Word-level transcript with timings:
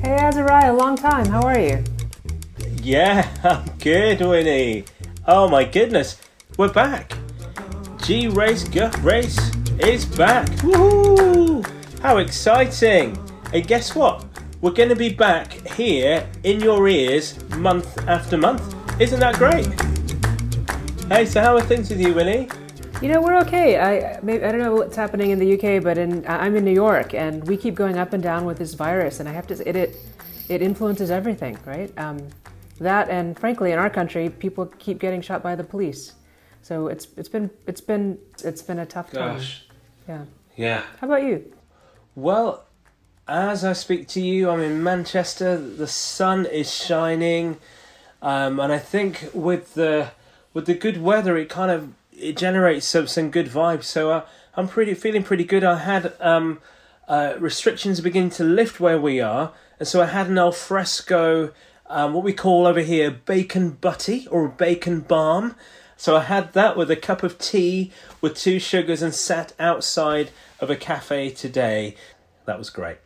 Hey 0.00 0.16
Azariah, 0.16 0.72
long 0.72 0.96
time. 0.96 1.26
How 1.26 1.42
are 1.42 1.58
you? 1.58 1.84
Yeah, 2.82 3.28
I'm 3.44 3.68
good, 3.78 4.20
Winnie. 4.20 4.84
Oh 5.26 5.48
my 5.48 5.64
goodness, 5.64 6.18
we're 6.56 6.72
back. 6.72 7.12
G 8.02 8.28
Race 8.28 8.64
Gut 8.64 8.96
Race 9.02 9.38
is 9.80 10.06
back. 10.06 10.46
Woohoo! 10.62 11.66
How 12.00 12.18
exciting! 12.18 13.18
And 13.52 13.66
guess 13.66 13.94
what? 13.94 14.24
We're 14.60 14.72
going 14.72 14.88
to 14.88 14.96
be 14.96 15.12
back 15.12 15.52
here 15.68 16.26
in 16.42 16.60
your 16.60 16.88
ears 16.88 17.38
month 17.50 17.98
after 18.08 18.36
month. 18.36 18.74
Isn't 19.00 19.20
that 19.20 19.36
great? 19.36 19.68
Hey, 21.08 21.24
so 21.24 21.40
how 21.40 21.56
are 21.56 21.62
things 21.62 21.88
with 21.88 22.02
you, 22.02 22.12
Winnie? 22.12 22.50
You 23.00 23.08
know, 23.08 23.22
we're 23.22 23.38
okay. 23.38 23.78
I 23.78 24.20
maybe, 24.20 24.44
I 24.44 24.52
don't 24.52 24.60
know 24.60 24.74
what's 24.74 24.94
happening 24.94 25.30
in 25.30 25.38
the 25.38 25.54
UK, 25.54 25.82
but 25.82 25.96
in 25.96 26.22
I'm 26.28 26.54
in 26.54 26.66
New 26.66 26.72
York, 26.74 27.14
and 27.14 27.48
we 27.48 27.56
keep 27.56 27.74
going 27.74 27.96
up 27.96 28.12
and 28.12 28.22
down 28.22 28.44
with 28.44 28.58
this 28.58 28.74
virus, 28.74 29.18
and 29.18 29.26
I 29.26 29.32
have 29.32 29.46
to 29.46 29.66
it 29.66 29.74
it, 29.74 29.96
it 30.50 30.60
influences 30.60 31.10
everything, 31.10 31.58
right? 31.64 31.90
Um, 31.98 32.28
that 32.78 33.08
and 33.08 33.38
frankly, 33.38 33.72
in 33.72 33.78
our 33.78 33.88
country, 33.88 34.28
people 34.28 34.66
keep 34.78 34.98
getting 34.98 35.22
shot 35.22 35.42
by 35.42 35.56
the 35.56 35.64
police. 35.64 36.12
So 36.60 36.88
it's 36.88 37.08
it's 37.16 37.30
been 37.30 37.48
it's 37.66 37.80
been 37.80 38.18
it's 38.44 38.60
been 38.60 38.78
a 38.78 38.86
tough 38.86 39.10
Gosh. 39.10 39.66
time. 40.06 40.26
Yeah. 40.56 40.62
Yeah. 40.62 40.82
How 41.00 41.06
about 41.06 41.22
you? 41.22 41.50
Well, 42.16 42.66
as 43.26 43.64
I 43.64 43.72
speak 43.72 44.08
to 44.08 44.20
you, 44.20 44.50
I'm 44.50 44.60
in 44.60 44.82
Manchester. 44.82 45.56
The 45.56 45.86
sun 45.86 46.44
is 46.44 46.70
shining, 46.70 47.56
um, 48.20 48.60
and 48.60 48.70
I 48.70 48.78
think 48.78 49.30
with 49.32 49.72
the 49.72 50.10
with 50.58 50.66
the 50.66 50.74
good 50.74 51.00
weather, 51.00 51.36
it 51.36 51.48
kind 51.48 51.70
of 51.70 51.92
it 52.10 52.36
generates 52.36 52.84
some 52.84 53.06
some 53.06 53.30
good 53.30 53.46
vibes. 53.46 53.84
So 53.84 54.10
uh, 54.10 54.26
I'm 54.56 54.66
pretty 54.66 54.92
feeling 54.94 55.22
pretty 55.22 55.44
good. 55.44 55.62
I 55.62 55.78
had 55.78 56.14
um, 56.18 56.58
uh, 57.06 57.34
restrictions 57.38 58.00
beginning 58.00 58.30
to 58.30 58.42
lift 58.42 58.80
where 58.80 59.00
we 59.00 59.20
are, 59.20 59.52
and 59.78 59.86
so 59.86 60.02
I 60.02 60.06
had 60.06 60.26
an 60.26 60.36
al 60.36 60.50
fresco, 60.50 61.52
um, 61.86 62.12
what 62.12 62.24
we 62.24 62.32
call 62.32 62.66
over 62.66 62.80
here 62.80 63.08
bacon 63.08 63.70
butty 63.70 64.26
or 64.32 64.48
bacon 64.48 64.98
balm. 64.98 65.54
So 65.96 66.16
I 66.16 66.24
had 66.24 66.54
that 66.54 66.76
with 66.76 66.90
a 66.90 66.96
cup 66.96 67.22
of 67.22 67.38
tea 67.38 67.92
with 68.20 68.36
two 68.36 68.58
sugars 68.58 69.00
and 69.00 69.14
sat 69.14 69.52
outside 69.60 70.30
of 70.58 70.70
a 70.70 70.76
cafe 70.76 71.30
today. 71.30 71.94
That 72.46 72.58
was 72.58 72.68
great. 72.68 72.98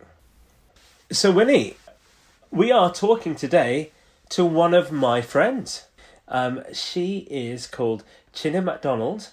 So 1.10 1.30
Winnie, 1.30 1.76
we 2.50 2.72
are 2.72 2.90
talking 2.90 3.34
today 3.34 3.92
to 4.30 4.42
one 4.42 4.72
of 4.72 4.90
my 4.90 5.20
friends. 5.20 5.84
Um, 6.28 6.62
she 6.72 7.26
is 7.30 7.66
called 7.66 8.04
Chine 8.32 8.64
McDonald. 8.64 9.30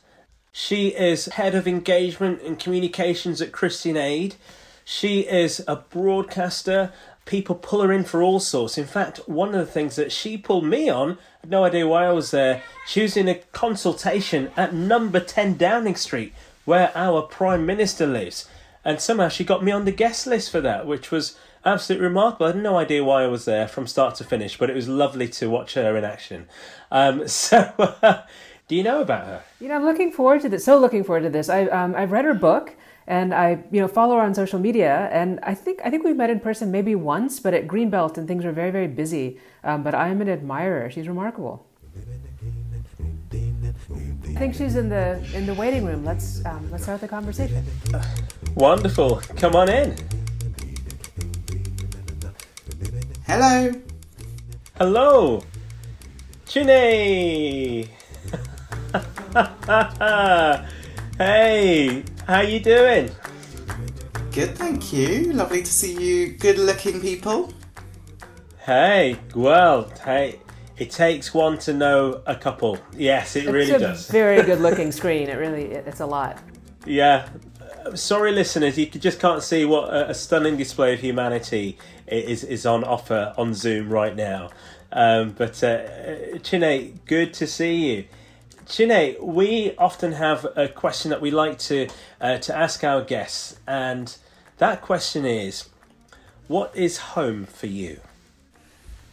She 0.51 0.89
is 0.89 1.25
head 1.25 1.55
of 1.55 1.67
engagement 1.67 2.41
and 2.41 2.59
communications 2.59 3.41
at 3.41 3.51
Christian 3.51 3.95
Aid. 3.95 4.35
She 4.83 5.21
is 5.21 5.63
a 5.67 5.75
broadcaster. 5.77 6.91
People 7.25 7.55
pull 7.55 7.81
her 7.81 7.93
in 7.93 8.03
for 8.03 8.23
all 8.23 8.39
sorts. 8.39 8.77
In 8.77 8.85
fact, 8.85 9.19
one 9.29 9.49
of 9.49 9.65
the 9.65 9.71
things 9.71 9.95
that 9.95 10.11
she 10.11 10.37
pulled 10.37 10.65
me 10.65 10.89
on, 10.89 11.11
I 11.11 11.15
had 11.41 11.49
no 11.51 11.63
idea 11.63 11.87
why 11.87 12.05
I 12.05 12.11
was 12.11 12.31
there. 12.31 12.63
She 12.87 13.03
was 13.03 13.15
in 13.15 13.27
a 13.27 13.35
consultation 13.35 14.51
at 14.57 14.73
number 14.73 15.19
10 15.19 15.57
Downing 15.57 15.95
Street, 15.95 16.33
where 16.65 16.91
our 16.95 17.21
Prime 17.21 17.65
Minister 17.65 18.07
lives. 18.07 18.49
And 18.83 18.99
somehow 18.99 19.29
she 19.29 19.43
got 19.43 19.63
me 19.63 19.71
on 19.71 19.85
the 19.85 19.91
guest 19.91 20.25
list 20.25 20.51
for 20.51 20.61
that, 20.61 20.87
which 20.87 21.11
was 21.11 21.37
absolutely 21.69 22.07
remarkable. 22.07 22.47
I 22.47 22.49
had 22.49 22.57
no 22.57 22.77
idea 22.77 23.03
why 23.03 23.23
I 23.23 23.27
was 23.27 23.45
there 23.45 23.67
from 23.67 23.87
start 23.87 24.15
to 24.15 24.23
finish, 24.23 24.57
but 24.57 24.69
it 24.69 24.75
was 24.75 24.89
lovely 24.89 25.27
to 25.29 25.49
watch 25.49 25.75
her 25.75 25.95
in 25.95 26.03
action. 26.03 26.47
Um, 26.91 27.27
so, 27.41 27.73
do 28.67 28.75
you 28.75 28.83
know 28.83 29.01
about 29.01 29.25
her? 29.27 29.43
You 29.61 29.69
know, 29.69 29.75
I'm 29.75 29.85
looking 29.85 30.11
forward 30.11 30.41
to 30.41 30.49
this. 30.49 30.65
So 30.65 30.77
looking 30.77 31.03
forward 31.03 31.23
to 31.23 31.29
this. 31.29 31.49
I 31.49 31.65
um, 31.67 31.95
I've 31.95 32.11
read 32.11 32.25
her 32.25 32.33
book 32.33 32.75
and 33.07 33.33
I 33.33 33.63
you 33.71 33.81
know 33.81 33.87
follow 33.87 34.15
her 34.15 34.21
on 34.21 34.33
social 34.33 34.59
media 34.59 35.09
and 35.11 35.39
I 35.41 35.55
think 35.55 35.79
I 35.83 35.89
think 35.89 36.03
we've 36.03 36.15
met 36.15 36.29
in 36.29 36.39
person 36.39 36.71
maybe 36.71 36.95
once, 36.95 37.39
but 37.39 37.53
at 37.53 37.67
Greenbelt 37.67 38.17
and 38.17 38.27
things 38.27 38.43
were 38.45 38.51
very 38.51 38.71
very 38.71 38.87
busy. 38.87 39.39
Um, 39.63 39.83
but 39.83 39.93
I 39.95 40.09
am 40.09 40.21
an 40.21 40.29
admirer. 40.29 40.89
She's 40.91 41.07
remarkable. 41.07 41.65
I 44.29 44.33
think 44.39 44.55
she's 44.55 44.75
in 44.75 44.89
the 44.89 45.19
in 45.33 45.45
the 45.45 45.53
waiting 45.53 45.85
room. 45.85 46.05
Let's 46.05 46.45
um, 46.45 46.69
let's 46.71 46.83
start 46.83 47.01
the 47.01 47.07
conversation. 47.07 47.65
Wonderful. 48.55 49.21
Come 49.37 49.55
on 49.55 49.69
in. 49.69 50.18
Hello. 53.29 53.71
Hello, 54.79 55.43
Chine. 56.47 56.67
hey, 61.19 62.03
how 62.25 62.41
you 62.41 62.59
doing? 62.59 63.11
Good, 64.31 64.57
thank 64.57 64.91
you. 64.91 65.31
Lovely 65.33 65.61
to 65.61 65.71
see 65.71 65.93
you 65.93 66.29
good-looking 66.37 67.01
people. 67.01 67.53
Hey, 68.65 69.19
well, 69.35 69.91
hey, 70.03 70.39
it 70.79 70.89
takes 70.89 71.31
one 71.31 71.59
to 71.59 71.71
know 71.71 72.23
a 72.25 72.35
couple. 72.35 72.79
Yes, 72.97 73.35
it 73.35 73.45
really 73.45 73.71
it's 73.73 73.83
a 73.83 73.89
does. 73.89 74.07
very 74.09 74.41
good 74.49 74.59
looking 74.59 74.91
screen. 74.91 75.29
It 75.29 75.35
really 75.37 75.65
it, 75.65 75.85
it's 75.85 75.99
a 75.99 76.05
lot. 76.07 76.39
Yeah. 76.83 77.29
Uh, 77.85 77.95
Sorry, 77.95 78.31
listeners, 78.31 78.77
you 78.77 78.85
just 78.87 79.19
can't 79.19 79.43
see 79.43 79.65
what 79.65 79.93
a, 79.93 80.13
stunning 80.13 80.57
display 80.57 80.93
of 80.93 80.99
humanity 80.99 81.77
is 82.07 82.43
is 82.43 82.65
on 82.65 82.83
offer 82.83 83.33
on 83.37 83.53
Zoom 83.53 83.89
right 83.89 84.15
now. 84.15 84.49
Um, 84.91 85.31
but 85.31 85.63
uh, 85.63 86.37
Chine, 86.39 86.99
good 87.05 87.33
to 87.35 87.47
see 87.47 87.75
you. 87.75 88.05
Chine, 88.67 89.15
we 89.21 89.75
often 89.77 90.13
have 90.13 90.45
a 90.55 90.67
question 90.67 91.09
that 91.11 91.21
we 91.21 91.31
like 91.31 91.59
to 91.59 91.87
uh, 92.19 92.37
to 92.39 92.55
ask 92.57 92.83
our 92.83 93.01
guests, 93.01 93.57
and 93.67 94.15
that 94.57 94.81
question 94.81 95.25
is, 95.25 95.69
"What 96.47 96.75
is 96.75 96.97
home 96.97 97.45
for 97.45 97.67
you?" 97.67 97.99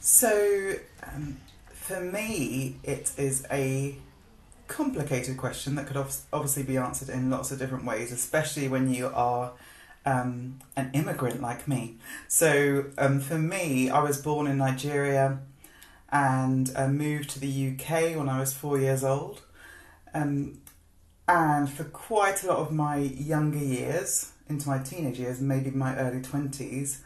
So, 0.00 0.74
um, 1.02 1.38
for 1.72 2.00
me, 2.00 2.76
it 2.82 3.12
is 3.16 3.46
a 3.50 3.96
complicated 4.68 5.36
question 5.36 5.74
that 5.76 5.86
could 5.86 5.96
obviously 5.96 6.62
be 6.62 6.76
answered 6.76 7.08
in 7.08 7.30
lots 7.30 7.50
of 7.50 7.58
different 7.58 7.84
ways, 7.84 8.12
especially 8.12 8.68
when 8.68 8.92
you 8.92 9.08
are 9.08 9.52
um, 10.04 10.58
an 10.76 10.90
immigrant 10.94 11.42
like 11.42 11.66
me. 11.66 11.96
So, 12.28 12.86
um, 12.98 13.20
for 13.20 13.38
me, 13.38 13.90
I 13.90 14.02
was 14.02 14.20
born 14.20 14.46
in 14.46 14.58
Nigeria 14.58 15.40
and 16.10 16.70
uh, 16.76 16.88
moved 16.88 17.30
to 17.30 17.40
the 17.40 17.72
UK 17.72 18.16
when 18.16 18.28
I 18.28 18.40
was 18.40 18.52
four 18.52 18.78
years 18.78 19.02
old. 19.02 19.42
Um, 20.14 20.60
and 21.28 21.68
for 21.68 21.84
quite 21.84 22.44
a 22.44 22.46
lot 22.46 22.58
of 22.58 22.72
my 22.72 22.98
younger 22.98 23.58
years, 23.58 24.32
into 24.48 24.68
my 24.68 24.78
teenage 24.78 25.18
years, 25.18 25.40
maybe 25.40 25.70
my 25.70 25.96
early 25.96 26.20
20s, 26.20 26.98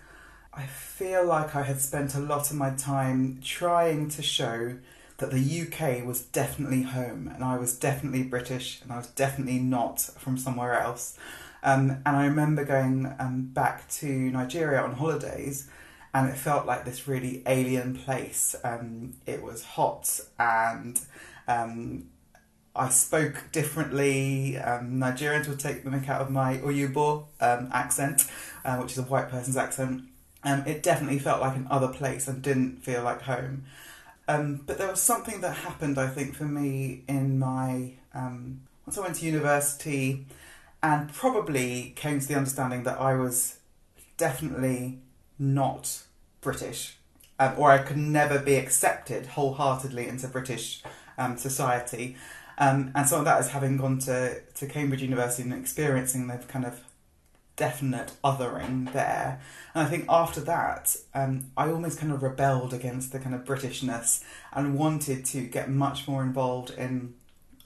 I 0.52 0.66
feel 0.66 1.24
like 1.24 1.56
I 1.56 1.62
had 1.62 1.80
spent 1.80 2.14
a 2.14 2.20
lot 2.20 2.50
of 2.50 2.56
my 2.56 2.70
time 2.70 3.40
trying 3.42 4.10
to 4.10 4.22
show 4.22 4.76
that 5.20 5.30
the 5.30 5.62
UK 5.62 6.04
was 6.04 6.22
definitely 6.22 6.82
home 6.82 7.30
and 7.32 7.44
I 7.44 7.58
was 7.58 7.78
definitely 7.78 8.22
British 8.22 8.80
and 8.82 8.90
I 8.90 8.96
was 8.96 9.06
definitely 9.08 9.58
not 9.58 10.00
from 10.00 10.36
somewhere 10.36 10.80
else. 10.80 11.16
Um, 11.62 12.02
and 12.06 12.16
I 12.16 12.24
remember 12.24 12.64
going 12.64 13.14
um, 13.18 13.50
back 13.52 13.88
to 13.90 14.06
Nigeria 14.08 14.80
on 14.80 14.94
holidays 14.94 15.68
and 16.14 16.28
it 16.28 16.36
felt 16.36 16.66
like 16.66 16.84
this 16.84 17.06
really 17.06 17.42
alien 17.46 17.96
place. 17.96 18.56
Um, 18.64 19.14
it 19.26 19.42
was 19.42 19.62
hot 19.62 20.20
and 20.38 20.98
um, 21.46 22.08
I 22.74 22.88
spoke 22.88 23.44
differently. 23.52 24.56
Um, 24.56 24.98
Nigerians 24.98 25.48
would 25.48 25.60
take 25.60 25.84
the 25.84 25.90
mick 25.90 26.08
out 26.08 26.22
of 26.22 26.30
my 26.30 26.56
Oyibo 26.58 27.26
um, 27.40 27.68
accent, 27.72 28.26
uh, 28.64 28.78
which 28.78 28.92
is 28.92 28.98
a 28.98 29.02
white 29.02 29.28
person's 29.28 29.58
accent. 29.58 30.04
It 30.42 30.82
definitely 30.82 31.18
felt 31.18 31.42
like 31.42 31.56
an 31.56 31.66
other 31.70 31.88
place 31.88 32.26
and 32.26 32.40
didn't 32.40 32.82
feel 32.82 33.02
like 33.02 33.22
home. 33.22 33.64
Um, 34.30 34.60
but 34.64 34.78
there 34.78 34.88
was 34.88 35.02
something 35.02 35.40
that 35.40 35.56
happened, 35.56 35.98
I 35.98 36.06
think, 36.06 36.36
for 36.36 36.44
me 36.44 37.02
in 37.08 37.40
my 37.40 37.94
um, 38.14 38.60
once 38.86 38.96
I 38.96 39.00
went 39.00 39.16
to 39.16 39.26
university, 39.26 40.26
and 40.82 41.12
probably 41.12 41.92
came 41.96 42.20
to 42.20 42.28
the 42.28 42.36
understanding 42.36 42.84
that 42.84 43.00
I 43.00 43.14
was 43.14 43.58
definitely 44.16 45.00
not 45.36 46.02
British, 46.42 46.96
um, 47.40 47.54
or 47.58 47.72
I 47.72 47.78
could 47.78 47.96
never 47.96 48.38
be 48.38 48.54
accepted 48.54 49.26
wholeheartedly 49.26 50.06
into 50.06 50.28
British 50.28 50.82
um, 51.18 51.36
society. 51.36 52.16
Um, 52.56 52.92
and 52.94 53.08
some 53.08 53.20
of 53.20 53.24
that 53.24 53.40
is 53.40 53.48
having 53.48 53.78
gone 53.78 53.98
to, 54.00 54.40
to 54.42 54.66
Cambridge 54.66 55.02
University 55.02 55.42
and 55.42 55.54
experiencing 55.54 56.28
the 56.28 56.36
kind 56.36 56.64
of 56.64 56.80
definite 57.60 58.12
othering 58.24 58.90
there. 58.94 59.38
And 59.74 59.86
I 59.86 59.90
think 59.90 60.06
after 60.08 60.40
that, 60.40 60.96
um, 61.14 61.50
I 61.58 61.68
almost 61.70 61.98
kind 61.98 62.10
of 62.10 62.22
rebelled 62.22 62.72
against 62.72 63.12
the 63.12 63.18
kind 63.18 63.34
of 63.34 63.44
Britishness 63.44 64.24
and 64.54 64.78
wanted 64.78 65.26
to 65.26 65.42
get 65.42 65.68
much 65.68 66.08
more 66.08 66.22
involved 66.22 66.70
in 66.70 67.12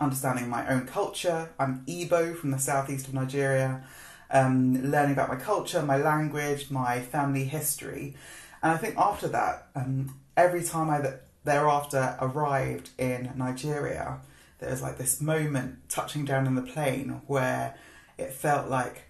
understanding 0.01 0.49
my 0.49 0.67
own 0.67 0.85
culture. 0.89 1.51
I'm 1.61 1.85
Igbo 1.87 2.37
from 2.37 2.51
the 2.51 2.59
southeast 2.59 3.07
of 3.07 3.15
Nigeria, 3.15 3.85
um, 4.33 4.75
learning 4.83 5.13
about 5.13 5.29
my 5.29 5.37
culture, 5.37 5.81
my 5.81 5.97
language, 5.97 6.73
my 6.73 7.01
family 7.01 7.45
history. 7.45 8.17
And 8.65 8.73
I 8.73 8.77
think 8.77 8.97
after 8.99 9.29
that, 9.29 9.69
um, 9.77 10.19
every 10.37 10.65
time 10.65 10.91
I 10.91 11.03
th- 11.03 11.15
thereafter 11.45 12.17
arrived 12.21 12.91
in 12.99 13.31
Nigeria, 13.37 14.19
there 14.59 14.71
was 14.71 14.83
like 14.83 14.99
this 14.99 15.21
moment 15.21 15.89
touching 15.89 16.25
down 16.25 16.49
in 16.49 16.57
the 16.57 16.63
plane 16.63 17.23
where 17.29 17.77
it 18.19 18.33
felt 18.33 18.69
like, 18.69 19.04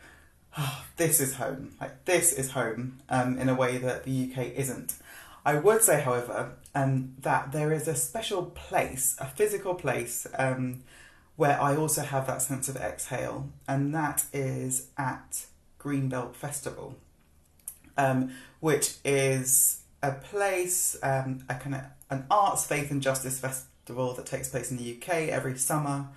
oh, 0.58 0.84
this 0.96 1.20
is 1.20 1.34
home. 1.34 1.72
Like 1.80 2.04
this 2.04 2.32
is 2.32 2.52
home 2.52 3.00
um, 3.08 3.38
in 3.38 3.48
a 3.48 3.54
way 3.54 3.78
that 3.78 4.04
the 4.04 4.30
UK 4.30 4.52
isn't. 4.56 4.94
I 5.46 5.56
would 5.56 5.82
say, 5.82 6.00
however, 6.00 6.52
um, 6.74 7.14
that 7.20 7.52
there 7.52 7.72
is 7.72 7.86
a 7.86 7.94
special 7.94 8.44
place, 8.46 9.14
a 9.20 9.26
physical 9.26 9.74
place, 9.74 10.26
um, 10.38 10.82
where 11.36 11.60
I 11.60 11.76
also 11.76 12.02
have 12.02 12.26
that 12.26 12.40
sense 12.40 12.68
of 12.68 12.76
exhale, 12.76 13.50
and 13.68 13.94
that 13.94 14.24
is 14.32 14.88
at 14.96 15.46
Greenbelt 15.78 16.34
Festival, 16.34 16.96
um, 17.98 18.32
which 18.60 18.94
is 19.04 19.82
a 20.02 20.12
place, 20.12 20.96
um, 21.02 21.44
a 21.48 21.56
kind 21.56 21.74
of 21.74 21.82
an 22.08 22.24
arts, 22.30 22.66
faith, 22.66 22.90
and 22.90 23.02
justice 23.02 23.38
festival 23.38 24.14
that 24.14 24.24
takes 24.24 24.48
place 24.48 24.70
in 24.70 24.78
the 24.78 24.96
UK 24.96 25.28
every 25.28 25.58
summer, 25.58 26.08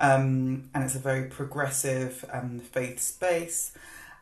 um, 0.00 0.68
and 0.74 0.84
it's 0.84 0.94
a 0.94 1.00
very 1.00 1.24
progressive 1.28 2.24
um, 2.32 2.60
faith 2.60 3.00
space, 3.00 3.72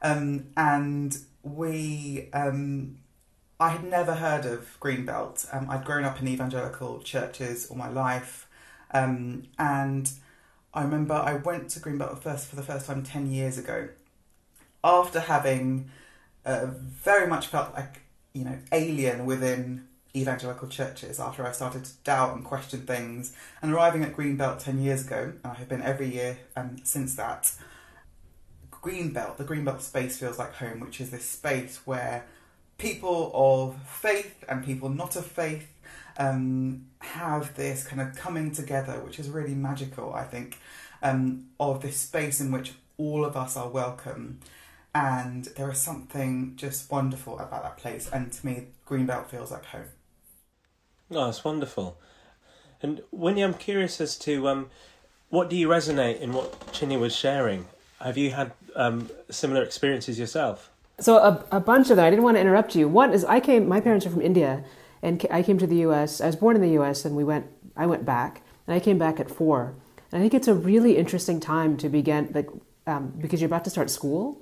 um, 0.03 0.47
and 0.57 1.17
we. 1.43 2.29
Um, 2.33 2.99
I 3.61 3.69
had 3.69 3.85
never 3.85 4.15
heard 4.15 4.47
of 4.47 4.77
Greenbelt. 4.81 5.47
Um, 5.55 5.71
I'd 5.71 5.85
grown 5.85 6.05
up 6.05 6.21
in 6.21 6.27
evangelical 6.27 7.01
churches 7.01 7.69
all 7.71 7.77
my 7.77 7.89
life, 7.89 8.49
um, 8.93 9.45
and 9.59 10.11
I 10.75 10.83
remember 10.83 11.15
I 11.15 11.35
went 11.35 11.71
to 11.71 11.81
Greenbelt 11.81 12.21
first 12.21 12.49
for 12.49 12.57
the 12.57 12.63
first 12.63 12.87
time 12.87 13.03
ten 13.03 13.31
years 13.31 13.57
ago, 13.57 13.89
after 14.83 15.21
having 15.21 15.91
uh, 16.45 16.67
very 16.67 17.27
much 17.27 17.47
felt 17.47 17.75
like 17.75 18.03
you 18.33 18.45
know 18.45 18.59
alien 18.73 19.25
within 19.25 19.87
evangelical 20.17 20.69
churches. 20.69 21.19
After 21.19 21.47
I 21.47 21.53
started 21.53 21.85
to 21.85 21.93
doubt 22.05 22.35
and 22.35 22.45
question 22.45 22.87
things, 22.87 23.35
and 23.61 23.73
arriving 23.73 24.03
at 24.03 24.15
Greenbelt 24.15 24.59
ten 24.59 24.81
years 24.81 25.07
ago, 25.07 25.33
and 25.43 25.53
I 25.53 25.55
have 25.55 25.69
been 25.69 25.83
every 25.83 26.13
year 26.13 26.39
um, 26.57 26.77
since 26.85 27.15
that. 27.17 27.53
Greenbelt, 28.71 29.39
the 29.39 29.45
Greenbelt 29.45 29.81
space 29.81 30.19
feels 30.19 30.39
like 30.39 30.55
home, 30.55 30.81
which 30.81 31.01
is 31.01 31.11
this 31.11 31.25
space 31.25 31.81
where 31.87 32.27
people 32.77 33.31
of 33.33 33.81
faith 33.83 34.45
and 34.47 34.63
people 34.65 34.91
not 34.91 35.17
of 35.17 35.25
faith 35.25 35.69
um, 36.19 36.85
have 36.99 37.55
this 37.57 37.87
kind 37.87 38.03
of 38.03 38.15
coming 38.15 38.53
together, 38.53 39.01
which 39.01 39.19
is 39.19 39.31
really 39.31 39.55
magical, 39.55 40.13
I 40.13 40.25
think, 40.25 40.59
um, 41.03 41.47
of 41.59 41.81
this 41.81 41.97
space 41.97 42.41
in 42.41 42.53
which 42.53 42.75
all 42.99 43.25
of 43.25 43.37
us 43.37 43.57
are 43.57 43.69
welcome. 43.69 44.41
And 44.95 45.47
there 45.57 45.71
is 45.71 45.79
something 45.79 46.53
just 46.55 46.91
wonderful 46.91 47.39
about 47.39 47.63
that 47.63 47.79
place. 47.79 48.09
And 48.13 48.33
to 48.33 48.47
me, 48.47 48.67
Greenbelt 48.87 49.27
feels 49.27 49.51
like 49.51 49.65
home. 49.65 49.89
Oh, 51.11 51.29
it's 51.29 51.45
wonderful. 51.45 51.99
And 52.83 53.03
Winnie, 53.11 53.43
I'm 53.43 53.55
curious 53.55 54.01
as 54.01 54.17
to 54.19 54.49
um, 54.49 54.71
what 55.31 55.51
do 55.51 55.57
you 55.57 55.69
resonate 55.69 56.21
in 56.21 56.33
what 56.33 56.73
Chine 56.73 56.99
was 57.01 57.15
sharing? 57.15 57.67
Have 58.01 58.19
you 58.19 58.31
had 58.31 58.53
um, 58.77 59.09
similar 59.31 59.63
experiences 59.63 60.19
yourself? 60.19 60.71
So 61.01 61.17
a, 61.17 61.45
a 61.51 61.61
bunch 61.61 61.91
of 61.91 61.97
them. 61.97 62.05
I 62.05 62.11
didn't 62.11 62.25
want 62.25 62.37
to 62.37 62.41
interrupt 62.41 62.77
you. 62.77 62.89
One 62.89 63.13
is 63.13 63.25
I 63.25 63.41
came. 63.41 63.69
My 63.69 63.81
parents 63.81 64.07
are 64.07 64.11
from 64.11 64.23
India, 64.23 64.65
and 65.03 65.25
I 65.31 65.43
came 65.43 65.59
to 65.59 65.67
the 65.67 65.79
U.S. 65.79 66.21
I 66.21 66.27
was 66.27 66.37
born 66.37 66.57
in 66.57 66.63
the 66.63 66.71
U.S. 66.71 67.05
and 67.05 67.17
we 67.17 67.25
went. 67.25 67.47
I 67.77 67.87
went 67.87 68.05
back, 68.05 68.43
and 68.67 68.75
I 68.75 68.81
came 68.81 68.99
back 68.99 69.19
at 69.19 69.31
four. 69.31 69.75
And 70.13 70.21
I 70.21 70.23
think 70.23 70.35
it's 70.35 70.49
a 70.49 70.55
really 70.55 70.97
interesting 70.97 71.41
time 71.41 71.77
to 71.79 71.89
begin, 71.89 72.31
like, 72.33 72.49
um, 72.87 73.13
because 73.19 73.41
you're 73.41 73.49
about 73.49 73.65
to 73.65 73.71
start 73.71 73.91
school. 73.91 74.41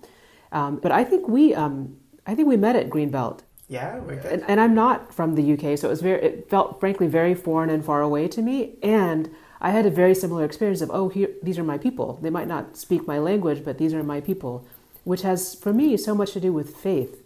Um, 0.51 0.77
but 0.77 0.93
I 0.93 1.03
think 1.03 1.29
we, 1.29 1.55
um, 1.55 1.97
I 2.27 2.35
think 2.35 2.47
we 2.47 2.59
met 2.59 2.77
at 2.77 2.91
Greenbelt. 2.91 3.41
Yeah, 3.73 4.01
we 4.01 4.17
did. 4.17 4.27
And, 4.27 4.45
and 4.49 4.61
I'm 4.61 4.75
not 4.75 5.15
from 5.15 5.35
the 5.35 5.53
UK, 5.55 5.79
so 5.79 5.89
it 5.89 5.91
was 5.91 6.03
very. 6.03 6.23
It 6.23 6.51
felt 6.51 6.79
frankly 6.79 7.07
very 7.07 7.35
foreign 7.35 7.71
and 7.71 7.83
far 7.83 8.03
away 8.03 8.29
to 8.29 8.43
me. 8.43 8.77
And 8.83 9.31
I 9.63 9.71
had 9.71 9.87
a 9.87 9.91
very 9.91 10.15
similar 10.15 10.45
experience 10.45 10.83
of, 10.83 10.91
oh, 10.93 11.09
here, 11.09 11.31
these 11.43 11.59
are 11.59 11.65
my 11.65 11.79
people. 11.79 12.19
They 12.21 12.31
might 12.31 12.49
not 12.49 12.77
speak 12.77 13.07
my 13.07 13.19
language, 13.19 13.65
but 13.65 13.79
these 13.79 13.95
are 13.95 14.03
my 14.03 14.21
people 14.21 14.67
which 15.05 15.23
has, 15.23 15.55
for 15.55 15.73
me, 15.73 15.97
so 15.97 16.15
much 16.15 16.33
to 16.33 16.41
do 16.41 16.53
with 16.53 16.77
faith, 16.77 17.23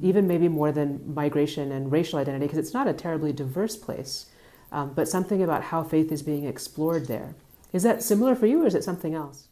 even 0.00 0.26
maybe 0.26 0.48
more 0.48 0.72
than 0.72 1.14
migration 1.14 1.70
and 1.70 1.92
racial 1.92 2.18
identity, 2.18 2.46
because 2.46 2.58
it's 2.58 2.74
not 2.74 2.88
a 2.88 2.92
terribly 2.92 3.32
diverse 3.32 3.76
place, 3.76 4.26
um, 4.72 4.92
but 4.94 5.08
something 5.08 5.42
about 5.42 5.64
how 5.64 5.84
faith 5.84 6.10
is 6.10 6.22
being 6.22 6.44
explored 6.46 7.06
there. 7.06 7.34
Is 7.72 7.82
that 7.84 8.02
similar 8.02 8.34
for 8.34 8.46
you, 8.46 8.62
or 8.62 8.66
is 8.66 8.74
it 8.74 8.84
something 8.84 9.14
else? 9.14 9.48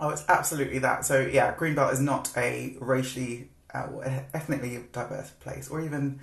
Oh, 0.00 0.10
it's 0.10 0.24
absolutely 0.28 0.78
that. 0.80 1.04
So, 1.06 1.20
yeah, 1.20 1.54
Greenbelt 1.54 1.92
is 1.92 2.00
not 2.00 2.30
a 2.36 2.76
racially, 2.80 3.48
uh, 3.74 3.86
ethnically 4.34 4.80
diverse 4.92 5.30
place, 5.40 5.68
or 5.68 5.80
even 5.80 6.20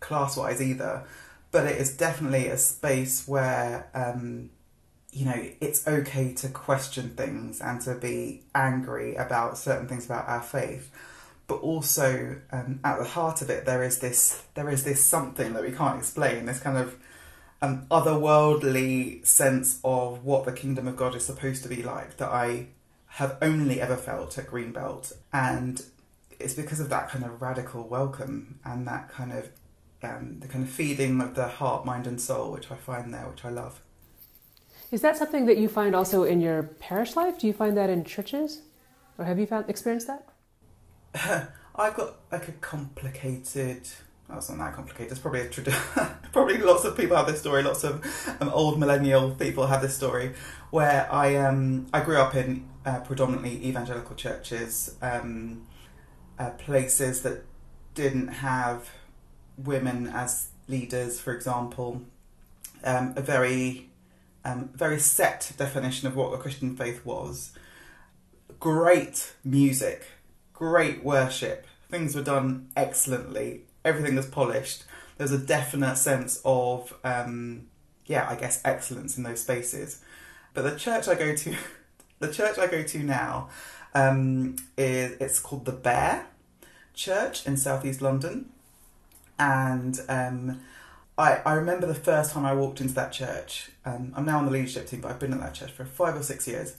class 0.00 0.36
wise 0.36 0.62
either, 0.62 1.04
but 1.50 1.66
it 1.66 1.80
is 1.80 1.96
definitely 1.96 2.46
a 2.48 2.58
space 2.58 3.26
where 3.26 3.88
um, 3.94 4.50
you 5.12 5.24
know, 5.24 5.48
it's 5.60 5.86
okay 5.88 6.32
to 6.34 6.48
question 6.48 7.10
things 7.10 7.60
and 7.60 7.80
to 7.82 7.94
be 7.94 8.42
angry 8.54 9.14
about 9.14 9.56
certain 9.56 9.88
things 9.88 10.06
about 10.06 10.28
our 10.28 10.42
faith. 10.42 10.90
But 11.46 11.56
also, 11.56 12.36
um, 12.52 12.80
at 12.84 12.98
the 12.98 13.04
heart 13.04 13.40
of 13.40 13.48
it, 13.48 13.64
there 13.64 13.82
is 13.82 14.00
this 14.00 14.42
there 14.54 14.68
is 14.68 14.84
this 14.84 15.02
something 15.02 15.54
that 15.54 15.62
we 15.62 15.72
can't 15.72 15.98
explain. 15.98 16.44
This 16.44 16.60
kind 16.60 16.76
of 16.76 16.98
um, 17.62 17.86
otherworldly 17.90 19.26
sense 19.26 19.80
of 19.82 20.24
what 20.24 20.44
the 20.44 20.52
kingdom 20.52 20.86
of 20.86 20.96
God 20.96 21.14
is 21.14 21.24
supposed 21.24 21.62
to 21.62 21.68
be 21.70 21.82
like 21.82 22.18
that 22.18 22.28
I 22.28 22.66
have 23.12 23.38
only 23.40 23.80
ever 23.80 23.96
felt 23.96 24.36
at 24.36 24.46
Greenbelt, 24.46 25.14
and 25.32 25.82
it's 26.38 26.54
because 26.54 26.80
of 26.80 26.88
that 26.90 27.08
kind 27.08 27.24
of 27.24 27.42
radical 27.42 27.86
welcome 27.86 28.60
and 28.64 28.86
that 28.86 29.08
kind 29.08 29.32
of 29.32 29.50
um, 30.02 30.38
the 30.38 30.46
kind 30.46 30.64
of 30.64 30.70
feeding 30.70 31.20
of 31.20 31.34
the 31.34 31.48
heart, 31.48 31.84
mind, 31.84 32.06
and 32.06 32.20
soul, 32.20 32.52
which 32.52 32.70
I 32.70 32.76
find 32.76 33.12
there, 33.12 33.26
which 33.28 33.44
I 33.44 33.48
love. 33.48 33.82
Is 34.92 35.02
that 35.02 35.16
something 35.16 35.46
that 35.46 35.58
you 35.58 35.68
find 35.68 35.94
also 35.94 36.22
in 36.22 36.40
your 36.40 36.62
parish 36.62 37.16
life? 37.16 37.38
Do 37.38 37.46
you 37.46 37.52
find 37.52 37.76
that 37.76 37.90
in 37.90 38.04
churches, 38.04 38.62
or 39.18 39.24
have 39.24 39.38
you 39.38 39.46
found 39.46 39.68
experienced 39.68 40.06
that? 40.06 40.28
I've 41.74 41.94
got 41.94 42.14
like 42.30 42.48
a 42.48 42.52
complicated. 42.52 43.88
It's 44.30 44.50
not 44.50 44.58
that 44.58 44.74
complicated. 44.74 45.12
It's 45.12 45.20
probably 45.20 45.40
a 45.40 45.48
tradition. 45.48 45.80
probably 46.32 46.58
lots 46.58 46.84
of 46.84 46.96
people 46.96 47.16
have 47.16 47.26
this 47.26 47.40
story. 47.40 47.62
Lots 47.62 47.82
of 47.82 48.04
um, 48.40 48.50
old 48.50 48.78
millennial 48.78 49.30
people 49.32 49.66
have 49.66 49.82
this 49.82 49.96
story. 49.96 50.34
Where 50.70 51.10
I 51.10 51.36
um 51.36 51.86
I 51.92 52.00
grew 52.00 52.18
up 52.18 52.34
in 52.34 52.68
uh, 52.84 53.00
predominantly 53.00 53.64
evangelical 53.66 54.16
churches, 54.16 54.96
um, 55.02 55.66
uh, 56.38 56.50
places 56.50 57.22
that 57.22 57.44
didn't 57.94 58.28
have 58.28 58.90
women 59.56 60.06
as 60.06 60.48
leaders, 60.68 61.20
for 61.20 61.32
example. 61.32 62.02
Um, 62.84 63.14
a 63.16 63.22
very 63.22 63.88
um, 64.44 64.70
very 64.74 64.98
set 65.00 65.52
definition 65.56 66.06
of 66.06 66.16
what 66.16 66.30
the 66.30 66.38
Christian 66.38 66.76
faith 66.76 67.04
was. 67.04 67.52
Great 68.60 69.34
music, 69.44 70.06
great 70.52 71.04
worship. 71.04 71.66
Things 71.90 72.14
were 72.14 72.22
done 72.22 72.68
excellently. 72.76 73.62
Everything 73.84 74.16
was 74.16 74.26
polished. 74.26 74.84
There's 75.16 75.32
a 75.32 75.38
definite 75.38 75.96
sense 75.96 76.40
of, 76.44 76.94
um, 77.02 77.66
yeah, 78.06 78.28
I 78.28 78.36
guess 78.36 78.60
excellence 78.64 79.16
in 79.16 79.24
those 79.24 79.40
spaces. 79.40 80.02
But 80.54 80.62
the 80.62 80.76
church 80.76 81.08
I 81.08 81.14
go 81.14 81.34
to, 81.34 81.56
the 82.18 82.32
church 82.32 82.58
I 82.58 82.66
go 82.66 82.82
to 82.82 82.98
now, 83.02 83.48
um, 83.94 84.56
is 84.76 85.16
it's 85.20 85.40
called 85.40 85.64
the 85.64 85.72
Bear 85.72 86.26
Church 86.98 87.46
in 87.46 87.56
Southeast 87.56 88.02
London, 88.02 88.50
and 89.38 90.00
um, 90.08 90.60
I, 91.16 91.40
I 91.44 91.54
remember 91.54 91.86
the 91.86 91.94
first 91.94 92.32
time 92.32 92.44
I 92.44 92.54
walked 92.54 92.80
into 92.80 92.94
that 92.94 93.12
church. 93.12 93.70
Um, 93.84 94.12
I'm 94.16 94.24
now 94.24 94.38
on 94.38 94.46
the 94.46 94.50
leadership 94.50 94.86
team, 94.88 95.00
but 95.00 95.10
I've 95.10 95.18
been 95.18 95.32
at 95.32 95.40
that 95.40 95.54
church 95.54 95.70
for 95.72 95.84
five 95.84 96.16
or 96.16 96.22
six 96.22 96.46
years. 96.46 96.76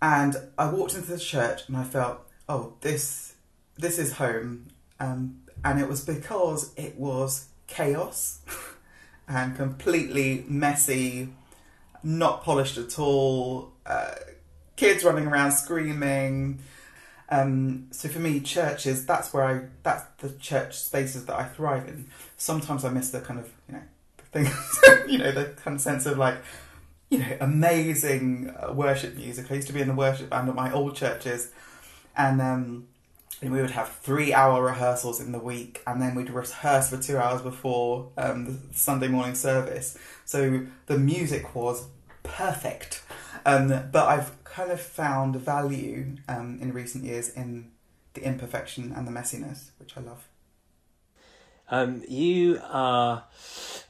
And 0.00 0.36
I 0.56 0.70
walked 0.70 0.94
into 0.94 1.12
the 1.12 1.18
church 1.18 1.62
and 1.68 1.76
I 1.76 1.84
felt, 1.84 2.20
oh, 2.48 2.74
this 2.80 3.34
this 3.76 3.98
is 3.98 4.14
home. 4.14 4.68
Um, 4.98 5.42
and 5.64 5.80
it 5.80 5.88
was 5.88 6.04
because 6.04 6.72
it 6.76 6.96
was 6.96 7.46
chaos 7.68 8.40
and 9.28 9.56
completely 9.56 10.44
messy, 10.48 11.28
not 12.02 12.42
polished 12.42 12.78
at 12.78 12.98
all. 12.98 13.72
Uh, 13.86 14.14
kids 14.76 15.04
running 15.04 15.26
around 15.26 15.52
screaming, 15.52 16.58
um, 17.32 17.86
so 17.92 18.10
for 18.10 18.18
me, 18.18 18.40
churches 18.40 19.06
that's 19.06 19.32
where 19.32 19.44
I 19.44 19.62
that's 19.82 20.04
the 20.18 20.38
church 20.38 20.78
spaces 20.78 21.24
that 21.24 21.34
I 21.34 21.44
thrive 21.44 21.88
in. 21.88 22.08
Sometimes 22.36 22.84
I 22.84 22.90
miss 22.90 23.08
the 23.08 23.22
kind 23.22 23.40
of 23.40 23.50
you 23.66 23.74
know 23.74 23.82
the 24.18 24.24
thing, 24.24 25.08
you 25.10 25.16
know 25.16 25.32
the 25.32 25.46
kind 25.64 25.74
of 25.76 25.80
sense 25.80 26.04
of 26.04 26.18
like 26.18 26.36
you 27.08 27.20
know 27.20 27.36
amazing 27.40 28.54
uh, 28.60 28.74
worship 28.74 29.16
music. 29.16 29.50
I 29.50 29.54
used 29.54 29.66
to 29.68 29.72
be 29.72 29.80
in 29.80 29.88
the 29.88 29.94
worship 29.94 30.28
band 30.28 30.50
at 30.50 30.54
my 30.54 30.70
old 30.70 30.94
churches, 30.94 31.52
and 32.14 32.38
um, 32.42 32.86
and 33.40 33.50
we 33.50 33.62
would 33.62 33.70
have 33.70 33.88
three 33.88 34.34
hour 34.34 34.62
rehearsals 34.62 35.18
in 35.18 35.32
the 35.32 35.38
week, 35.38 35.80
and 35.86 36.02
then 36.02 36.14
we'd 36.14 36.28
rehearse 36.28 36.90
for 36.90 36.98
two 36.98 37.16
hours 37.16 37.40
before 37.40 38.10
um, 38.18 38.44
the 38.44 38.58
Sunday 38.74 39.08
morning 39.08 39.34
service. 39.34 39.96
So 40.26 40.66
the 40.84 40.98
music 40.98 41.54
was 41.54 41.86
perfect. 42.24 43.02
Um, 43.44 43.68
but 43.90 44.06
I've 44.06 44.41
kind 44.52 44.70
of 44.70 44.80
found 44.80 45.34
value 45.36 46.16
um, 46.28 46.58
in 46.60 46.72
recent 46.72 47.04
years 47.04 47.30
in 47.30 47.70
the 48.12 48.22
imperfection 48.22 48.92
and 48.94 49.06
the 49.06 49.10
messiness, 49.10 49.70
which 49.78 49.96
I 49.96 50.00
love. 50.00 50.28
Um, 51.70 52.02
you 52.06 52.60
are 52.68 53.24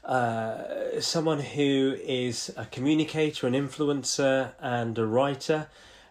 uh, 0.05 1.01
someone 1.01 1.41
who 1.41 1.97
is 2.01 2.49
a 2.55 2.65
communicator, 2.65 3.45
an 3.45 3.53
influencer, 3.53 4.53
and 4.61 4.97
a 4.97 5.05
writer. 5.05 5.67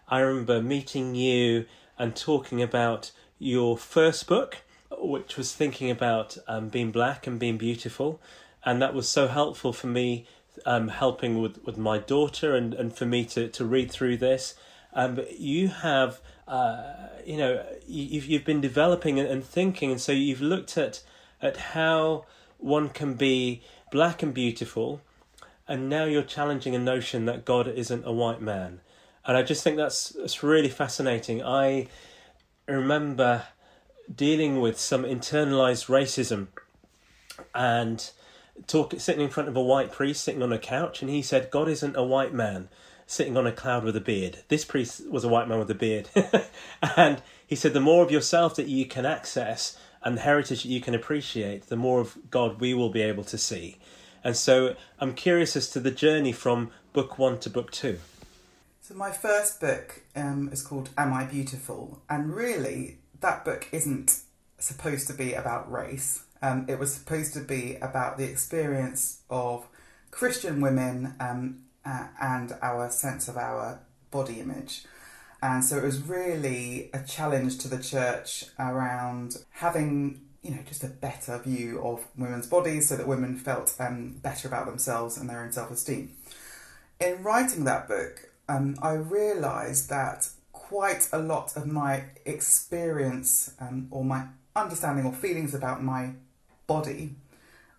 I 0.07 0.19
remember 0.19 0.61
meeting 0.61 1.15
you 1.15 1.65
and 1.97 2.15
talking 2.15 2.61
about 2.61 3.11
your 3.39 3.75
first 3.75 4.27
book, 4.27 4.57
which 4.91 5.35
was 5.35 5.51
thinking 5.51 5.89
about 5.89 6.37
um, 6.47 6.69
being 6.69 6.91
black 6.91 7.25
and 7.25 7.39
being 7.39 7.57
beautiful, 7.57 8.21
and 8.63 8.79
that 8.83 8.93
was 8.93 9.09
so 9.09 9.27
helpful 9.27 9.73
for 9.73 9.87
me, 9.87 10.27
um, 10.65 10.87
helping 10.89 11.41
with, 11.41 11.63
with 11.65 11.77
my 11.77 11.97
daughter 11.97 12.55
and, 12.55 12.73
and 12.73 12.95
for 12.95 13.05
me 13.05 13.25
to, 13.25 13.47
to 13.49 13.65
read 13.65 13.91
through 13.91 14.17
this. 14.17 14.55
Um, 14.93 15.15
but 15.15 15.39
you 15.39 15.69
have, 15.69 16.21
uh, 16.47 16.83
you 17.25 17.37
know, 17.37 17.65
you've 17.87 18.25
you've 18.25 18.45
been 18.45 18.61
developing 18.61 19.19
and 19.19 19.43
thinking, 19.43 19.91
and 19.91 19.99
so 19.99 20.11
you've 20.11 20.41
looked 20.41 20.77
at 20.77 21.01
at 21.41 21.57
how 21.57 22.25
one 22.59 22.89
can 22.89 23.15
be 23.15 23.63
black 23.91 24.21
and 24.21 24.33
beautiful, 24.33 25.01
and 25.67 25.89
now 25.89 26.05
you're 26.05 26.21
challenging 26.21 26.75
a 26.75 26.79
notion 26.79 27.25
that 27.25 27.43
God 27.43 27.67
isn't 27.67 28.05
a 28.05 28.11
white 28.11 28.41
man, 28.41 28.81
and 29.25 29.35
I 29.35 29.41
just 29.41 29.63
think 29.63 29.77
that's 29.77 30.09
that's 30.09 30.43
really 30.43 30.69
fascinating. 30.69 31.43
I 31.43 31.87
remember 32.67 33.47
dealing 34.13 34.61
with 34.61 34.79
some 34.79 35.03
internalized 35.03 35.87
racism 35.87 36.47
and 37.55 38.11
talk 38.67 38.93
sitting 38.99 39.21
in 39.21 39.29
front 39.29 39.49
of 39.49 39.55
a 39.55 39.61
white 39.61 39.91
priest 39.91 40.23
sitting 40.23 40.43
on 40.43 40.53
a 40.53 40.59
couch 40.59 41.01
and 41.01 41.09
he 41.09 41.21
said 41.21 41.49
god 41.51 41.67
isn't 41.67 41.95
a 41.95 42.03
white 42.03 42.33
man 42.33 42.69
sitting 43.05 43.37
on 43.37 43.47
a 43.47 43.51
cloud 43.51 43.83
with 43.83 43.95
a 43.95 44.01
beard. 44.01 44.39
This 44.47 44.65
priest 44.65 45.07
was 45.09 45.23
a 45.23 45.29
white 45.29 45.47
man 45.47 45.59
with 45.59 45.69
a 45.69 45.75
beard. 45.75 46.09
And 46.97 47.21
he 47.45 47.55
said 47.55 47.73
the 47.73 47.79
more 47.79 48.03
of 48.03 48.11
yourself 48.11 48.55
that 48.55 48.67
you 48.67 48.85
can 48.85 49.05
access 49.05 49.77
and 50.01 50.17
the 50.17 50.21
heritage 50.21 50.63
that 50.63 50.69
you 50.69 50.81
can 50.81 50.93
appreciate 50.93 51.67
the 51.67 51.75
more 51.75 52.01
of 52.01 52.17
god 52.29 52.59
we 52.59 52.73
will 52.73 52.89
be 52.89 53.01
able 53.01 53.23
to 53.25 53.37
see. 53.37 53.77
And 54.23 54.35
so 54.35 54.75
i'm 54.99 55.13
curious 55.13 55.55
as 55.55 55.69
to 55.71 55.79
the 55.79 55.91
journey 55.91 56.31
from 56.31 56.71
book 56.93 57.17
one 57.17 57.39
to 57.39 57.49
book 57.49 57.71
two. 57.71 57.99
So 58.81 58.95
my 58.95 59.11
first 59.11 59.61
book 59.61 60.01
um, 60.15 60.49
is 60.51 60.61
called 60.61 60.89
am 60.97 61.13
i 61.13 61.23
beautiful? 61.25 62.01
And 62.09 62.35
really 62.35 62.97
that 63.21 63.45
book 63.45 63.67
isn't 63.71 64.19
supposed 64.59 65.07
to 65.07 65.13
be 65.13 65.33
about 65.33 65.71
race. 65.71 66.22
Um, 66.43 66.65
it 66.67 66.77
was 66.77 66.93
supposed 66.93 67.33
to 67.35 67.39
be 67.39 67.77
about 67.81 68.17
the 68.17 68.25
experience 68.25 69.21
of 69.29 69.65
Christian 70.11 70.59
women 70.59 71.15
um, 71.21 71.61
uh, 71.85 72.07
and 72.21 72.53
our 72.61 72.89
sense 72.91 73.29
of 73.29 73.37
our 73.37 73.79
body 74.11 74.41
image. 74.41 74.83
And 75.41 75.63
so 75.63 75.77
it 75.77 75.83
was 75.83 76.01
really 76.01 76.89
a 76.93 77.01
challenge 77.01 77.57
to 77.59 77.69
the 77.69 77.81
church 77.81 78.45
around 78.59 79.37
having, 79.51 80.21
you 80.41 80.51
know, 80.51 80.59
just 80.67 80.83
a 80.83 80.87
better 80.87 81.37
view 81.39 81.81
of 81.81 82.05
women's 82.17 82.47
bodies 82.47 82.89
so 82.89 82.97
that 82.97 83.07
women 83.07 83.37
felt 83.37 83.73
um, 83.79 84.19
better 84.21 84.47
about 84.49 84.65
themselves 84.65 85.17
and 85.17 85.29
their 85.29 85.41
own 85.41 85.53
self 85.53 85.71
esteem. 85.71 86.11
In 86.99 87.23
writing 87.23 87.63
that 87.63 87.87
book, 87.87 88.29
um, 88.49 88.75
I 88.81 88.93
realised 88.93 89.89
that 89.89 90.27
quite 90.51 91.07
a 91.13 91.19
lot 91.19 91.55
of 91.55 91.67
my 91.67 92.03
experience 92.25 93.53
um, 93.61 93.87
or 93.91 94.03
my 94.03 94.25
understanding 94.55 95.05
or 95.05 95.13
feelings 95.13 95.53
about 95.53 95.83
my 95.83 96.11
body 96.67 97.15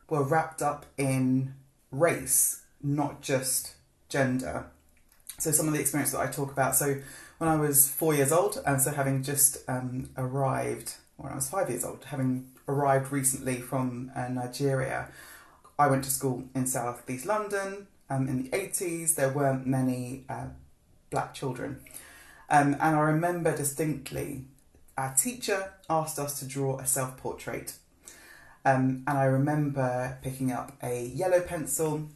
were 0.08 0.22
wrapped 0.22 0.62
up 0.62 0.86
in 0.96 1.54
race, 1.90 2.62
not 2.82 3.20
just 3.20 3.74
gender. 4.08 4.66
So, 5.38 5.50
some 5.50 5.66
of 5.66 5.74
the 5.74 5.80
experience 5.80 6.12
that 6.12 6.20
I 6.20 6.26
talk 6.26 6.52
about. 6.52 6.76
So, 6.76 7.00
when 7.38 7.50
I 7.50 7.56
was 7.56 7.88
four 7.88 8.14
years 8.14 8.32
old, 8.32 8.62
and 8.66 8.80
so 8.80 8.90
having 8.92 9.22
just 9.22 9.58
um, 9.68 10.10
arrived, 10.16 10.94
when 11.16 11.32
I 11.32 11.34
was 11.34 11.48
five 11.48 11.68
years 11.68 11.84
old, 11.84 12.04
having 12.06 12.50
arrived 12.68 13.12
recently 13.12 13.56
from 13.56 14.12
uh, 14.14 14.28
Nigeria, 14.28 15.08
I 15.78 15.88
went 15.88 16.04
to 16.04 16.10
school 16.10 16.44
in 16.54 16.66
South 16.66 17.08
East 17.10 17.26
London. 17.26 17.88
Um, 18.08 18.28
in 18.28 18.44
the 18.44 18.48
80s, 18.50 19.16
there 19.16 19.30
weren't 19.30 19.66
many 19.66 20.24
uh, 20.28 20.46
black 21.10 21.34
children. 21.34 21.80
Um, 22.48 22.74
and 22.74 22.96
I 22.96 23.00
remember 23.00 23.56
distinctly 23.56 24.44
our 24.96 25.14
teacher 25.14 25.72
asked 25.90 26.18
us 26.18 26.38
to 26.38 26.46
draw 26.46 26.78
a 26.78 26.86
self 26.86 27.16
portrait. 27.16 27.74
Um, 28.64 29.04
and 29.06 29.18
I 29.18 29.24
remember 29.24 30.18
picking 30.22 30.50
up 30.50 30.72
a 30.82 31.06
yellow 31.06 31.40
pencil 31.40 32.08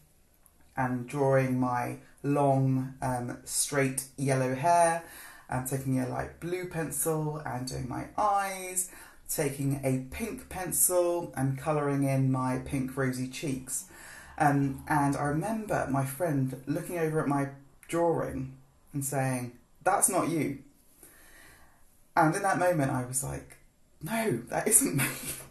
and 0.76 1.06
drawing 1.06 1.60
my 1.60 1.98
long, 2.22 2.94
um, 3.02 3.38
straight 3.44 4.04
yellow 4.16 4.54
hair, 4.54 5.04
and 5.50 5.66
taking 5.66 5.98
a 5.98 6.08
light 6.08 6.40
blue 6.40 6.68
pencil 6.68 7.42
and 7.44 7.66
doing 7.66 7.88
my 7.88 8.06
eyes, 8.16 8.90
taking 9.28 9.80
a 9.84 10.06
pink 10.14 10.48
pencil 10.48 11.32
and 11.36 11.58
colouring 11.58 12.04
in 12.04 12.30
my 12.30 12.58
pink 12.64 12.96
rosy 12.96 13.28
cheeks. 13.28 13.86
Um, 14.38 14.84
and 14.88 15.16
I 15.16 15.24
remember 15.24 15.86
my 15.90 16.04
friend 16.04 16.62
looking 16.66 16.98
over 16.98 17.20
at 17.20 17.28
my 17.28 17.48
drawing 17.88 18.56
and 18.92 19.04
saying, 19.04 19.52
that's 19.82 20.08
not 20.08 20.28
you. 20.28 20.58
And 22.16 22.34
in 22.34 22.42
that 22.42 22.58
moment, 22.58 22.90
I 22.90 23.04
was 23.04 23.24
like, 23.24 23.56
no, 24.02 24.42
that 24.48 24.68
isn't 24.68 24.96
me. 24.96 25.04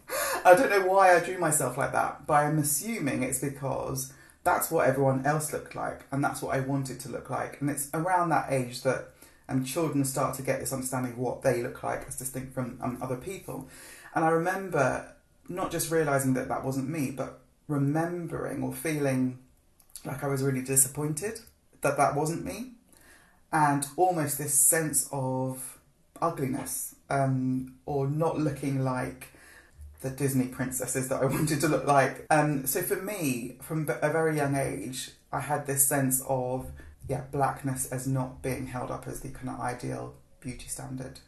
I 0.48 0.54
don't 0.54 0.70
know 0.70 0.86
why 0.86 1.14
I 1.14 1.20
drew 1.20 1.36
myself 1.36 1.76
like 1.76 1.92
that, 1.92 2.26
but 2.26 2.32
I'm 2.32 2.58
assuming 2.58 3.22
it's 3.22 3.38
because 3.38 4.14
that's 4.44 4.70
what 4.70 4.88
everyone 4.88 5.26
else 5.26 5.52
looked 5.52 5.74
like, 5.74 6.06
and 6.10 6.24
that's 6.24 6.40
what 6.40 6.56
I 6.56 6.60
wanted 6.60 7.00
to 7.00 7.10
look 7.10 7.28
like. 7.28 7.60
And 7.60 7.68
it's 7.68 7.90
around 7.92 8.30
that 8.30 8.50
age 8.50 8.82
that 8.82 9.10
um, 9.50 9.62
children 9.62 10.06
start 10.06 10.36
to 10.36 10.42
get 10.42 10.60
this 10.60 10.72
understanding 10.72 11.12
of 11.12 11.18
what 11.18 11.42
they 11.42 11.62
look 11.62 11.82
like 11.82 12.08
as 12.08 12.16
distinct 12.16 12.54
from 12.54 12.78
um, 12.80 12.96
other 13.02 13.16
people. 13.16 13.68
And 14.14 14.24
I 14.24 14.30
remember 14.30 15.12
not 15.50 15.70
just 15.70 15.90
realizing 15.90 16.32
that 16.34 16.48
that 16.48 16.64
wasn't 16.64 16.88
me, 16.88 17.10
but 17.10 17.40
remembering 17.66 18.62
or 18.62 18.72
feeling 18.72 19.38
like 20.06 20.24
I 20.24 20.28
was 20.28 20.42
really 20.42 20.62
disappointed 20.62 21.40
that 21.82 21.98
that 21.98 22.14
wasn't 22.16 22.42
me 22.42 22.72
and 23.52 23.86
almost 23.96 24.38
this 24.38 24.54
sense 24.54 25.08
of 25.12 25.78
ugliness 26.22 26.94
um, 27.10 27.74
or 27.84 28.08
not 28.08 28.38
looking 28.38 28.82
like 28.82 29.28
the 30.00 30.10
Disney 30.10 30.46
princesses 30.46 31.08
that 31.08 31.22
I 31.22 31.24
wanted 31.36 31.60
to 31.60 31.68
look 31.68 31.86
like. 31.86 32.26
Um, 32.30 32.66
so 32.66 32.82
for 32.82 32.96
me, 32.96 33.56
from 33.60 33.88
a 33.88 34.10
very 34.10 34.36
young 34.36 34.56
age, 34.56 35.10
I 35.32 35.40
had 35.40 35.66
this 35.66 35.86
sense 35.86 36.22
of 36.28 36.70
yeah, 37.08 37.22
blackness 37.32 37.90
as 37.90 38.06
not 38.06 38.42
being 38.42 38.66
held 38.66 38.90
up 38.90 39.06
as 39.06 39.20
the 39.20 39.28
kind 39.30 39.48
of 39.48 39.60
ideal 39.60 40.14
beauty 40.40 40.68
standard. 40.68 41.20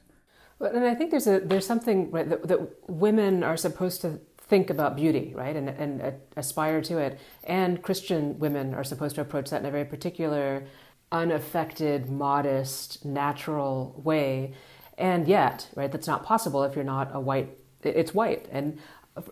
Well, 0.59 0.75
and 0.75 0.85
I 0.85 0.95
think 0.95 1.11
there's 1.11 1.27
a 1.27 1.41
there's 1.41 1.67
something 1.67 2.11
right, 2.11 2.29
that, 2.29 2.47
that 2.49 2.91
women 2.91 3.43
are 3.43 3.57
supposed 3.57 4.03
to 4.03 4.21
think 4.39 4.69
about 4.69 4.95
beauty, 4.97 5.33
right, 5.35 5.57
and 5.57 5.71
and 5.71 6.03
uh, 6.03 6.11
aspire 6.37 6.83
to 6.83 6.99
it, 6.99 7.19
and 7.45 7.83
Christian 7.83 8.39
women 8.39 8.75
are 8.75 8.85
supposed 8.85 9.15
to 9.15 9.23
approach 9.23 9.51
that 9.51 9.61
in 9.61 9.67
a 9.67 9.71
very 9.71 9.87
particular 9.87 10.65
unaffected, 11.13 12.11
modest, 12.11 13.05
natural 13.05 14.01
way. 14.05 14.55
And 14.99 15.27
yet, 15.27 15.69
right, 15.75 15.91
that's 15.91 16.07
not 16.07 16.25
possible 16.25 16.63
if 16.65 16.75
you're 16.75 16.85
not 16.85 17.11
a 17.15 17.21
white, 17.21 17.57
it's 17.83 18.15
white. 18.15 18.47
And 18.51 18.79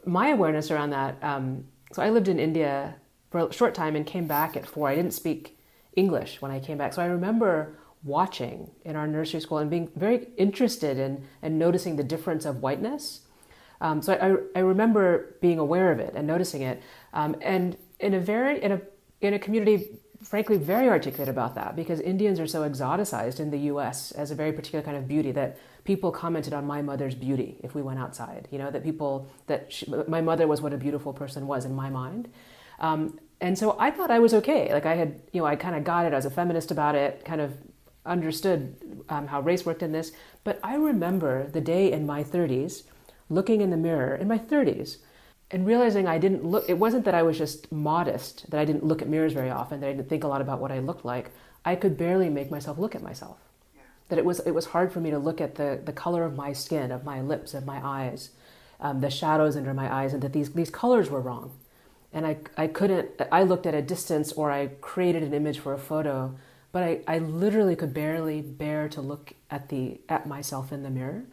my 0.04 0.28
awareness 0.28 0.70
around 0.70 0.90
that, 0.90 1.22
um, 1.22 1.64
so 1.92 2.02
I 2.02 2.10
lived 2.10 2.28
in 2.28 2.38
India 2.38 2.96
for 3.30 3.48
a 3.48 3.52
short 3.52 3.74
time 3.74 3.96
and 3.96 4.06
came 4.06 4.26
back 4.26 4.56
at 4.56 4.66
four. 4.66 4.88
I 4.88 4.94
didn't 4.94 5.12
speak 5.12 5.58
English 5.96 6.40
when 6.40 6.50
I 6.50 6.60
came 6.60 6.78
back. 6.78 6.92
So 6.92 7.02
I 7.02 7.06
remember 7.06 7.78
watching 8.04 8.70
in 8.84 8.96
our 8.96 9.06
nursery 9.06 9.40
school 9.40 9.58
and 9.58 9.70
being 9.70 9.90
very 9.96 10.28
interested 10.36 10.98
in 10.98 11.24
and 11.42 11.58
noticing 11.58 11.96
the 11.96 12.04
difference 12.04 12.44
of 12.44 12.62
whiteness. 12.62 13.22
Um, 13.80 14.02
so 14.02 14.12
I, 14.14 14.58
I 14.58 14.62
remember 14.62 15.36
being 15.40 15.58
aware 15.58 15.92
of 15.92 15.98
it 15.98 16.14
and 16.14 16.26
noticing 16.26 16.62
it. 16.62 16.82
Um, 17.12 17.36
and 17.40 17.76
in 18.00 18.14
a 18.14 18.20
very, 18.20 18.62
in 18.62 18.72
a, 18.72 18.80
in 19.20 19.34
a 19.34 19.38
community 19.38 19.98
frankly 20.22 20.56
very 20.56 20.88
articulate 20.88 21.28
about 21.28 21.54
that 21.54 21.76
because 21.76 22.00
Indians 22.00 22.40
are 22.40 22.46
so 22.46 22.68
exoticized 22.68 23.38
in 23.38 23.50
the 23.50 23.58
US 23.72 24.10
as 24.12 24.30
a 24.30 24.34
very 24.34 24.52
particular 24.52 24.82
kind 24.82 24.96
of 24.96 25.06
beauty 25.06 25.32
that 25.32 25.58
people 25.84 26.10
commented 26.10 26.52
on 26.52 26.66
my 26.66 26.82
mother's 26.82 27.14
beauty 27.14 27.58
if 27.62 27.74
we 27.74 27.82
went 27.82 27.98
outside. 27.98 28.48
You 28.50 28.58
know, 28.58 28.70
that 28.70 28.82
people, 28.82 29.28
that 29.46 29.72
she, 29.72 29.86
my 30.08 30.20
mother 30.20 30.46
was 30.46 30.60
what 30.60 30.72
a 30.72 30.76
beautiful 30.76 31.12
person 31.12 31.46
was 31.46 31.64
in 31.64 31.74
my 31.74 31.88
mind. 31.88 32.28
Um, 32.80 33.18
and 33.40 33.56
so 33.56 33.76
I 33.78 33.90
thought 33.90 34.10
I 34.10 34.18
was 34.18 34.34
okay. 34.34 34.72
Like 34.72 34.86
I 34.86 34.96
had, 34.96 35.20
you 35.32 35.40
know, 35.40 35.46
I 35.46 35.56
kind 35.56 35.76
of 35.76 35.84
got 35.84 36.04
it. 36.04 36.12
I 36.12 36.16
was 36.16 36.24
a 36.24 36.30
feminist 36.30 36.70
about 36.70 36.94
it, 36.94 37.24
kind 37.24 37.40
of 37.40 37.56
understood 38.04 38.76
um, 39.08 39.28
how 39.28 39.40
race 39.40 39.64
worked 39.64 39.82
in 39.82 39.92
this. 39.92 40.12
But 40.42 40.58
I 40.62 40.74
remember 40.74 41.46
the 41.48 41.60
day 41.60 41.92
in 41.92 42.06
my 42.06 42.24
30s 42.24 42.82
looking 43.30 43.60
in 43.60 43.70
the 43.70 43.76
mirror 43.76 44.16
in 44.16 44.26
my 44.26 44.38
30s 44.38 44.96
and 45.50 45.66
realizing 45.66 46.06
I 46.06 46.18
didn't 46.18 46.44
look, 46.44 46.68
it 46.68 46.78
wasn't 46.78 47.04
that 47.06 47.14
I 47.14 47.22
was 47.22 47.38
just 47.38 47.72
modest, 47.72 48.50
that 48.50 48.60
I 48.60 48.64
didn't 48.64 48.84
look 48.84 49.00
at 49.00 49.08
mirrors 49.08 49.32
very 49.32 49.50
often, 49.50 49.80
that 49.80 49.88
I 49.88 49.92
didn't 49.92 50.08
think 50.08 50.24
a 50.24 50.28
lot 50.28 50.40
about 50.40 50.60
what 50.60 50.70
I 50.70 50.78
looked 50.78 51.04
like. 51.04 51.30
I 51.64 51.74
could 51.74 51.96
barely 51.96 52.28
make 52.28 52.50
myself 52.50 52.78
look 52.78 52.94
at 52.94 53.02
myself. 53.02 53.38
Yeah. 53.74 53.82
That 54.10 54.18
it 54.18 54.24
was, 54.24 54.40
it 54.40 54.50
was 54.50 54.66
hard 54.66 54.92
for 54.92 55.00
me 55.00 55.10
to 55.10 55.18
look 55.18 55.40
at 55.40 55.54
the, 55.54 55.80
the 55.82 55.92
color 55.92 56.24
of 56.24 56.36
my 56.36 56.52
skin, 56.52 56.90
of 56.92 57.04
my 57.04 57.22
lips, 57.22 57.54
of 57.54 57.64
my 57.64 57.84
eyes, 57.84 58.30
um, 58.80 59.00
the 59.00 59.10
shadows 59.10 59.56
under 59.56 59.72
my 59.72 59.92
eyes, 59.92 60.12
and 60.12 60.22
that 60.22 60.34
these, 60.34 60.52
these 60.52 60.70
colors 60.70 61.08
were 61.08 61.20
wrong. 61.20 61.52
And 62.12 62.26
I, 62.26 62.38
I 62.56 62.66
couldn't, 62.66 63.10
I 63.32 63.42
looked 63.42 63.66
at 63.66 63.74
a 63.74 63.82
distance 63.82 64.32
or 64.32 64.50
I 64.50 64.68
created 64.80 65.22
an 65.22 65.34
image 65.34 65.58
for 65.58 65.72
a 65.72 65.78
photo, 65.78 66.36
but 66.72 66.82
I, 66.82 67.00
I 67.08 67.18
literally 67.18 67.74
could 67.74 67.94
barely 67.94 68.42
bear 68.42 68.88
to 68.90 69.00
look 69.00 69.32
at, 69.50 69.70
the, 69.70 70.00
at 70.08 70.26
myself 70.26 70.72
in 70.72 70.82
the 70.82 70.90
mirror, 70.90 71.24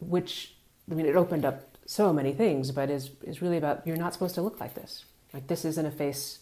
which, 0.00 0.54
I 0.90 0.94
mean, 0.94 1.06
it 1.06 1.16
opened 1.16 1.44
up 1.44 1.73
so 1.86 2.12
many 2.12 2.32
things, 2.32 2.70
but 2.70 2.90
is 2.90 3.10
is 3.22 3.42
really 3.42 3.56
about 3.56 3.86
you're 3.86 3.96
not 3.96 4.12
supposed 4.12 4.34
to 4.36 4.42
look 4.42 4.60
like 4.60 4.74
this. 4.74 5.04
Like 5.32 5.46
this 5.46 5.64
isn't 5.64 5.86
a 5.86 5.90
face 5.90 6.38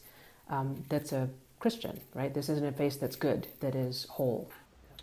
um, 0.49 0.85
that's 0.89 1.13
a 1.13 1.31
Christian, 1.61 2.01
right? 2.15 2.33
This 2.33 2.49
isn't 2.49 2.65
a 2.65 2.73
face 2.73 2.97
that's 2.97 3.17
good, 3.17 3.49
that 3.61 3.75
is 3.75 4.07
whole. 4.11 4.51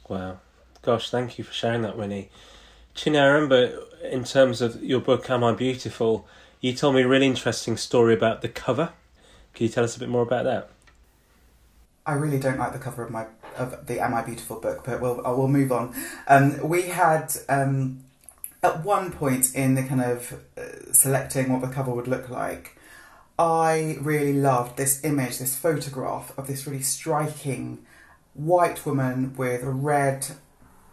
Wow, 0.08 0.39
gosh, 0.81 1.10
thank 1.10 1.38
you 1.38 1.43
for 1.43 1.53
sharing 1.53 1.81
that, 1.84 1.98
Winnie. 1.98 2.29
Chine, 2.93 3.15
I 3.15 3.25
remember 3.25 3.84
in 4.03 4.24
terms 4.24 4.62
of 4.62 4.84
your 4.84 5.00
book 5.00 5.29
"Am 5.29 5.43
I 5.43 5.53
Beautiful," 5.53 6.27
you 6.62 6.74
told 6.74 6.96
me 6.96 7.01
a 7.01 7.08
really 7.08 7.27
interesting 7.27 7.77
story 7.77 8.13
about 8.13 8.41
the 8.41 8.50
cover. 8.50 8.93
Can 9.53 9.65
you 9.65 9.72
tell 9.72 9.84
us 9.84 9.96
a 9.96 10.00
bit 10.00 10.10
more 10.10 10.24
about 10.24 10.46
that? 10.46 10.69
I 12.05 12.13
really 12.13 12.39
don't 12.39 12.58
like 12.58 12.74
the 12.74 12.79
cover 12.79 13.03
of 13.03 13.12
my 13.12 13.27
of 13.58 13.86
the 13.88 14.00
Am 14.00 14.13
I 14.13 14.24
Beautiful 14.24 14.60
book, 14.60 14.84
but 14.84 15.01
we'll 15.01 15.22
we'll 15.24 15.48
move 15.48 15.72
on. 15.72 15.93
Um, 16.27 16.67
we 16.67 16.84
had 16.84 17.31
um, 17.48 18.03
at 18.62 18.84
one 18.84 19.12
point 19.12 19.56
in 19.56 19.75
the 19.75 19.84
kind 19.84 20.01
of 20.01 20.44
uh, 20.58 20.92
selecting 20.92 21.51
what 21.51 21.62
the 21.62 21.74
cover 21.74 21.92
would 21.92 22.08
look 22.08 22.30
like. 22.30 22.78
I 23.38 23.98
really 24.01 24.34
loved 24.34 24.75
this 24.75 25.04
image, 25.04 25.38
this 25.38 25.56
photograph 25.56 26.38
of 26.38 26.48
this 26.48 26.68
really 26.68 26.82
striking 26.82 27.86
white 28.34 28.86
woman 28.86 29.34
with 29.36 29.62
red, 29.63 30.28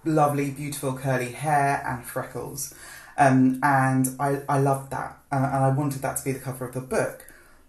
lovely, 0.04 0.50
beautiful 0.50 0.94
curly 0.94 1.32
hair 1.32 1.82
and 1.87 2.04
freckles. 2.04 2.73
Um, 3.18 3.58
and 3.62 4.14
I, 4.20 4.42
I 4.49 4.58
loved 4.61 4.90
that, 4.90 5.18
uh, 5.32 5.37
and 5.37 5.64
I 5.64 5.70
wanted 5.70 6.02
that 6.02 6.18
to 6.18 6.25
be 6.25 6.32
the 6.32 6.38
cover 6.38 6.66
of 6.66 6.75
the 6.75 6.80
book. 6.80 7.26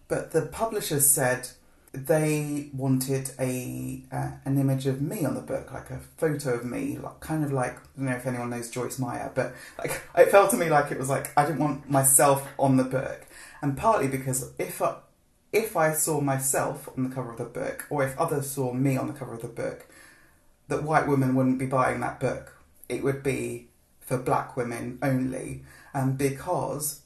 But 0.07 0.31
the 0.31 0.43
publishers 0.43 1.09
said 1.09 1.49
they 1.93 2.69
wanted 2.73 3.31
a 3.39 4.03
uh, 4.11 4.31
an 4.45 4.59
image 4.59 4.85
of 4.85 5.01
me 5.01 5.25
on 5.25 5.35
the 5.35 5.41
book, 5.41 5.71
like 5.71 5.89
a 5.89 5.99
photo 6.17 6.55
of 6.55 6.65
me, 6.65 6.97
like 6.97 7.19
kind 7.19 7.43
of 7.43 7.51
like 7.51 7.77
I 7.77 7.81
don't 7.95 8.05
know 8.05 8.15
if 8.15 8.25
anyone 8.25 8.49
knows 8.49 8.69
Joyce 8.69 8.99
Meyer, 8.99 9.31
but 9.33 9.53
like 9.77 10.01
it 10.17 10.29
felt 10.29 10.51
to 10.51 10.57
me 10.57 10.69
like 10.69 10.91
it 10.91 10.99
was 10.99 11.09
like 11.09 11.31
I 11.37 11.45
didn't 11.45 11.59
want 11.59 11.89
myself 11.89 12.47
on 12.59 12.77
the 12.77 12.83
book, 12.83 13.25
and 13.61 13.77
partly 13.77 14.07
because 14.07 14.51
if 14.59 14.81
I, 14.81 14.95
if 15.53 15.77
I 15.77 15.93
saw 15.93 16.19
myself 16.19 16.89
on 16.97 17.03
the 17.07 17.13
cover 17.13 17.31
of 17.31 17.37
the 17.37 17.45
book, 17.45 17.85
or 17.89 18.03
if 18.03 18.17
others 18.17 18.49
saw 18.49 18.73
me 18.73 18.97
on 18.97 19.07
the 19.07 19.13
cover 19.13 19.33
of 19.33 19.41
the 19.41 19.47
book, 19.47 19.87
that 20.67 20.83
white 20.83 21.07
women 21.07 21.35
wouldn't 21.35 21.59
be 21.59 21.65
buying 21.65 21.99
that 22.01 22.19
book. 22.19 22.53
It 22.89 23.03
would 23.03 23.23
be 23.23 23.69
for 24.01 24.17
black 24.17 24.55
women 24.55 24.99
only, 25.01 25.63
and 25.93 26.17
because 26.17 27.01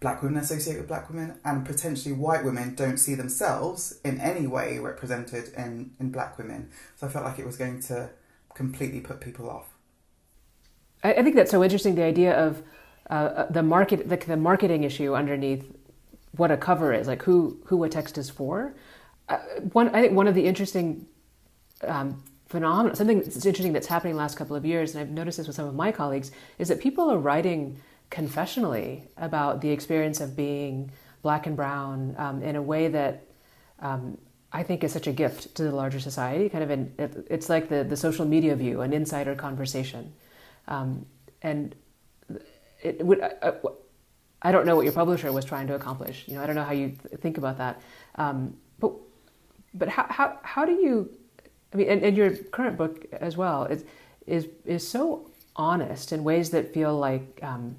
black 0.00 0.22
women 0.22 0.38
associate 0.38 0.76
with 0.76 0.86
black 0.86 1.08
women 1.10 1.38
and 1.44 1.66
potentially 1.66 2.14
white 2.14 2.44
women 2.44 2.74
don't 2.74 2.98
see 2.98 3.14
themselves 3.14 3.98
in 4.04 4.20
any 4.20 4.46
way 4.46 4.78
represented 4.78 5.52
in, 5.56 5.90
in 5.98 6.10
black 6.10 6.38
women. 6.38 6.70
So 6.96 7.06
I 7.06 7.10
felt 7.10 7.24
like 7.24 7.38
it 7.38 7.46
was 7.46 7.56
going 7.56 7.80
to 7.82 8.10
completely 8.54 9.00
put 9.00 9.20
people 9.20 9.50
off. 9.50 9.66
I, 11.02 11.14
I 11.14 11.22
think 11.22 11.34
that's 11.34 11.50
so 11.50 11.62
interesting 11.64 11.94
the 11.94 12.04
idea 12.04 12.38
of 12.38 12.62
uh, 13.10 13.12
uh 13.12 13.50
the 13.50 13.62
market, 13.62 14.08
the, 14.08 14.16
the, 14.16 14.36
marketing 14.36 14.84
issue 14.84 15.14
underneath 15.14 15.64
what 16.32 16.50
a 16.50 16.56
cover 16.56 16.92
is, 16.92 17.08
like 17.08 17.22
who, 17.22 17.60
who 17.66 17.82
a 17.84 17.88
text 17.88 18.18
is 18.18 18.30
for. 18.30 18.74
Uh, 19.28 19.38
one, 19.72 19.88
I 19.94 20.02
think 20.02 20.12
one 20.14 20.28
of 20.28 20.34
the 20.34 20.46
interesting 20.46 21.06
um, 21.82 22.22
phenomena, 22.46 22.94
something 22.94 23.20
that's 23.20 23.44
interesting 23.44 23.72
that's 23.72 23.86
happening 23.86 24.16
last 24.16 24.36
couple 24.36 24.56
of 24.56 24.64
years, 24.64 24.94
and 24.94 25.00
I've 25.00 25.10
noticed 25.10 25.38
this 25.38 25.46
with 25.46 25.56
some 25.56 25.66
of 25.66 25.74
my 25.74 25.90
colleagues, 25.92 26.30
is 26.58 26.68
that 26.68 26.80
people 26.80 27.10
are 27.10 27.18
writing 27.18 27.80
confessionally 28.10 29.08
about 29.16 29.60
the 29.60 29.70
experience 29.70 30.20
of 30.20 30.36
being 30.36 30.90
black 31.22 31.46
and 31.46 31.56
brown 31.56 32.14
um, 32.18 32.42
in 32.42 32.56
a 32.56 32.62
way 32.62 32.88
that 32.88 33.24
um, 33.80 34.18
I 34.52 34.62
think 34.62 34.82
is 34.82 34.92
such 34.92 35.06
a 35.06 35.12
gift 35.12 35.54
to 35.56 35.62
the 35.62 35.72
larger 35.74 36.00
society. 36.00 36.48
Kind 36.48 36.64
of, 36.64 36.70
it, 36.70 37.26
it's 37.30 37.48
like 37.48 37.68
the 37.68 37.84
the 37.84 37.96
social 37.96 38.24
media 38.24 38.56
view, 38.56 38.80
an 38.80 38.92
insider 38.92 39.34
conversation, 39.34 40.12
um, 40.68 41.04
and 41.42 41.74
it 42.82 43.04
would. 43.04 43.20
I, 43.20 43.52
I, 44.40 44.52
don't 44.52 44.64
know 44.64 44.76
what 44.76 44.84
your 44.84 44.94
publisher 44.94 45.30
was 45.32 45.44
trying 45.44 45.66
to 45.66 45.74
accomplish. 45.74 46.24
You 46.26 46.34
know, 46.34 46.42
I 46.42 46.46
don't 46.46 46.54
know 46.54 46.64
how 46.64 46.72
you 46.72 46.96
think 47.20 47.38
about 47.38 47.58
that. 47.58 47.82
Um, 48.14 48.56
but 48.78 48.92
but 49.74 49.88
how, 49.88 50.06
how 50.08 50.38
how 50.42 50.64
do 50.64 50.72
you? 50.72 51.10
I 51.72 51.76
mean, 51.76 51.88
and, 51.88 52.02
and 52.02 52.16
your 52.16 52.34
current 52.34 52.78
book 52.78 53.06
as 53.12 53.36
well 53.36 53.64
is 53.64 53.84
is 54.26 54.48
is 54.64 54.86
so 54.86 55.30
honest 55.56 56.12
in 56.12 56.24
ways 56.24 56.50
that 56.50 56.72
feel 56.72 56.96
like 56.96 57.40
um, 57.42 57.76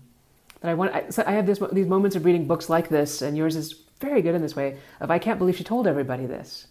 that 0.61 0.71
I 0.71 0.73
want. 0.73 0.93
I, 0.93 1.09
so 1.09 1.23
I 1.25 1.31
have 1.31 1.45
this, 1.45 1.59
these 1.71 1.87
moments 1.87 2.15
of 2.15 2.25
reading 2.25 2.45
books 2.47 2.69
like 2.69 2.89
this, 2.89 3.21
and 3.21 3.37
yours 3.37 3.55
is 3.55 3.83
very 3.99 4.21
good 4.21 4.35
in 4.35 4.41
this 4.41 4.55
way. 4.55 4.77
Of 4.99 5.11
I 5.11 5.19
can't 5.19 5.39
believe 5.39 5.57
she 5.57 5.63
told 5.63 5.87
everybody 5.87 6.25
this. 6.25 6.67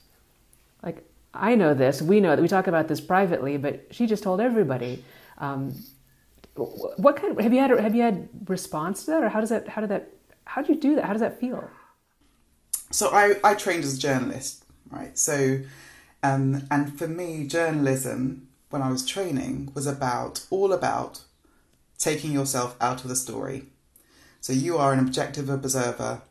Like 0.82 1.04
I 1.34 1.54
know 1.54 1.74
this, 1.74 2.00
we 2.02 2.20
know 2.20 2.34
that 2.34 2.42
we 2.42 2.48
talk 2.48 2.66
about 2.66 2.88
this 2.88 3.00
privately, 3.00 3.56
but 3.56 3.86
she 3.90 4.06
just 4.06 4.22
told 4.22 4.40
everybody. 4.40 5.04
Um, 5.38 5.74
what 6.54 7.16
kind 7.16 7.32
of, 7.32 7.42
have 7.42 7.52
you 7.52 7.60
had? 7.60 7.70
Have 7.70 7.94
you 7.94 8.02
had 8.02 8.28
response 8.46 9.04
to 9.04 9.12
that, 9.12 9.22
or 9.22 9.28
how 9.28 9.40
does 9.40 9.50
that? 9.50 9.68
How 9.68 9.80
did 9.80 9.90
that? 9.90 10.12
How 10.44 10.62
do 10.62 10.72
you 10.72 10.80
do 10.80 10.96
that? 10.96 11.04
How 11.04 11.12
does 11.12 11.20
that 11.20 11.38
feel? 11.38 11.68
So 12.90 13.10
I 13.12 13.36
I 13.44 13.54
trained 13.54 13.84
as 13.84 13.96
a 13.96 14.00
journalist, 14.00 14.64
right? 14.90 15.16
So, 15.16 15.60
um, 16.22 16.66
and 16.70 16.98
for 16.98 17.06
me, 17.06 17.46
journalism 17.46 18.48
when 18.70 18.82
I 18.82 18.90
was 18.90 19.06
training 19.06 19.70
was 19.74 19.86
about 19.86 20.46
all 20.50 20.72
about 20.72 21.22
taking 21.96 22.32
yourself 22.32 22.76
out 22.80 23.02
of 23.02 23.08
the 23.08 23.16
story 23.16 23.66
so 24.40 24.52
you 24.52 24.78
are 24.78 24.92
an 24.92 24.98
objective 24.98 25.48
observer. 25.48 26.22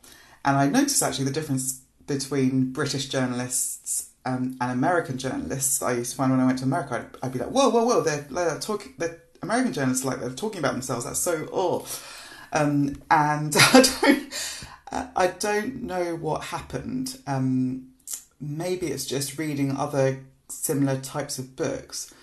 And 0.46 0.58
I 0.58 0.68
noticed 0.68 1.04
actually 1.04 1.26
the 1.26 1.32
difference 1.32 1.82
between 2.06 2.72
British 2.72 3.10
journalists 3.10 4.10
and, 4.26 4.58
and 4.62 4.72
American 4.72 5.18
journalists. 5.18 5.82
I 5.82 5.94
used 5.94 6.12
to 6.12 6.18
find 6.18 6.32
when 6.32 6.40
I 6.40 6.46
went 6.46 6.60
to 6.60 6.66
America, 6.66 6.96
I'd, 6.96 7.26
I'd 7.26 7.34
be 7.34 7.40
like, 7.40 7.50
whoa, 7.50 7.70
whoa, 7.70 7.84
whoa, 7.84 8.02
they're, 8.02 8.28
they're 8.30 8.60
talking, 8.60 8.94
they're 8.98 9.20
American 9.42 9.74
journalists 9.74 10.06
like 10.06 10.20
they're 10.20 10.30
talking 10.30 10.60
about 10.60 10.74
themselves. 10.74 11.06
That's 11.06 11.20
so 11.20 11.48
oh. 11.52 11.88
Um, 12.54 13.02
and 13.12 13.56
I 13.74 13.86
don't, 14.02 14.66
I 15.16 15.28
don't 15.28 15.84
know 15.84 16.16
what 16.16 16.46
happened. 16.46 17.20
Um, 17.28 17.90
maybe 18.40 18.88
it's 18.88 19.06
just 19.06 19.38
reading 19.38 19.76
other 19.76 20.24
similar 20.50 21.00
types 21.00 21.40
of 21.40 21.56
books, 21.56 22.14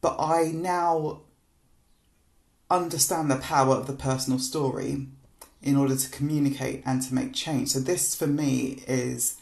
but 0.00 0.16
I 0.18 0.52
now 0.54 1.22
understand 2.70 3.30
the 3.30 3.36
power 3.36 3.74
of 3.74 3.86
the 3.86 3.92
personal 3.92 4.38
story 4.38 5.08
in 5.64 5.76
order 5.76 5.96
to 5.96 6.10
communicate 6.10 6.82
and 6.86 7.02
to 7.02 7.14
make 7.14 7.32
change. 7.32 7.70
So, 7.70 7.80
this 7.80 8.14
for 8.14 8.26
me 8.26 8.82
is 8.86 9.38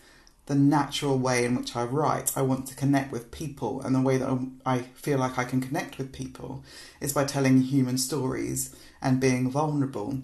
the 0.47 0.55
natural 0.55 1.19
way 1.19 1.45
in 1.45 1.55
which 1.55 1.77
I 1.77 1.85
write. 1.85 2.37
I 2.37 2.43
want 2.43 2.67
to 2.69 2.75
connect 2.75 3.13
with 3.13 3.31
people, 3.31 3.83
and 3.83 3.95
the 3.95 4.01
way 4.01 4.17
that 4.17 4.49
I 4.65 4.79
feel 4.95 5.19
like 5.19 5.37
I 5.37 5.45
can 5.45 5.61
connect 5.61 5.99
with 5.99 6.13
people 6.13 6.65
is 7.01 7.13
by 7.13 7.25
telling 7.25 7.61
human 7.63 7.99
stories 7.99 8.75
and 9.01 9.21
being 9.21 9.51
vulnerable. 9.51 10.21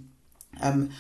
Um, 0.61 0.91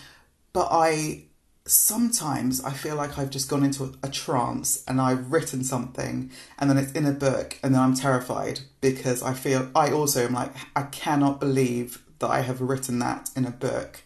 but 0.53 0.69
I 0.71 1.25
sometimes 1.67 2.65
I 2.65 2.73
feel 2.73 2.97
like 2.97 3.19
I've 3.19 3.31
just 3.31 3.51
gone 3.51 3.63
into 3.63 3.95
a 4.03 4.09
trance 4.09 4.83
and 4.89 5.01
I've 5.01 5.31
written 5.31 5.63
something 5.63 6.31
and 6.59 6.71
then 6.71 6.79
it's 6.79 6.93
in 6.93 7.05
a 7.05 7.13
book 7.13 7.59
and 7.63 7.75
then 7.75 7.83
I'm 7.83 7.95
terrified 7.95 8.61
because 8.81 9.23
I 9.23 9.35
feel 9.35 9.71
I 9.77 9.93
also 9.93 10.25
am 10.25 10.33
like 10.33 10.53
I 10.75 10.85
cannot 10.85 11.41
believe 11.41 12.03
that 12.21 12.31
I 12.31 12.41
have 12.41 12.63
written 12.63 12.99
that 13.01 13.31
in 13.37 13.45
a 13.45 13.51
book 13.51 14.01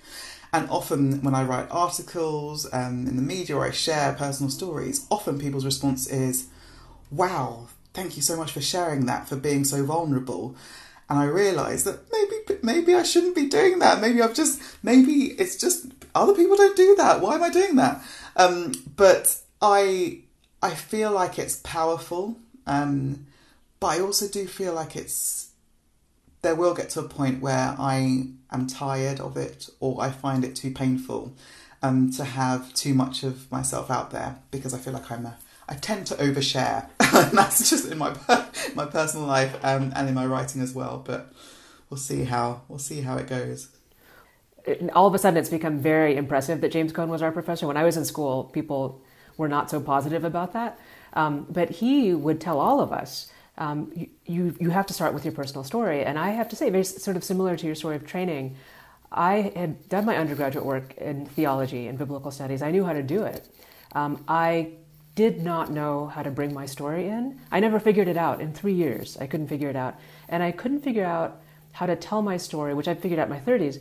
and 0.53 0.69
often, 0.69 1.23
when 1.23 1.35
I 1.35 1.45
write 1.45 1.69
articles 1.71 2.71
um, 2.75 3.07
in 3.07 3.17
the 3.17 3.23
media 3.23 3.57
or 3.57 3.65
I 3.65 3.71
share 3.71 4.13
personal 4.13 4.51
stories, 4.51 5.07
often 5.11 5.39
people's 5.39 5.65
response 5.65 6.07
is, 6.07 6.47
Wow, 7.11 7.69
thank 7.95 8.17
you 8.17 8.23
so 8.23 8.37
much 8.37 8.53
for 8.53 8.61
sharing 8.61 9.07
that, 9.07 9.29
for 9.29 9.37
being 9.37 9.65
so 9.65 9.85
vulnerable. 9.85 10.55
And 11.09 11.19
I 11.19 11.25
realise 11.25 11.85
that 11.85 12.01
maybe 12.13 12.61
maybe 12.63 12.95
I 12.95 13.03
shouldn't 13.03 13.35
be 13.35 13.49
doing 13.49 13.79
that. 13.81 14.01
Maybe 14.01 14.23
I've 14.23 14.35
just 14.35 14.61
maybe 14.83 15.35
it's 15.39 15.57
just 15.57 15.87
other 16.15 16.35
people 16.35 16.57
don't 16.57 16.77
do 16.77 16.95
that. 16.97 17.21
Why 17.21 17.35
am 17.35 17.43
I 17.43 17.51
doing 17.51 17.77
that? 17.77 18.03
Um, 18.37 18.73
but 18.97 19.39
I 19.61 20.21
I 20.63 20.75
feel 20.75 21.13
like 21.13 21.39
it's 21.39 21.57
powerful, 21.57 22.37
um, 22.67 23.27
but 23.81 23.89
I 23.89 24.01
also 24.01 24.29
do 24.29 24.47
feel 24.47 24.75
like 24.75 24.97
it's 24.97 25.52
there 26.43 26.55
will 26.55 26.75
get 26.75 26.91
to 26.91 27.01
a 27.01 27.09
point 27.09 27.41
where 27.41 27.75
I 27.79 28.27
am 28.51 28.67
tired 28.67 29.21
of 29.21 29.37
it 29.37 29.71
or 29.81 30.03
I 30.03 30.11
find 30.11 30.45
it 30.45 30.57
too 30.57 30.73
painful 30.73 31.35
um, 31.83 32.11
to 32.13 32.25
have 32.25 32.73
too 32.75 32.95
much 32.95 33.23
of 33.23 33.51
myself 33.51 33.91
out 33.91 34.11
there 34.11 34.39
because 34.51 34.75
I 34.75 34.79
feel 34.79 34.93
like 34.93 35.11
I'm 35.11 35.27
a 35.27 35.39
I 35.69 35.75
tend 35.75 36.07
to 36.09 36.15
overshare. 36.17 36.89
that's 37.33 37.71
just 37.71 37.91
in 37.91 37.97
my 37.97 38.15
my 38.75 38.85
personal 38.85 39.27
life 39.27 39.55
um, 39.65 39.93
and 39.95 40.09
in 40.09 40.15
my 40.15 40.27
writing 40.27 40.61
as 40.61 40.75
well. 40.75 41.03
But 41.05 41.33
we'll 41.89 41.99
see 41.99 42.25
how 42.25 42.63
we'll 42.69 42.79
see 42.79 43.03
how 43.03 43.17
it 43.17 43.27
goes. 43.29 43.69
All 44.93 45.07
of 45.07 45.15
a 45.15 45.19
sudden, 45.19 45.39
it's 45.39 45.49
become 45.49 45.79
very 45.79 46.17
impressive 46.17 46.61
that 46.61 46.73
James 46.73 46.93
Cone 46.93 47.09
was 47.09 47.23
our 47.23 47.33
professor. 47.33 47.67
When 47.67 47.77
I 47.77 47.85
was 47.85 47.97
in 47.97 48.05
school, 48.05 48.45
people 48.45 49.03
were 49.37 49.49
not 49.49 49.71
so 49.71 49.81
positive 49.81 50.25
about 50.25 50.53
that. 50.53 50.79
Um, 51.15 51.47
but 51.49 51.71
he 51.71 52.15
would 52.15 52.41
tell 52.41 52.59
all 52.61 52.81
of 52.81 52.93
us 52.93 53.31
um, 53.63 53.93
you, 54.27 54.57
you 54.59 54.71
have 54.71 54.87
to 54.87 54.93
start 54.93 55.15
with 55.15 55.25
your 55.25 55.33
personal 55.33 55.63
story. 55.63 56.05
And 56.05 56.19
I 56.19 56.31
have 56.31 56.49
to 56.49 56.57
say, 56.57 56.69
very 56.69 56.83
sort 56.85 57.17
of 57.17 57.23
similar 57.23 57.57
to 57.57 57.67
your 57.67 57.77
story 57.77 57.95
of 57.95 58.05
training, 58.05 58.57
I 59.13 59.53
had 59.55 59.89
done 59.89 60.05
my 60.05 60.17
undergraduate 60.17 60.67
work 60.67 60.97
in 60.97 61.27
theology 61.27 61.87
and 61.87 61.97
biblical 61.97 62.33
studies. 62.33 62.61
I 62.61 62.73
knew 62.73 62.85
how 62.85 62.93
to 62.93 63.05
do 63.05 63.23
it. 63.23 63.49
Um, 63.95 64.25
I 64.27 64.73
did 65.15 65.43
not 65.43 65.71
know 65.71 66.07
how 66.07 66.23
to 66.25 66.31
bring 66.31 66.53
my 66.53 66.67
story 66.67 67.07
in. 67.09 67.39
I 67.53 67.61
never 67.61 67.79
figured 67.79 68.09
it 68.09 68.17
out 68.17 68.41
in 68.41 68.53
three 68.53 68.73
years. 68.73 69.17
I 69.21 69.27
couldn't 69.29 69.47
figure 69.47 69.69
it 69.69 69.77
out. 69.77 69.95
And 70.29 70.43
I 70.43 70.51
couldn't 70.51 70.81
figure 70.81 71.05
out 71.05 71.41
how 71.71 71.87
to 71.87 71.95
tell 71.95 72.21
my 72.21 72.39
story, 72.39 72.75
which 72.75 72.89
I 72.89 72.95
figured 72.95 73.21
out 73.21 73.29
in 73.29 73.33
my 73.33 73.41
30s, 73.41 73.81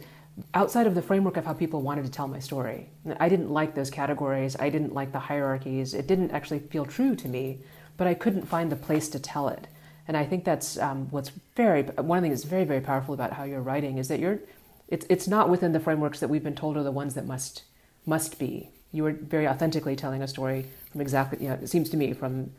outside 0.54 0.86
of 0.86 0.94
the 0.94 1.02
framework 1.02 1.38
of 1.38 1.46
how 1.46 1.54
people 1.54 1.82
wanted 1.82 2.06
to 2.06 2.12
tell 2.12 2.28
my 2.28 2.40
story. 2.40 2.90
I 3.20 3.30
didn't 3.30 3.50
like 3.50 3.74
those 3.74 3.90
categories. 3.90 4.56
I 4.60 4.70
didn't 4.70 4.94
like 4.94 5.12
the 5.12 5.20
hierarchies. 5.20 5.94
It 5.96 6.06
didn't 6.08 6.32
actually 6.32 6.60
feel 6.60 6.86
true 6.86 7.16
to 7.16 7.28
me, 7.28 7.62
but 7.98 8.08
I 8.08 8.14
couldn't 8.14 8.48
find 8.48 8.72
the 8.72 8.76
place 8.76 9.10
to 9.10 9.20
tell 9.20 9.48
it. 9.48 9.68
And 10.08 10.18
I 10.18 10.26
think 10.26 10.44
that's 10.44 10.78
um, 10.78 11.08
what's 11.12 11.32
very 11.56 11.84
one 11.84 12.18
of 12.18 12.24
the 12.24 12.30
things 12.30 12.42
that's 12.42 12.50
very 12.50 12.66
very 12.66 12.82
powerful 12.82 13.14
about 13.14 13.34
how 13.34 13.44
you're 13.44 13.62
writing 13.62 13.98
is 13.98 14.08
that 14.08 14.20
you're 14.20 14.40
it's 14.88 15.06
it's 15.10 15.28
not 15.28 15.50
within 15.50 15.72
the 15.72 15.80
frameworks 15.80 16.20
that 16.20 16.28
we've 16.28 16.44
been 16.44 16.56
told 16.56 16.76
are 16.78 16.84
the 16.84 16.92
ones 16.92 17.14
that 17.14 17.26
must 17.26 17.64
must 18.06 18.40
be. 18.40 18.70
You 18.92 19.06
are 19.06 19.14
very 19.14 19.48
authentically 19.48 19.96
telling 19.96 20.22
a 20.22 20.28
story 20.28 20.66
from 20.92 21.02
exactly 21.02 21.44
you 21.44 21.50
know 21.50 21.60
it 21.62 21.68
seems 21.70 21.90
to 21.92 21.98
me 21.98 22.14
from 22.14 22.52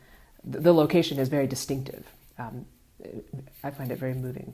the 0.43 0.73
location 0.73 1.19
is 1.19 1.29
very 1.29 1.47
distinctive. 1.47 2.05
Um, 2.37 2.65
I 3.63 3.71
find 3.71 3.91
it 3.91 3.97
very 3.97 4.13
moving. 4.13 4.53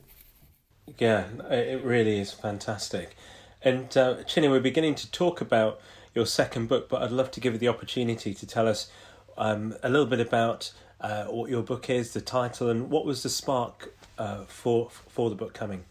Yeah, 0.97 1.25
it 1.49 1.83
really 1.83 2.19
is 2.19 2.31
fantastic. 2.33 3.15
And 3.61 3.95
uh, 3.97 4.23
Chine, 4.23 4.49
we're 4.49 4.59
beginning 4.59 4.95
to 4.95 5.11
talk 5.11 5.41
about 5.41 5.79
your 6.15 6.25
second 6.25 6.67
book, 6.67 6.89
but 6.89 7.01
I'd 7.01 7.11
love 7.11 7.31
to 7.31 7.39
give 7.39 7.53
you 7.53 7.59
the 7.59 7.67
opportunity 7.67 8.33
to 8.33 8.47
tell 8.47 8.67
us 8.67 8.89
um, 9.39 9.75
a 9.82 9.89
little 9.89 10.06
bit 10.06 10.19
about 10.19 10.71
uh, 11.02 11.25
what 11.25 11.49
your 11.49 11.63
book 11.63 11.89
is, 11.89 12.13
the 12.13 12.21
title, 12.21 12.69
and 12.69 12.89
what 12.89 13.06
was 13.06 13.23
the 13.23 13.30
spark 13.30 13.93
uh, 14.17 14.43
for 14.43 14.89
for 14.89 15.30
the 15.30 15.36
book 15.36 15.54
coming. 15.54 15.86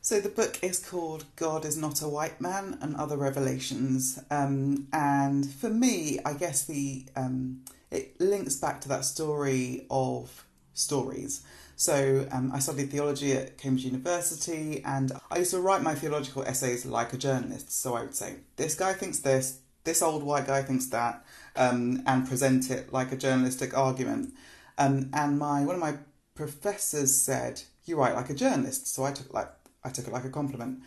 So 0.00 0.20
the 0.20 0.28
book 0.28 0.58
is 0.62 0.84
called 0.84 1.24
"God 1.36 1.64
Is 1.64 1.76
Not 1.76 2.02
a 2.02 2.08
White 2.08 2.40
Man" 2.40 2.78
and 2.80 2.96
Other 2.96 3.16
Revelations, 3.16 4.18
um, 4.30 4.88
and 4.92 5.48
for 5.48 5.70
me, 5.70 6.18
I 6.24 6.34
guess 6.34 6.64
the 6.64 7.06
um, 7.16 7.60
it 7.90 8.20
links 8.20 8.56
back 8.56 8.80
to 8.82 8.88
that 8.88 9.04
story 9.04 9.86
of 9.90 10.44
stories. 10.74 11.42
So 11.76 12.28
um, 12.30 12.52
I 12.52 12.60
studied 12.60 12.90
theology 12.90 13.32
at 13.32 13.58
Cambridge 13.58 13.84
University, 13.84 14.82
and 14.84 15.12
I 15.30 15.38
used 15.38 15.50
to 15.52 15.60
write 15.60 15.82
my 15.82 15.94
theological 15.94 16.44
essays 16.44 16.86
like 16.86 17.12
a 17.12 17.16
journalist. 17.16 17.72
So 17.72 17.94
I 17.94 18.02
would 18.02 18.14
say, 18.14 18.36
this 18.56 18.74
guy 18.74 18.92
thinks 18.92 19.18
this, 19.20 19.58
this 19.82 20.02
old 20.02 20.22
white 20.22 20.46
guy 20.46 20.62
thinks 20.62 20.86
that, 20.90 21.24
um, 21.56 22.02
and 22.06 22.28
present 22.28 22.70
it 22.70 22.92
like 22.92 23.12
a 23.12 23.16
journalistic 23.16 23.76
argument. 23.76 24.34
Um, 24.78 25.10
and 25.12 25.38
my 25.38 25.64
one 25.64 25.76
of 25.76 25.80
my 25.80 25.94
professors 26.34 27.14
said, 27.14 27.62
"You 27.84 27.96
write 27.96 28.14
like 28.14 28.30
a 28.30 28.34
journalist." 28.34 28.92
So 28.92 29.04
I 29.04 29.12
took 29.12 29.32
like 29.32 29.50
I 29.84 29.90
took 29.90 30.06
it 30.06 30.12
like 30.12 30.24
a 30.24 30.30
compliment. 30.30 30.80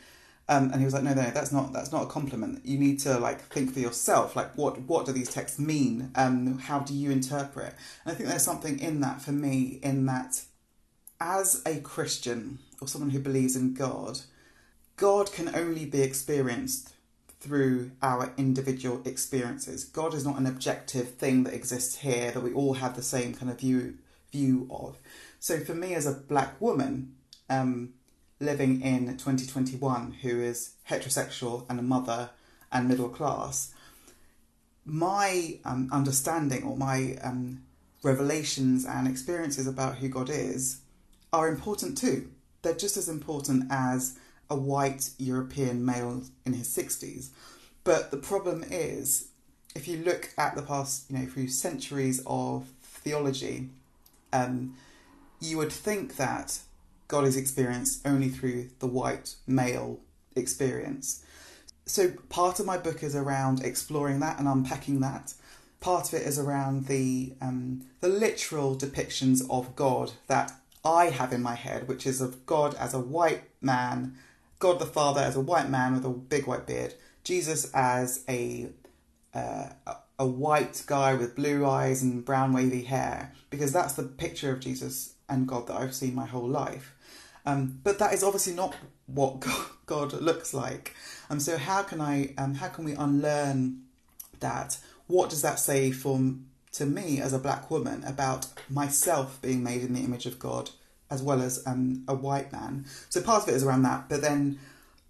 Um, 0.50 0.72
and 0.72 0.76
he 0.76 0.86
was 0.86 0.94
like, 0.94 1.04
no, 1.04 1.14
no, 1.14 1.30
that's 1.32 1.52
not 1.52 1.74
that's 1.74 1.92
not 1.92 2.04
a 2.04 2.08
compliment. 2.08 2.66
You 2.66 2.80
need 2.80 3.00
to 3.02 3.20
like 3.20 3.42
think 3.42 3.74
for 3.74 3.80
yourself. 3.80 4.36
Like, 4.36 4.58
what 4.58 4.80
what 4.82 5.06
do 5.06 5.12
these 5.12 5.30
texts 5.30 5.60
mean? 5.60 6.12
Um, 6.16 6.58
how 6.60 6.80
do 6.80 6.94
you 6.94 7.12
interpret? 7.12 7.76
And 8.06 8.14
I 8.14 8.16
think 8.16 8.30
there's 8.30 8.44
something 8.44 8.80
in 8.80 9.02
that 9.02 9.22
for 9.22 9.34
me, 9.34 9.80
in 9.84 10.06
that 10.06 10.42
as 11.20 11.62
a 11.66 11.80
Christian 11.82 12.60
or 12.80 12.88
someone 12.88 13.10
who 13.10 13.20
believes 13.20 13.56
in 13.56 13.74
God, 13.74 14.22
God 14.96 15.32
can 15.34 15.54
only 15.54 15.86
be 15.86 16.02
experienced 16.02 16.94
through 17.40 17.92
our 18.02 18.34
individual 18.38 19.02
experiences. 19.06 19.84
God 19.84 20.14
is 20.14 20.26
not 20.26 20.40
an 20.40 20.48
objective 20.48 21.16
thing 21.16 21.44
that 21.44 21.54
exists 21.54 21.98
here 21.98 22.32
that 22.32 22.42
we 22.42 22.54
all 22.54 22.76
have 22.76 22.96
the 22.96 23.04
same 23.04 23.34
kind 23.34 23.52
of 23.52 23.60
view 23.60 23.98
view 24.32 24.68
of. 24.70 24.98
So 25.40 25.60
for 25.60 25.74
me 25.74 25.94
as 25.94 26.06
a 26.06 26.12
black 26.12 26.60
woman, 26.60 27.16
um, 27.50 27.94
living 28.40 28.82
in 28.82 29.08
2021 29.18 30.18
who 30.22 30.42
is 30.42 30.74
heterosexual 30.90 31.66
and 31.70 31.80
a 31.80 31.84
mother 31.84 32.32
and 32.72 32.88
middle 32.88 33.10
class, 33.10 33.74
my 34.84 35.60
um, 35.64 35.90
understanding 35.92 36.64
or 36.64 36.76
my 36.76 37.18
um, 37.24 37.64
revelations 38.04 38.86
and 38.86 39.08
experiences 39.08 39.68
about 39.68 39.98
who 39.98 40.10
God 40.10 40.30
is 40.30 40.82
are 41.32 41.48
important 41.48 41.98
too. 41.98 42.30
They're 42.62 42.74
just 42.74 42.98
as 42.98 43.10
important 43.10 43.66
as 43.70 44.18
a 44.50 44.56
white 44.56 45.12
European 45.18 45.86
male 45.86 46.24
in 46.46 46.54
his 46.54 46.68
60s. 46.70 47.30
But 47.84 48.12
the 48.12 48.18
problem 48.18 48.64
is, 48.70 49.30
if 49.76 49.88
you 49.88 50.00
look 50.00 50.30
at 50.38 50.56
the 50.56 50.62
past, 50.62 51.10
you 51.10 51.18
know, 51.18 51.26
few 51.26 51.48
centuries 51.48 52.22
of 52.26 52.68
theology, 52.82 53.70
um, 54.34 54.76
you 55.40 55.58
would 55.58 55.72
think 55.72 56.18
that 56.18 56.60
God 57.08 57.26
is 57.26 57.38
experienced 57.38 58.06
only 58.06 58.30
through 58.30 58.70
the 58.80 58.88
white 58.88 59.36
male 59.46 60.00
experience. 60.36 61.24
So 61.86 62.12
part 62.30 62.60
of 62.60 62.66
my 62.66 62.78
book 62.78 63.02
is 63.02 63.16
around 63.16 63.64
exploring 63.64 64.20
that 64.20 64.40
and 64.40 64.48
unpacking 64.48 65.00
that. 65.00 65.34
Part 65.80 66.08
of 66.08 66.20
it 66.20 66.28
is 66.28 66.38
around 66.38 66.88
the 66.88 67.34
um, 67.40 67.86
the 68.02 68.10
literal 68.10 68.76
depictions 68.76 69.46
of 69.50 69.76
God 69.76 70.12
that 70.28 70.52
I 70.84 71.06
have 71.06 71.32
in 71.32 71.42
my 71.42 71.56
head, 71.56 71.88
which 71.88 72.06
is 72.06 72.20
of 72.20 72.46
God 72.46 72.74
as 72.76 72.94
a 72.94 73.00
white 73.00 73.44
man, 73.62 74.18
God 74.60 74.80
the 74.80 74.86
Father 74.86 75.22
as 75.22 75.36
a 75.36 75.42
white 75.42 75.70
man 75.70 75.94
with 75.94 76.06
a 76.06 76.10
big 76.10 76.48
white 76.48 76.66
beard, 76.66 76.96
Jesus 77.24 77.72
as 77.74 78.24
a 78.28 78.70
uh, 79.34 79.70
a 80.20 80.26
white 80.26 80.84
guy 80.88 81.14
with 81.14 81.36
blue 81.36 81.66
eyes 81.66 82.02
and 82.02 82.26
brown 82.26 82.54
wavy 82.54 82.84
hair, 82.84 83.34
because 83.50 83.72
that's 83.72 83.94
the 83.94 84.04
picture 84.04 84.52
of 84.52 84.60
Jesus 84.60 85.14
and 85.30 85.48
God 85.48 85.68
that 85.68 85.78
I've 85.78 85.94
seen 85.94 86.16
my 86.16 86.26
whole 86.26 86.48
life. 86.48 86.96
Um, 87.46 87.80
but 87.84 88.00
that 88.00 88.14
is 88.14 88.24
obviously 88.24 88.54
not 88.54 88.76
what 89.06 89.46
God, 89.86 90.14
looks 90.14 90.54
like. 90.54 90.96
Um, 91.30 91.40
so 91.40 91.58
how 91.58 91.84
can 91.84 92.02
I 92.02 92.34
um, 92.38 92.56
how 92.56 92.68
can 92.68 92.86
we 92.86 92.94
unlearn 92.94 93.84
that? 94.40 94.80
What 95.08 95.30
does 95.30 95.42
that 95.44 95.60
say 95.60 95.92
for 95.92 96.20
to 96.74 96.86
me 96.86 97.22
as 97.22 97.34
a 97.34 97.40
black 97.40 97.72
woman 97.72 98.04
about 98.06 98.48
myself 98.70 99.42
being 99.42 99.64
made 99.64 99.82
in 99.82 99.94
the 99.94 100.02
image 100.02 100.26
of 100.26 100.40
God 100.40 100.72
as 101.10 101.22
well 101.22 101.42
as 101.42 101.66
um, 101.66 102.04
a 102.08 102.16
white 102.16 102.52
man. 102.52 102.86
So 103.10 103.22
part 103.22 103.44
of 103.44 103.50
it 103.50 103.56
is 103.56 103.64
around 103.64 103.84
that, 103.84 104.10
but 104.10 104.22
then 104.22 104.60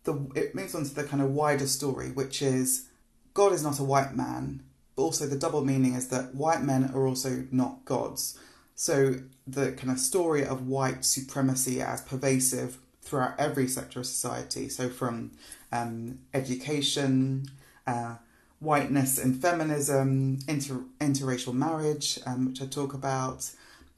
the 0.04 0.14
it 0.36 0.56
moves 0.56 0.76
on 0.76 0.84
to 0.84 0.94
the 0.94 1.04
kind 1.04 1.22
of 1.22 1.32
wider 1.32 1.68
story, 1.68 2.12
which 2.12 2.42
is 2.42 2.88
God 3.34 3.54
is 3.54 3.64
not 3.64 3.80
a 3.80 3.84
white 3.84 4.16
man, 4.16 4.64
but 4.96 5.04
also 5.04 5.28
the 5.28 5.38
double 5.38 5.64
meaning 5.64 5.94
is 5.94 6.08
that 6.10 6.34
white 6.34 6.64
men 6.64 6.92
are 6.94 7.06
also 7.08 7.46
not 7.52 7.86
gods. 7.86 8.40
So 8.76 9.16
the 9.46 9.72
kind 9.72 9.92
of 9.92 10.00
story 10.00 10.46
of 10.46 10.68
white 10.68 11.04
supremacy 11.04 11.82
as 11.82 12.02
pervasive 12.02 12.78
throughout 13.02 13.40
every 13.40 13.68
sector 13.68 14.00
of 14.00 14.06
society. 14.06 14.70
So 14.70 14.90
from 14.90 15.32
um, 15.72 16.20
education, 16.34 17.50
uh, 17.86 18.16
whiteness 18.60 19.18
and 19.18 19.42
feminism, 19.42 20.40
inter- 20.48 20.86
interracial 21.00 21.54
marriage, 21.54 22.20
um, 22.26 22.48
which 22.48 22.62
I 22.62 22.66
talk 22.66 22.94
about, 22.94 23.50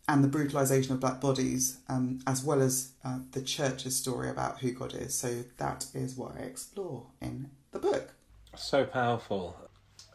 and 0.10 0.24
the 0.24 0.28
brutalization 0.28 0.92
of 0.92 1.00
black 1.00 1.22
bodies, 1.22 1.78
um, 1.88 2.20
as 2.26 2.44
well 2.44 2.64
as 2.64 2.94
uh, 3.06 3.20
the 3.34 3.44
church's 3.44 3.96
story 3.96 4.28
about 4.28 4.60
who 4.60 4.72
God 4.72 4.96
is. 4.96 5.14
So 5.14 5.44
that 5.58 5.86
is 5.94 6.16
what 6.16 6.36
I 6.36 6.40
explore 6.40 7.06
in 7.22 7.52
the 7.72 7.78
book. 7.78 8.16
So 8.56 8.86
powerful. 8.86 9.56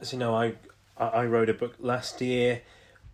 As 0.00 0.12
you 0.12 0.18
know, 0.18 0.34
I 0.34 0.54
I 0.98 1.24
wrote 1.26 1.48
a 1.48 1.54
book 1.54 1.76
last 1.78 2.20
year, 2.20 2.62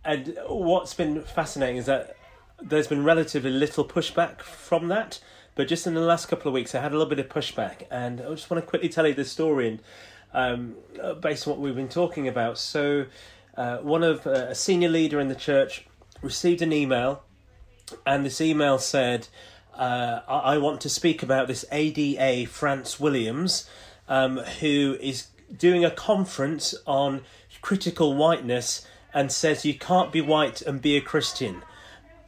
and 0.03 0.35
what's 0.47 0.95
been 0.95 1.21
fascinating 1.21 1.77
is 1.77 1.85
that 1.85 2.17
there's 2.59 2.87
been 2.87 3.03
relatively 3.03 3.51
little 3.51 3.85
pushback 3.85 4.41
from 4.41 4.87
that. 4.87 5.19
But 5.53 5.67
just 5.67 5.85
in 5.85 5.93
the 5.93 6.01
last 6.01 6.29
couple 6.29 6.47
of 6.47 6.53
weeks, 6.53 6.73
I 6.73 6.81
had 6.81 6.93
a 6.93 6.97
little 6.97 7.09
bit 7.09 7.19
of 7.19 7.29
pushback, 7.29 7.85
and 7.91 8.21
I 8.21 8.29
just 8.31 8.49
want 8.49 8.63
to 8.63 8.67
quickly 8.67 8.89
tell 8.89 9.05
you 9.05 9.13
the 9.13 9.25
story 9.25 9.67
and 9.67 9.79
um, 10.33 10.75
uh, 10.99 11.13
based 11.13 11.47
on 11.47 11.51
what 11.53 11.59
we've 11.59 11.75
been 11.75 11.89
talking 11.89 12.27
about. 12.27 12.57
So, 12.57 13.05
uh, 13.55 13.77
one 13.77 14.01
of 14.01 14.25
uh, 14.25 14.47
a 14.49 14.55
senior 14.55 14.89
leader 14.89 15.19
in 15.19 15.27
the 15.27 15.35
church 15.35 15.85
received 16.21 16.61
an 16.61 16.73
email, 16.73 17.23
and 18.05 18.25
this 18.25 18.41
email 18.41 18.77
said, 18.79 19.27
uh, 19.75 20.21
I-, 20.27 20.53
I 20.53 20.57
want 20.57 20.81
to 20.81 20.89
speak 20.89 21.23
about 21.23 21.47
this 21.47 21.65
ADA 21.71 22.49
France 22.49 22.99
Williams, 22.99 23.69
um, 24.07 24.37
who 24.37 24.97
is 24.99 25.27
doing 25.55 25.83
a 25.83 25.91
conference 25.91 26.73
on 26.85 27.21
critical 27.61 28.15
whiteness 28.15 28.87
and 29.13 29.31
says 29.31 29.65
you 29.65 29.77
can't 29.77 30.11
be 30.11 30.21
white 30.21 30.61
and 30.61 30.81
be 30.81 30.95
a 30.95 31.01
Christian. 31.01 31.63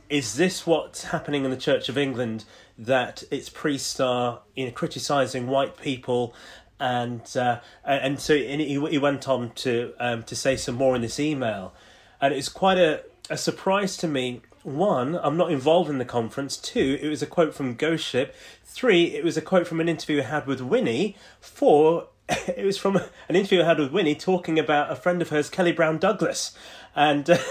Is 0.09 0.35
this 0.35 0.67
what's 0.67 1.05
happening 1.05 1.45
in 1.45 1.51
the 1.51 1.57
Church 1.57 1.89
of 1.89 1.97
England? 1.97 2.45
That 2.77 3.23
its 3.31 3.49
priests 3.49 3.99
are 3.99 4.41
you 4.55 4.65
know, 4.65 4.71
criticising 4.71 5.47
white 5.47 5.77
people 5.77 6.33
and 6.79 7.21
uh, 7.37 7.59
and 7.85 8.19
so 8.19 8.35
he, 8.35 8.79
he 8.89 8.97
went 8.97 9.29
on 9.29 9.51
to 9.51 9.93
um, 9.99 10.23
to 10.23 10.35
say 10.35 10.57
some 10.57 10.75
more 10.75 10.95
in 10.95 11.01
this 11.01 11.19
email, 11.19 11.73
and 12.19 12.33
it's 12.33 12.49
quite 12.49 12.77
a, 12.77 13.01
a 13.29 13.37
surprise 13.37 13.97
to 13.97 14.07
me. 14.07 14.41
One, 14.63 15.19
I'm 15.21 15.35
not 15.35 15.51
involved 15.51 15.89
in 15.89 15.97
the 15.97 16.05
conference. 16.05 16.55
Two, 16.55 16.97
it 17.01 17.09
was 17.09 17.21
a 17.21 17.27
quote 17.27 17.53
from 17.53 17.75
Ghost 17.75 18.05
Ship. 18.05 18.33
Three, 18.63 19.15
it 19.15 19.23
was 19.23 19.35
a 19.35 19.41
quote 19.41 19.67
from 19.67 19.79
an 19.79 19.89
interview 19.89 20.21
I 20.21 20.25
had 20.25 20.47
with 20.47 20.61
Winnie. 20.61 21.17
Four, 21.41 22.07
it 22.29 22.65
was 22.65 22.77
from 22.77 22.95
an 23.29 23.35
interview 23.35 23.61
I 23.61 23.65
had 23.65 23.79
with 23.79 23.91
Winnie 23.91 24.15
talking 24.15 24.57
about 24.57 24.91
a 24.91 24.95
friend 24.95 25.21
of 25.21 25.29
hers, 25.29 25.49
Kelly 25.49 25.71
Brown 25.71 25.97
Douglas, 25.97 26.55
and. 26.95 27.39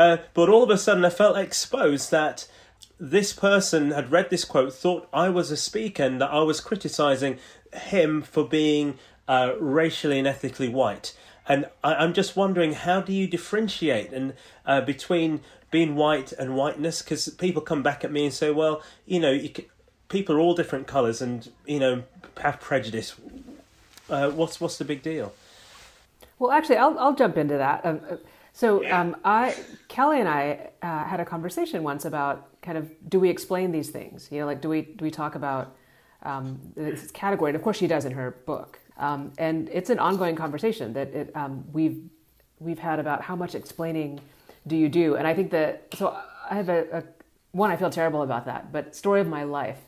Uh, 0.00 0.16
but 0.32 0.48
all 0.48 0.62
of 0.62 0.70
a 0.70 0.78
sudden, 0.78 1.04
I 1.04 1.10
felt 1.10 1.36
exposed 1.36 2.10
that 2.10 2.48
this 2.98 3.34
person 3.34 3.90
had 3.90 4.10
read 4.10 4.30
this 4.30 4.46
quote, 4.46 4.72
thought 4.72 5.06
I 5.12 5.28
was 5.28 5.50
a 5.50 5.58
speaker, 5.58 6.04
and 6.04 6.18
that 6.22 6.30
I 6.30 6.40
was 6.40 6.62
criticizing 6.62 7.38
him 7.70 8.22
for 8.22 8.48
being 8.48 8.98
uh, 9.28 9.52
racially 9.60 10.18
and 10.18 10.26
ethically 10.26 10.70
white. 10.70 11.14
And 11.48 11.66
I, 11.82 12.04
am 12.04 12.12
just 12.12 12.36
wondering, 12.36 12.74
how 12.74 13.00
do 13.00 13.12
you 13.12 13.26
differentiate 13.26 14.12
and 14.12 14.34
uh, 14.66 14.80
between 14.82 15.40
being 15.70 15.96
white 15.96 16.32
and 16.32 16.54
whiteness? 16.54 17.02
Because 17.02 17.28
people 17.28 17.62
come 17.62 17.82
back 17.82 18.04
at 18.04 18.12
me 18.12 18.24
and 18.24 18.34
say, 18.34 18.50
well, 18.50 18.82
you 19.06 19.18
know, 19.18 19.32
you 19.32 19.48
can, 19.48 19.64
people 20.10 20.36
are 20.36 20.40
all 20.40 20.54
different 20.54 20.86
colours 20.86 21.22
and 21.22 21.50
you 21.64 21.78
know 21.78 22.02
have 22.42 22.60
prejudice. 22.60 23.14
Uh, 24.10 24.30
what's 24.30 24.60
what's 24.60 24.76
the 24.76 24.84
big 24.84 25.02
deal? 25.02 25.32
Well, 26.38 26.50
actually, 26.50 26.76
I'll 26.76 26.98
I'll 26.98 27.14
jump 27.14 27.38
into 27.38 27.56
that. 27.56 27.86
Um, 27.86 28.00
uh, 28.10 28.16
so 28.52 28.86
um, 28.90 29.16
I 29.24 29.56
Kelly 29.88 30.20
and 30.20 30.28
I 30.28 30.70
uh, 30.82 31.04
had 31.04 31.20
a 31.20 31.24
conversation 31.24 31.82
once 31.82 32.04
about 32.04 32.60
kind 32.60 32.76
of 32.76 32.90
do 33.08 33.18
we 33.18 33.30
explain 33.30 33.72
these 33.72 33.88
things? 33.88 34.28
You 34.30 34.40
know, 34.40 34.46
like 34.46 34.60
do 34.60 34.68
we 34.68 34.82
do 34.82 35.04
we 35.04 35.10
talk 35.10 35.34
about 35.34 35.74
um, 36.24 36.60
this 36.74 37.10
category? 37.12 37.50
And 37.50 37.56
of 37.56 37.62
course, 37.62 37.78
she 37.78 37.86
does 37.86 38.04
in 38.04 38.12
her 38.12 38.32
book. 38.44 38.79
Um, 39.00 39.32
and 39.38 39.68
it's 39.72 39.90
an 39.90 39.98
ongoing 39.98 40.36
conversation 40.36 40.92
that 40.92 41.08
it, 41.14 41.34
um, 41.34 41.64
we've 41.72 42.00
we've 42.60 42.78
had 42.78 42.98
about 43.00 43.22
how 43.22 43.34
much 43.34 43.54
explaining 43.54 44.20
do 44.66 44.76
you 44.76 44.88
do. 44.88 45.16
And 45.16 45.26
I 45.26 45.34
think 45.34 45.50
that 45.50 45.88
so 45.94 46.16
I 46.48 46.54
have 46.54 46.68
a, 46.68 46.98
a 46.98 47.04
one 47.52 47.70
I 47.70 47.76
feel 47.76 47.90
terrible 47.90 48.22
about 48.22 48.44
that, 48.44 48.70
but 48.70 48.94
story 48.94 49.20
of 49.20 49.26
my 49.26 49.42
life 49.42 49.78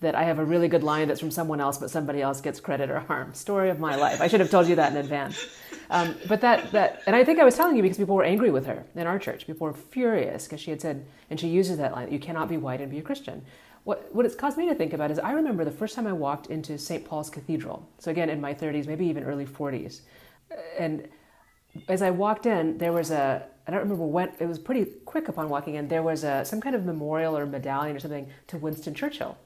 that 0.00 0.16
I 0.16 0.24
have 0.24 0.40
a 0.40 0.44
really 0.44 0.66
good 0.66 0.82
line 0.82 1.06
that's 1.08 1.20
from 1.20 1.30
someone 1.30 1.60
else, 1.60 1.78
but 1.78 1.90
somebody 1.90 2.20
else 2.20 2.40
gets 2.40 2.58
credit 2.58 2.90
or 2.90 2.98
harm. 2.98 3.32
Story 3.34 3.70
of 3.70 3.78
my 3.78 3.94
life. 3.94 4.20
I 4.20 4.26
should 4.26 4.40
have 4.40 4.50
told 4.50 4.66
you 4.66 4.74
that 4.74 4.90
in 4.90 4.98
advance. 4.98 5.46
Um, 5.90 6.16
but 6.26 6.40
that, 6.40 6.72
that, 6.72 7.02
and 7.06 7.14
I 7.14 7.22
think 7.22 7.38
I 7.38 7.44
was 7.44 7.56
telling 7.56 7.76
you 7.76 7.82
because 7.82 7.98
people 7.98 8.16
were 8.16 8.24
angry 8.24 8.50
with 8.50 8.66
her 8.66 8.84
in 8.96 9.06
our 9.06 9.18
church. 9.18 9.46
People 9.46 9.66
were 9.66 9.74
furious 9.74 10.44
because 10.44 10.60
she 10.60 10.70
had 10.70 10.80
said, 10.80 11.06
and 11.30 11.38
she 11.38 11.48
uses 11.48 11.78
that 11.78 11.92
line, 11.92 12.10
you 12.10 12.18
cannot 12.18 12.48
be 12.48 12.56
white 12.56 12.80
and 12.80 12.90
be 12.90 12.98
a 12.98 13.02
Christian. 13.02 13.44
What, 13.84 14.14
what 14.14 14.24
it's 14.24 14.34
caused 14.34 14.56
me 14.56 14.68
to 14.68 14.74
think 14.74 14.92
about 14.92 15.10
is 15.10 15.18
I 15.18 15.32
remember 15.32 15.64
the 15.64 15.72
first 15.72 15.96
time 15.96 16.06
I 16.06 16.12
walked 16.12 16.46
into 16.46 16.78
St. 16.78 17.04
Paul's 17.04 17.28
Cathedral. 17.28 17.88
So 17.98 18.10
again, 18.10 18.30
in 18.30 18.40
my 18.40 18.54
30s, 18.54 18.86
maybe 18.86 19.06
even 19.06 19.24
early 19.24 19.46
40s. 19.46 20.02
And 20.78 21.08
as 21.88 22.02
I 22.02 22.10
walked 22.10 22.46
in, 22.46 22.78
there 22.78 22.92
was 22.92 23.10
a, 23.10 23.44
I 23.66 23.70
don't 23.70 23.80
remember 23.80 24.04
when, 24.04 24.32
it 24.38 24.46
was 24.46 24.58
pretty 24.58 24.84
quick 25.04 25.28
upon 25.28 25.48
walking 25.48 25.74
in, 25.74 25.88
there 25.88 26.02
was 26.02 26.22
a, 26.22 26.44
some 26.44 26.60
kind 26.60 26.76
of 26.76 26.84
memorial 26.84 27.36
or 27.36 27.46
medallion 27.46 27.96
or 27.96 28.00
something 28.00 28.28
to 28.48 28.56
Winston 28.56 28.94
Churchill. 28.94 29.36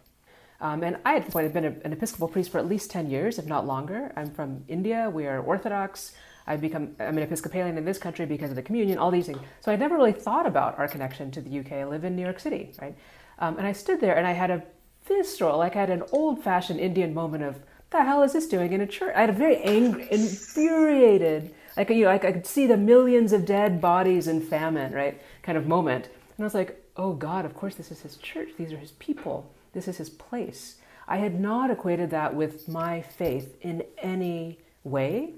Um, 0.61 0.83
and 0.83 0.99
I, 1.05 1.16
at 1.16 1.27
the 1.27 1.33
point, 1.33 1.44
had 1.44 1.53
been 1.53 1.64
a, 1.64 1.77
an 1.85 1.92
Episcopal 1.92 2.29
priest 2.29 2.51
for 2.51 2.59
at 2.59 2.66
least 2.66 2.90
10 2.90 3.11
years, 3.11 3.38
if 3.38 3.46
not 3.46 3.66
longer. 3.66 4.12
I'm 4.16 4.31
from 4.31 4.64
India. 4.68 5.11
We 5.11 5.27
are 5.27 5.40
Orthodox. 5.40 6.12
I've 6.46 6.61
become, 6.61 6.94
I'm 7.01 7.16
an 7.16 7.25
Episcopalian 7.25 7.77
in 7.77 7.85
this 7.85 7.99
country 7.99 8.25
because 8.25 8.51
of 8.51 8.57
the 8.57 8.62
communion, 8.62 8.99
all 8.99 9.11
these 9.11 9.27
things. 9.27 9.38
So 9.61 9.72
I'd 9.72 9.81
never 9.81 9.96
really 9.96 10.12
thought 10.12 10.46
about 10.46 10.79
our 10.79 10.88
connection 10.88 11.31
to 11.33 11.40
the 11.40 11.59
UK. 11.59 11.72
I 11.72 11.85
live 11.85 12.05
in 12.05 12.14
New 12.16 12.22
York 12.22 12.38
City, 12.38 12.72
right? 12.81 12.96
Um, 13.38 13.59
and 13.59 13.66
I 13.66 13.72
stood 13.72 14.01
there 14.01 14.16
and 14.16 14.27
I 14.27 14.33
had 14.33 14.51
a 14.51 14.62
visceral, 15.07 15.59
like 15.59 15.77
I 15.77 15.81
had 15.81 15.90
an 15.90 16.03
old 16.12 16.42
fashioned 16.42 16.81
Indian 16.81 17.14
moment 17.14 17.44
of, 17.44 17.61
the 17.90 18.03
hell 18.03 18.22
is 18.22 18.33
this 18.33 18.49
doing 18.49 18.72
in 18.72 18.81
a 18.81 18.87
church? 18.87 19.14
I 19.14 19.20
had 19.20 19.31
a 19.31 19.35
very 19.35 19.59
angry, 19.59 20.09
infuriated, 20.11 21.55
like, 21.77 21.90
you 21.90 22.05
know, 22.05 22.09
like 22.09 22.25
I 22.25 22.33
could 22.33 22.46
see 22.46 22.66
the 22.66 22.77
millions 22.77 23.33
of 23.33 23.44
dead 23.44 23.81
bodies 23.81 24.27
in 24.27 24.40
famine, 24.40 24.92
right? 24.92 25.20
Kind 25.42 25.59
of 25.59 25.66
moment. 25.66 26.07
And 26.07 26.44
I 26.44 26.44
was 26.44 26.55
like, 26.55 26.83
oh 26.96 27.12
God, 27.12 27.44
of 27.44 27.55
course 27.55 27.75
this 27.75 27.90
is 27.90 28.01
his 28.01 28.16
church. 28.16 28.51
These 28.57 28.72
are 28.72 28.79
his 28.79 28.92
people. 28.92 29.51
This 29.72 29.88
is 29.88 29.99
his 29.99 30.11
place. 30.11 30.77
I 31.07 31.18
had 31.18 31.38
not 31.38 31.70
equated 31.70 32.11
that 32.11 32.35
with 32.35 32.66
my 32.66 33.03
faith 33.03 33.57
in 33.61 33.85
any 33.99 34.59
way 34.83 35.35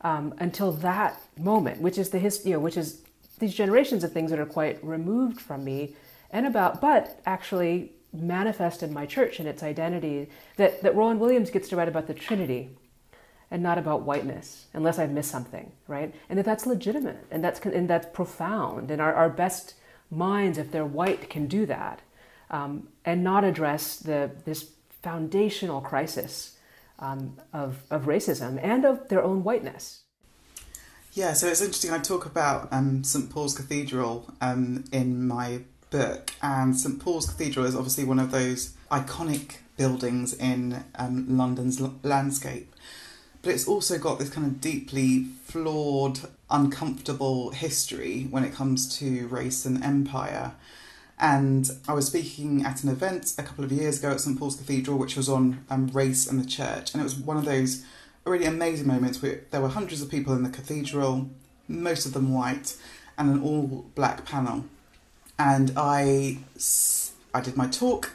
um, 0.00 0.34
until 0.38 0.72
that 0.72 1.20
moment, 1.38 1.80
which 1.80 1.98
is 1.98 2.10
the 2.10 2.18
history, 2.18 2.50
you 2.50 2.56
know, 2.56 2.60
which 2.60 2.76
is 2.76 3.02
these 3.38 3.54
generations 3.54 4.02
of 4.04 4.12
things 4.12 4.30
that 4.30 4.40
are 4.40 4.46
quite 4.46 4.82
removed 4.84 5.40
from 5.40 5.64
me 5.64 5.94
and 6.34 6.46
about, 6.46 6.80
but 6.80 7.20
actually 7.24 7.92
manifest 8.12 8.82
in 8.82 8.92
my 8.92 9.06
church 9.06 9.38
and 9.38 9.48
its 9.48 9.62
identity 9.62 10.28
that, 10.56 10.82
that 10.82 10.94
Rowan 10.94 11.20
Williams 11.20 11.50
gets 11.50 11.68
to 11.68 11.76
write 11.76 11.88
about 11.88 12.08
the 12.08 12.14
Trinity 12.14 12.70
and 13.50 13.62
not 13.62 13.78
about 13.78 14.02
whiteness, 14.02 14.66
unless 14.74 14.98
I've 14.98 15.12
missed 15.12 15.30
something, 15.30 15.70
right? 15.86 16.12
And 16.28 16.38
that 16.38 16.44
that's 16.44 16.66
legitimate 16.66 17.24
and 17.30 17.42
that's, 17.42 17.60
and 17.60 17.88
that's 17.88 18.06
profound. 18.12 18.90
And 18.90 19.00
our, 19.00 19.14
our 19.14 19.30
best 19.30 19.74
minds, 20.10 20.58
if 20.58 20.72
they're 20.72 20.84
white, 20.84 21.30
can 21.30 21.46
do 21.46 21.66
that 21.66 22.02
um, 22.50 22.88
and 23.04 23.22
not 23.22 23.44
address 23.44 23.96
the, 23.96 24.32
this 24.44 24.70
foundational 25.02 25.80
crisis 25.80 26.58
um, 26.98 27.36
of, 27.52 27.84
of 27.90 28.06
racism 28.06 28.58
and 28.60 28.84
of 28.84 29.08
their 29.08 29.22
own 29.22 29.44
whiteness. 29.44 30.00
Yeah, 31.12 31.32
so 31.34 31.46
it's 31.46 31.60
interesting. 31.60 31.92
I 31.92 31.98
talk 31.98 32.26
about 32.26 32.72
um, 32.72 33.04
St 33.04 33.30
Paul's 33.30 33.56
Cathedral 33.56 34.34
um, 34.40 34.84
in 34.90 35.28
my 35.28 35.60
book, 35.94 36.32
and 36.42 36.76
St 36.76 36.98
Paul's 36.98 37.26
Cathedral 37.26 37.64
is 37.64 37.76
obviously 37.76 38.02
one 38.02 38.18
of 38.18 38.32
those 38.32 38.74
iconic 38.90 39.58
buildings 39.76 40.34
in 40.34 40.84
um, 40.96 41.38
London's 41.38 41.80
l- 41.80 41.94
landscape. 42.02 42.74
But 43.42 43.52
it's 43.52 43.68
also 43.68 43.96
got 43.96 44.18
this 44.18 44.28
kind 44.28 44.44
of 44.44 44.60
deeply 44.60 45.26
flawed, 45.44 46.18
uncomfortable 46.50 47.50
history 47.50 48.26
when 48.28 48.42
it 48.42 48.52
comes 48.52 48.98
to 48.98 49.28
race 49.28 49.64
and 49.64 49.84
empire. 49.84 50.54
And 51.20 51.70
I 51.86 51.92
was 51.92 52.08
speaking 52.08 52.64
at 52.64 52.82
an 52.82 52.88
event 52.88 53.32
a 53.38 53.44
couple 53.44 53.62
of 53.62 53.70
years 53.70 54.00
ago 54.00 54.10
at 54.10 54.20
St 54.20 54.36
Paul's 54.36 54.56
Cathedral, 54.56 54.98
which 54.98 55.16
was 55.16 55.28
on 55.28 55.64
um, 55.70 55.86
race 55.88 56.28
and 56.28 56.40
the 56.40 56.48
church, 56.48 56.92
and 56.92 57.00
it 57.00 57.04
was 57.04 57.14
one 57.14 57.36
of 57.36 57.44
those 57.44 57.84
really 58.24 58.46
amazing 58.46 58.88
moments 58.88 59.22
where 59.22 59.42
there 59.52 59.60
were 59.60 59.68
hundreds 59.68 60.02
of 60.02 60.10
people 60.10 60.34
in 60.34 60.42
the 60.42 60.50
cathedral, 60.50 61.30
most 61.68 62.04
of 62.04 62.14
them 62.14 62.34
white, 62.34 62.74
and 63.16 63.30
an 63.30 63.42
all 63.44 63.86
black 63.94 64.24
panel 64.24 64.64
and 65.38 65.72
I, 65.76 66.38
I 67.32 67.40
did 67.40 67.56
my 67.56 67.66
talk 67.68 68.12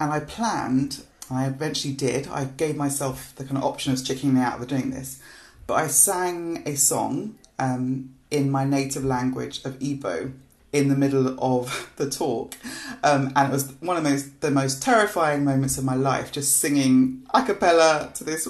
and 0.00 0.12
I 0.12 0.20
planned, 0.20 1.04
I 1.30 1.46
eventually 1.46 1.94
did, 1.94 2.28
I 2.28 2.44
gave 2.44 2.76
myself 2.76 3.34
the 3.36 3.44
kind 3.44 3.56
of 3.58 3.64
option 3.64 3.92
of 3.92 4.04
checking 4.04 4.34
me 4.34 4.40
out 4.40 4.60
of 4.60 4.66
doing 4.68 4.90
this, 4.90 5.20
but 5.66 5.74
I 5.74 5.88
sang 5.88 6.62
a 6.66 6.76
song 6.76 7.36
um, 7.58 8.14
in 8.30 8.50
my 8.50 8.64
native 8.64 9.04
language 9.04 9.64
of 9.64 9.78
Igbo 9.78 10.32
in 10.72 10.88
the 10.88 10.96
middle 10.96 11.36
of 11.42 11.90
the 11.96 12.08
talk. 12.10 12.56
Um, 13.02 13.32
and 13.36 13.50
it 13.50 13.52
was 13.52 13.72
one 13.80 13.96
of 13.96 14.04
the 14.04 14.10
most, 14.10 14.40
the 14.40 14.50
most 14.50 14.82
terrifying 14.82 15.44
moments 15.44 15.78
of 15.78 15.84
my 15.84 15.94
life, 15.94 16.32
just 16.32 16.56
singing 16.56 17.22
a 17.32 17.42
cappella 17.42 18.10
to 18.14 18.24
this 18.24 18.48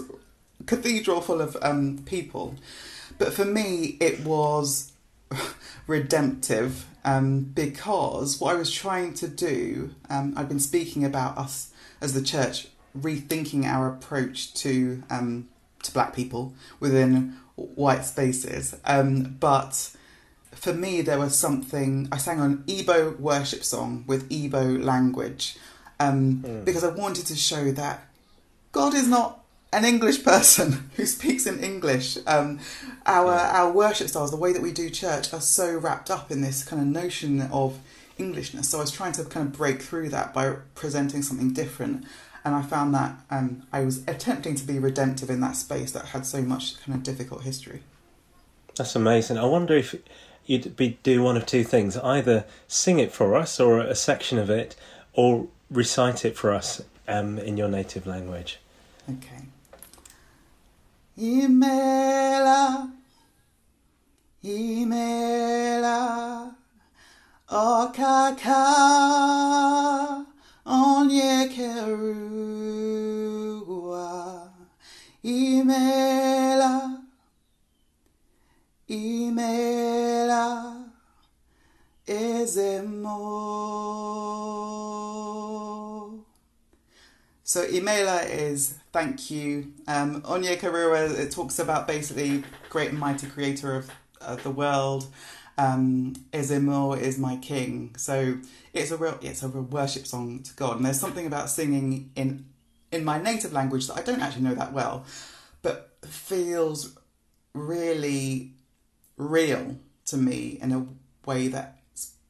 cathedral 0.66 1.21
full 1.21 1.40
of 1.40 1.57
um, 1.62 1.99
people. 2.07 2.55
But 3.19 3.33
for 3.33 3.45
me, 3.45 3.97
it 4.01 4.21
was 4.25 4.92
redemptive 5.87 6.87
um, 7.07 7.42
because 7.42 8.40
what 8.40 8.55
I 8.55 8.59
was 8.59 8.71
trying 8.71 9.14
to 9.14 9.29
do, 9.29 9.95
um, 10.11 10.35
I've 10.37 10.49
been 10.49 10.61
speaking 10.61 11.05
about 11.05 11.38
us 11.38 11.71
as 12.01 12.12
the 12.12 12.21
church 12.21 12.66
rethinking 12.99 13.64
our 13.64 13.88
approach 13.88 14.53
to 14.55 15.03
um, 15.09 15.49
to 15.85 15.92
black 15.92 16.14
people 16.14 16.53
within 16.81 17.37
white 17.55 18.05
spaces. 18.05 18.77
Um, 18.85 19.37
but 19.38 19.95
for 20.51 20.75
me, 20.75 21.01
there 21.01 21.19
was 21.19 21.38
something 21.38 22.09
I 22.11 22.19
sang 22.19 22.40
an 22.40 22.64
Igbo 22.66 23.21
worship 23.21 23.62
song 23.62 24.03
with 24.09 24.29
Igbo 24.29 24.83
language 24.83 25.57
mm. 26.01 26.64
because 26.64 26.83
I 26.83 26.88
wanted 26.88 27.27
to 27.27 27.37
show 27.37 27.71
that 27.71 28.09
God 28.73 28.95
is 28.95 29.07
not 29.07 29.45
an 29.76 29.84
English 29.84 30.24
person 30.24 30.90
who 30.96 31.04
speaks 31.04 31.46
in 31.46 31.62
English. 31.62 32.16
Um, 32.26 32.58
our 33.04 33.32
our 33.32 33.70
worship 33.70 34.08
styles, 34.08 34.30
the 34.30 34.36
way 34.36 34.52
that 34.52 34.62
we 34.62 34.72
do 34.72 34.88
church, 34.90 35.32
are 35.32 35.40
so 35.40 35.76
wrapped 35.76 36.10
up 36.10 36.30
in 36.30 36.40
this 36.40 36.64
kind 36.64 36.80
of 36.80 36.88
notion 36.88 37.42
of 37.52 37.78
Englishness. 38.18 38.70
So 38.70 38.78
I 38.78 38.80
was 38.80 38.90
trying 38.90 39.12
to 39.12 39.24
kind 39.24 39.46
of 39.46 39.52
break 39.52 39.82
through 39.82 40.08
that 40.08 40.32
by 40.32 40.56
presenting 40.74 41.20
something 41.22 41.52
different, 41.52 42.06
and 42.42 42.54
I 42.54 42.62
found 42.62 42.94
that 42.94 43.16
um, 43.30 43.64
I 43.70 43.84
was 43.84 44.02
attempting 44.08 44.54
to 44.54 44.64
be 44.64 44.78
redemptive 44.78 45.28
in 45.28 45.40
that 45.40 45.56
space 45.56 45.92
that 45.92 46.06
had 46.06 46.24
so 46.24 46.40
much 46.40 46.80
kind 46.80 46.96
of 46.96 47.02
difficult 47.02 47.42
history. 47.42 47.82
That's 48.76 48.96
amazing. 48.96 49.36
I 49.36 49.44
wonder 49.44 49.76
if 49.76 49.94
you'd 50.46 50.74
be 50.76 50.98
do 51.02 51.22
one 51.22 51.36
of 51.36 51.44
two 51.44 51.64
things: 51.64 51.98
either 51.98 52.46
sing 52.66 52.98
it 52.98 53.12
for 53.12 53.36
us, 53.36 53.60
or 53.60 53.80
a 53.80 53.94
section 53.94 54.38
of 54.38 54.48
it, 54.48 54.74
or 55.12 55.48
recite 55.70 56.24
it 56.24 56.34
for 56.34 56.54
us 56.54 56.82
um, 57.06 57.38
in 57.38 57.58
your 57.58 57.68
native 57.68 58.06
language. 58.06 58.58
Okay. 59.10 59.42
Imela, 61.18 62.92
Imela, 64.44 65.96
Okaka, 67.48 68.64
Onye 70.66 71.48
Kerua, 71.48 72.12
Imela, 75.24 77.02
Imela, 78.87 80.44
Ezemo. 82.07 83.16
So 87.48 87.64
Imela 87.64 88.28
is 88.28 88.76
thank 88.92 89.30
you. 89.30 89.72
Um, 89.87 90.20
Onye 90.22 90.59
Karua, 90.59 91.16
it 91.16 91.30
talks 91.30 91.61
about 91.61 91.87
basically 91.87 92.42
great 92.70 92.90
and 92.90 92.98
mighty 92.98 93.28
creator 93.28 93.76
of, 94.20 94.42
the 94.42 94.50
world. 94.50 95.06
Um, 95.56 96.14
Ezemo 96.32 96.98
is 96.98 97.18
my 97.18 97.37
king. 97.37 97.94
So 97.96 98.38
it's 98.72 98.90
a 98.90 98.96
real, 98.96 99.16
it's 99.22 99.44
a 99.44 99.48
real 99.48 99.62
worship 99.62 100.09
song 100.09 100.42
to 100.42 100.54
God. 100.54 100.78
And 100.78 100.85
there's 100.85 100.98
something 100.98 101.24
about 101.24 101.48
singing 101.48 102.11
in 102.16 102.46
in 102.90 103.04
my 103.04 103.22
native 103.22 103.52
language 103.52 103.87
that 103.87 103.96
I 103.96 104.02
don't 104.02 104.20
actually 104.20 104.42
know 104.42 104.54
that 104.56 104.72
well, 104.72 105.04
but 105.62 105.96
feels 106.04 106.98
really 107.54 108.54
real 109.16 109.76
to 110.06 110.16
me 110.16 110.59
in 110.61 110.72
a 110.72 110.87
way 111.24 111.46
that 111.46 111.78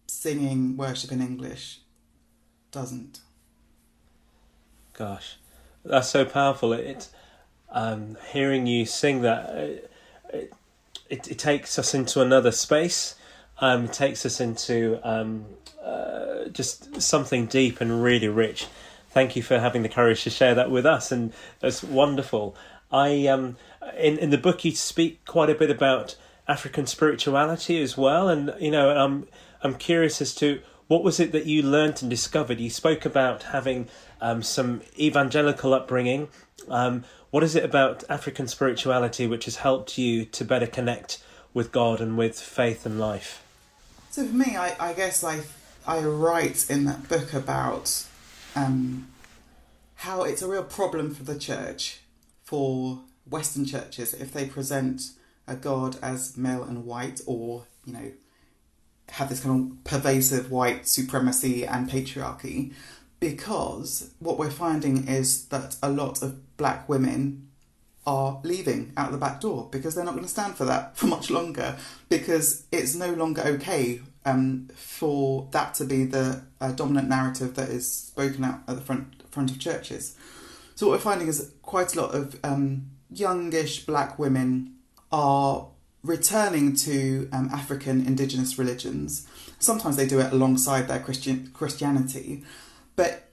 singing 0.06 0.76
worship 0.76 1.10
in 1.10 1.22
English 1.22 1.80
doesn't. 2.70 3.20
Gosh, 4.96 5.36
that's 5.84 6.08
so 6.08 6.24
powerful. 6.24 6.72
It, 6.72 7.08
um, 7.70 8.16
hearing 8.32 8.66
you 8.66 8.86
sing 8.86 9.20
that, 9.20 9.50
it, 9.50 9.92
it, 11.10 11.28
it, 11.28 11.38
takes 11.38 11.78
us 11.78 11.92
into 11.92 12.22
another 12.22 12.50
space. 12.50 13.14
Um, 13.60 13.88
takes 13.88 14.24
us 14.24 14.40
into 14.40 14.98
um, 15.02 15.44
uh, 15.84 16.46
just 16.48 17.02
something 17.02 17.44
deep 17.44 17.82
and 17.82 18.02
really 18.02 18.28
rich. 18.28 18.68
Thank 19.10 19.36
you 19.36 19.42
for 19.42 19.58
having 19.58 19.82
the 19.82 19.90
courage 19.90 20.24
to 20.24 20.30
share 20.30 20.54
that 20.54 20.70
with 20.70 20.86
us, 20.86 21.12
and 21.12 21.34
that's 21.60 21.82
wonderful. 21.82 22.56
I 22.90 23.26
um, 23.26 23.56
in 23.98 24.16
in 24.16 24.30
the 24.30 24.38
book 24.38 24.64
you 24.64 24.70
speak 24.72 25.26
quite 25.26 25.50
a 25.50 25.54
bit 25.54 25.70
about 25.70 26.16
African 26.48 26.86
spirituality 26.86 27.82
as 27.82 27.98
well, 27.98 28.30
and 28.30 28.54
you 28.58 28.70
know 28.70 28.96
I'm 28.96 29.28
I'm 29.62 29.74
curious 29.74 30.22
as 30.22 30.34
to 30.36 30.60
what 30.88 31.02
was 31.02 31.18
it 31.18 31.32
that 31.32 31.46
you 31.46 31.62
learned 31.62 32.00
and 32.00 32.10
discovered. 32.10 32.60
You 32.60 32.70
spoke 32.70 33.04
about 33.04 33.42
having 33.44 33.88
um, 34.20 34.42
some 34.42 34.82
evangelical 34.98 35.74
upbringing. 35.74 36.28
Um, 36.68 37.04
what 37.30 37.42
is 37.42 37.54
it 37.54 37.64
about 37.64 38.04
African 38.08 38.48
spirituality 38.48 39.26
which 39.26 39.44
has 39.44 39.56
helped 39.56 39.98
you 39.98 40.24
to 40.26 40.44
better 40.44 40.66
connect 40.66 41.22
with 41.52 41.72
God 41.72 42.00
and 42.00 42.16
with 42.16 42.40
faith 42.40 42.86
and 42.86 42.98
life? 42.98 43.42
So 44.10 44.26
for 44.26 44.34
me, 44.34 44.56
I, 44.56 44.74
I 44.80 44.92
guess 44.92 45.22
I 45.22 45.42
I 45.86 46.00
write 46.00 46.68
in 46.68 46.84
that 46.86 47.08
book 47.08 47.32
about 47.32 48.04
um, 48.56 49.06
how 49.96 50.22
it's 50.22 50.42
a 50.42 50.48
real 50.48 50.64
problem 50.64 51.14
for 51.14 51.22
the 51.22 51.38
church, 51.38 52.00
for 52.42 53.00
Western 53.28 53.64
churches, 53.64 54.14
if 54.14 54.32
they 54.32 54.46
present 54.46 55.12
a 55.46 55.54
God 55.54 55.96
as 56.02 56.36
male 56.36 56.64
and 56.64 56.84
white, 56.84 57.20
or 57.26 57.66
you 57.84 57.92
know, 57.92 58.12
have 59.10 59.28
this 59.28 59.40
kind 59.40 59.72
of 59.72 59.84
pervasive 59.84 60.50
white 60.50 60.88
supremacy 60.88 61.64
and 61.64 61.88
patriarchy, 61.88 62.72
because 63.30 64.12
what 64.20 64.38
we're 64.38 64.52
finding 64.52 65.08
is 65.08 65.46
that 65.46 65.74
a 65.82 65.90
lot 65.90 66.22
of 66.22 66.56
black 66.56 66.88
women 66.88 67.48
are 68.06 68.38
leaving 68.44 68.92
out 68.96 69.10
the 69.10 69.18
back 69.18 69.40
door 69.40 69.68
because 69.72 69.96
they're 69.96 70.04
not 70.04 70.14
going 70.14 70.22
to 70.22 70.30
stand 70.30 70.54
for 70.54 70.64
that 70.64 70.96
for 70.96 71.06
much 71.08 71.28
longer 71.28 71.76
because 72.08 72.66
it's 72.70 72.94
no 72.94 73.12
longer 73.14 73.42
okay 73.42 74.00
um, 74.24 74.68
for 74.76 75.48
that 75.50 75.74
to 75.74 75.84
be 75.84 76.04
the 76.04 76.40
uh, 76.60 76.70
dominant 76.70 77.08
narrative 77.08 77.56
that 77.56 77.68
is 77.68 77.92
spoken 77.92 78.44
out 78.44 78.60
at 78.68 78.76
the 78.76 78.80
front 78.80 79.28
front 79.32 79.50
of 79.50 79.58
churches. 79.58 80.16
So 80.76 80.86
what 80.86 80.92
we're 80.92 81.10
finding 81.10 81.26
is 81.26 81.50
quite 81.62 81.96
a 81.96 82.00
lot 82.00 82.14
of 82.14 82.38
um, 82.44 82.90
youngish 83.10 83.86
black 83.86 84.20
women 84.20 84.76
are 85.10 85.66
returning 86.04 86.76
to 86.76 87.28
um, 87.32 87.50
African 87.52 88.06
indigenous 88.06 88.56
religions. 88.56 89.26
Sometimes 89.58 89.96
they 89.96 90.06
do 90.06 90.20
it 90.20 90.32
alongside 90.32 90.86
their 90.86 91.00
Christian 91.00 91.50
Christianity, 91.52 92.44
but 92.96 93.28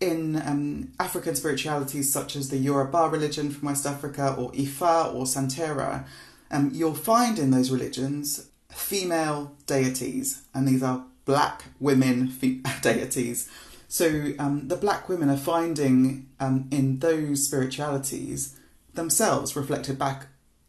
in 0.00 0.36
um, 0.36 0.92
African 0.98 1.34
spiritualities 1.34 2.12
such 2.12 2.36
as 2.36 2.48
the 2.50 2.56
Yoruba 2.58 3.08
religion 3.08 3.50
from 3.50 3.68
West 3.68 3.86
Africa 3.86 4.34
or 4.36 4.50
Ifa 4.52 5.14
or 5.14 5.24
Santeria, 5.24 6.04
um, 6.50 6.70
you'll 6.74 6.94
find 6.94 7.38
in 7.38 7.50
those 7.50 7.70
religions 7.70 8.48
female 8.70 9.54
deities, 9.66 10.42
and 10.54 10.66
these 10.66 10.82
are 10.82 11.04
black 11.24 11.64
women 11.78 12.28
fe- 12.28 12.60
deities. 12.82 13.48
So 13.88 14.32
um, 14.38 14.68
the 14.68 14.76
black 14.76 15.08
women 15.08 15.28
are 15.30 15.36
finding 15.36 16.28
um, 16.40 16.68
in 16.70 16.98
those 16.98 17.46
spiritualities 17.46 18.58
themselves 18.94 19.54
reflected 19.54 19.98
back 19.98 20.26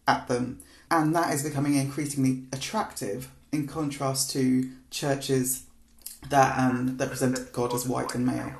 at 0.08 0.28
them, 0.28 0.60
and 0.92 1.16
that 1.16 1.34
is 1.34 1.44
becoming 1.44 1.76
increasingly 1.76 2.44
attractive 2.52 3.30
in 3.52 3.68
contrast 3.68 4.32
to 4.32 4.70
churches 4.90 5.64
that 6.30 6.58
um, 6.58 6.98
that 6.98 7.10
present 7.10 7.52
God 7.52 7.74
as 7.74 7.88
white 7.88 8.14
and 8.16 8.26
male. 8.26 8.54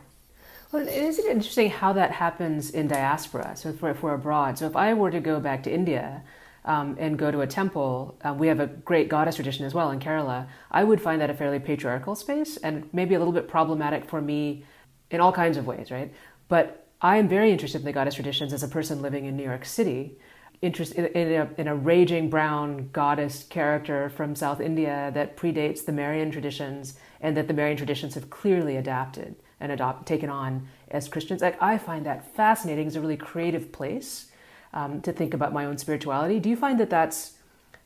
Well, 0.72 0.88
isn't 0.88 1.26
it 1.26 1.32
interesting 1.32 1.70
how 1.70 1.94
that 1.94 2.12
happens 2.12 2.72
in 2.72 2.88
diaspora? 2.88 3.56
So, 3.56 3.70
if 3.70 3.82
we're, 3.82 3.92
if 3.92 4.02
we're 4.02 4.16
abroad, 4.16 4.58
so 4.58 4.66
if 4.66 4.76
I 4.76 4.94
were 4.96 5.12
to 5.12 5.20
go 5.20 5.40
back 5.40 5.62
to 5.64 5.72
India 5.72 6.24
um, 6.66 6.96
and 7.00 7.18
go 7.18 7.30
to 7.30 7.42
a 7.42 7.48
temple, 7.48 8.18
uh, 8.24 8.34
we 8.34 8.48
have 8.48 8.60
a 8.60 8.68
great 8.68 9.08
goddess 9.08 9.36
tradition 9.36 9.66
as 9.66 9.74
well 9.76 9.92
in 9.92 10.00
Kerala. 10.00 10.48
I 10.72 10.84
would 10.84 11.00
find 11.00 11.22
that 11.22 11.30
a 11.30 11.36
fairly 11.36 11.60
patriarchal 11.60 12.16
space 12.16 12.58
and 12.58 12.90
maybe 12.92 13.14
a 13.14 13.20
little 13.20 13.34
bit 13.34 13.48
problematic 13.48 14.06
for 14.06 14.20
me 14.20 14.66
in 15.12 15.22
all 15.22 15.32
kinds 15.32 15.58
of 15.58 15.68
ways, 15.68 15.92
right? 15.92 16.12
But 16.48 16.88
I 17.02 17.18
am 17.18 17.28
very 17.28 17.52
interested 17.52 17.82
in 17.82 17.86
the 17.86 17.92
goddess 17.92 18.16
traditions 18.16 18.54
as 18.54 18.64
a 18.64 18.68
person 18.68 19.02
living 19.02 19.26
in 19.26 19.38
New 19.38 19.44
York 19.44 19.66
City. 19.66 20.18
Interest 20.62 20.94
in, 20.94 21.06
in, 21.08 21.32
a, 21.34 21.50
in 21.58 21.68
a 21.68 21.76
raging 21.76 22.30
brown 22.30 22.90
goddess 22.94 23.44
character 23.44 24.10
from 24.10 24.36
South 24.36 24.62
India 24.62 25.12
that 25.14 25.36
predates 25.36 25.86
the 25.86 25.92
Marian 25.92 26.32
traditions, 26.32 26.98
and 27.24 27.36
that 27.38 27.48
the 27.48 27.54
Marian 27.54 27.78
traditions 27.78 28.14
have 28.14 28.30
clearly 28.30 28.76
adapted 28.76 29.36
and 29.60 29.72
adopt, 29.72 30.06
taken 30.06 30.30
on 30.30 30.68
as 30.92 31.08
Christians. 31.08 31.42
Like 31.42 31.60
I 31.64 31.78
find 31.78 32.06
that 32.06 32.36
fascinating. 32.36 32.86
It's 32.86 32.98
a 32.98 33.02
really 33.02 33.18
creative 33.18 33.72
place 33.72 34.30
um, 34.74 35.02
to 35.02 35.14
think 35.14 35.34
about 35.34 35.54
my 35.54 35.66
own 35.66 35.78
spirituality. 35.78 36.40
Do 36.40 36.50
you 36.50 36.58
find 36.58 36.80
that 36.80 36.90
that's 36.90 37.38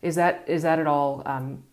is 0.02 0.16
that 0.16 0.44
is 0.48 0.64
that 0.64 0.80
at 0.80 0.88
all 0.88 1.22
um, 1.26 1.64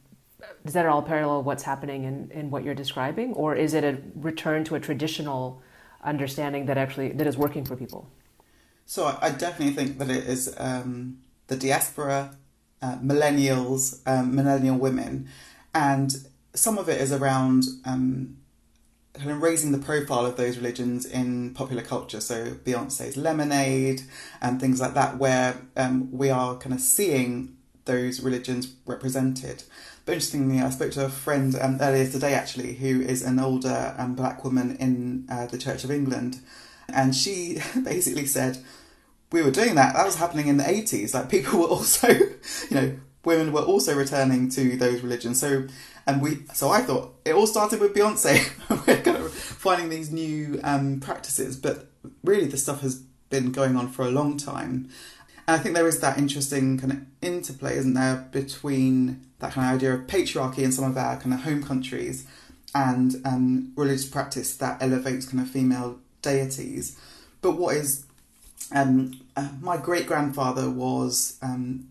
does 0.64 0.74
that 0.74 0.84
at 0.84 0.90
all 0.90 1.02
parallel 1.02 1.42
what's 1.42 1.62
happening 1.62 2.04
in, 2.04 2.30
in 2.30 2.50
what 2.50 2.64
you're 2.64 2.74
describing, 2.74 3.32
or 3.32 3.56
is 3.56 3.72
it 3.72 3.82
a 3.82 3.98
return 4.14 4.62
to 4.64 4.74
a 4.74 4.80
traditional 4.80 5.62
understanding 6.02 6.66
that 6.66 6.76
actually 6.76 7.12
that 7.12 7.26
is 7.26 7.38
working 7.38 7.64
for 7.64 7.74
people? 7.74 8.10
So 8.84 9.16
I, 9.22 9.30
definitely 9.30 9.74
think 9.74 9.98
that 9.98 10.10
it 10.10 10.24
is 10.24 10.54
um, 10.58 11.20
the 11.46 11.56
diaspora, 11.56 12.36
uh, 12.82 12.96
millennials, 12.96 14.02
um, 14.06 14.34
millennial 14.34 14.76
women, 14.76 15.28
and 15.74 16.14
some 16.54 16.78
of 16.78 16.88
it 16.88 17.00
is 17.00 17.12
around 17.12 17.64
um, 17.84 18.36
kind 19.14 19.30
of 19.30 19.42
raising 19.42 19.72
the 19.72 19.78
profile 19.78 20.26
of 20.26 20.36
those 20.36 20.56
religions 20.56 21.06
in 21.06 21.54
popular 21.54 21.82
culture. 21.82 22.20
So 22.20 22.52
Beyonce's 22.64 23.16
Lemonade 23.16 24.02
and 24.40 24.60
things 24.60 24.80
like 24.80 24.94
that, 24.94 25.18
where 25.18 25.58
um, 25.76 26.08
we 26.12 26.30
are 26.30 26.56
kind 26.56 26.74
of 26.74 26.80
seeing 26.80 27.56
those 27.84 28.20
religions 28.20 28.74
represented. 28.86 29.62
But 30.04 30.12
interestingly, 30.12 30.60
I 30.60 30.70
spoke 30.70 30.92
to 30.92 31.04
a 31.04 31.08
friend 31.08 31.56
um, 31.60 31.78
earlier 31.80 32.06
today 32.06 32.34
actually, 32.34 32.74
who 32.74 33.00
is 33.00 33.22
an 33.22 33.38
older 33.38 33.94
um, 33.98 34.14
black 34.14 34.44
woman 34.44 34.76
in 34.76 35.26
uh, 35.30 35.46
the 35.46 35.58
Church 35.58 35.84
of 35.84 35.90
England, 35.90 36.40
and 36.88 37.14
she 37.14 37.58
basically 37.84 38.26
said, 38.26 38.58
"We 39.32 39.42
were 39.42 39.50
doing 39.50 39.76
that. 39.76 39.94
That 39.94 40.04
was 40.04 40.16
happening 40.16 40.48
in 40.48 40.56
the 40.56 40.68
eighties. 40.68 41.14
Like 41.14 41.30
people 41.30 41.60
were 41.60 41.66
also, 41.66 42.08
you 42.08 42.30
know, 42.70 42.96
women 43.24 43.52
were 43.52 43.62
also 43.62 43.96
returning 43.96 44.48
to 44.50 44.76
those 44.76 45.00
religions. 45.00 45.40
So 45.40 45.66
and 46.06 46.20
we 46.20 46.42
so 46.52 46.70
I 46.70 46.82
thought 46.82 47.14
it 47.24 47.34
all 47.34 47.46
started 47.46 47.80
with 47.80 47.94
Beyonce. 47.94 48.50
We're 48.86 49.00
kind 49.00 49.16
of 49.16 49.32
finding 49.32 49.88
these 49.88 50.10
new 50.10 50.60
um, 50.62 51.00
practices, 51.00 51.56
but 51.56 51.86
really 52.22 52.46
the 52.46 52.58
stuff 52.58 52.80
has 52.80 52.96
been 53.30 53.52
going 53.52 53.76
on 53.76 53.88
for 53.88 54.04
a 54.04 54.10
long 54.10 54.36
time. 54.36 54.88
And 55.46 55.56
I 55.56 55.58
think 55.58 55.74
there 55.74 55.88
is 55.88 56.00
that 56.00 56.18
interesting 56.18 56.78
kind 56.78 56.92
of 56.92 56.98
interplay, 57.20 57.76
isn't 57.76 57.94
there, 57.94 58.28
between 58.32 59.26
that 59.38 59.52
kind 59.52 59.68
of 59.68 59.76
idea 59.76 59.94
of 59.94 60.06
patriarchy 60.06 60.58
in 60.58 60.72
some 60.72 60.84
of 60.84 60.96
our 60.96 61.18
kind 61.18 61.34
of 61.34 61.40
home 61.40 61.62
countries 61.62 62.26
and 62.74 63.16
um, 63.24 63.72
religious 63.76 64.08
practice 64.08 64.56
that 64.56 64.82
elevates 64.82 65.26
kind 65.26 65.40
of 65.40 65.48
female 65.48 65.98
deities. 66.22 66.98
But 67.40 67.52
what 67.52 67.76
is 67.76 68.06
um, 68.72 69.20
uh, 69.36 69.50
my 69.60 69.76
great 69.76 70.06
grandfather 70.06 70.70
was 70.70 71.38
um, 71.42 71.88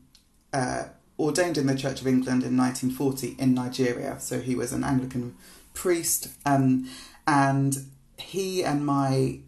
uh, 0.52 0.86
ordained 1.24 1.58
in 1.58 1.68
the 1.68 1.76
Church 1.76 2.02
of 2.02 2.08
England 2.08 2.44
in 2.44 2.58
1940 2.58 3.36
in 3.40 3.54
Nigeria. 3.54 4.20
So 4.20 4.40
he 4.40 4.56
was 4.56 4.74
an 4.74 4.84
Anglican 4.84 5.36
priest, 5.74 6.30
um, 6.46 6.90
and 7.26 7.86
he 8.18 8.64
and 8.64 8.86
my 8.86 9.40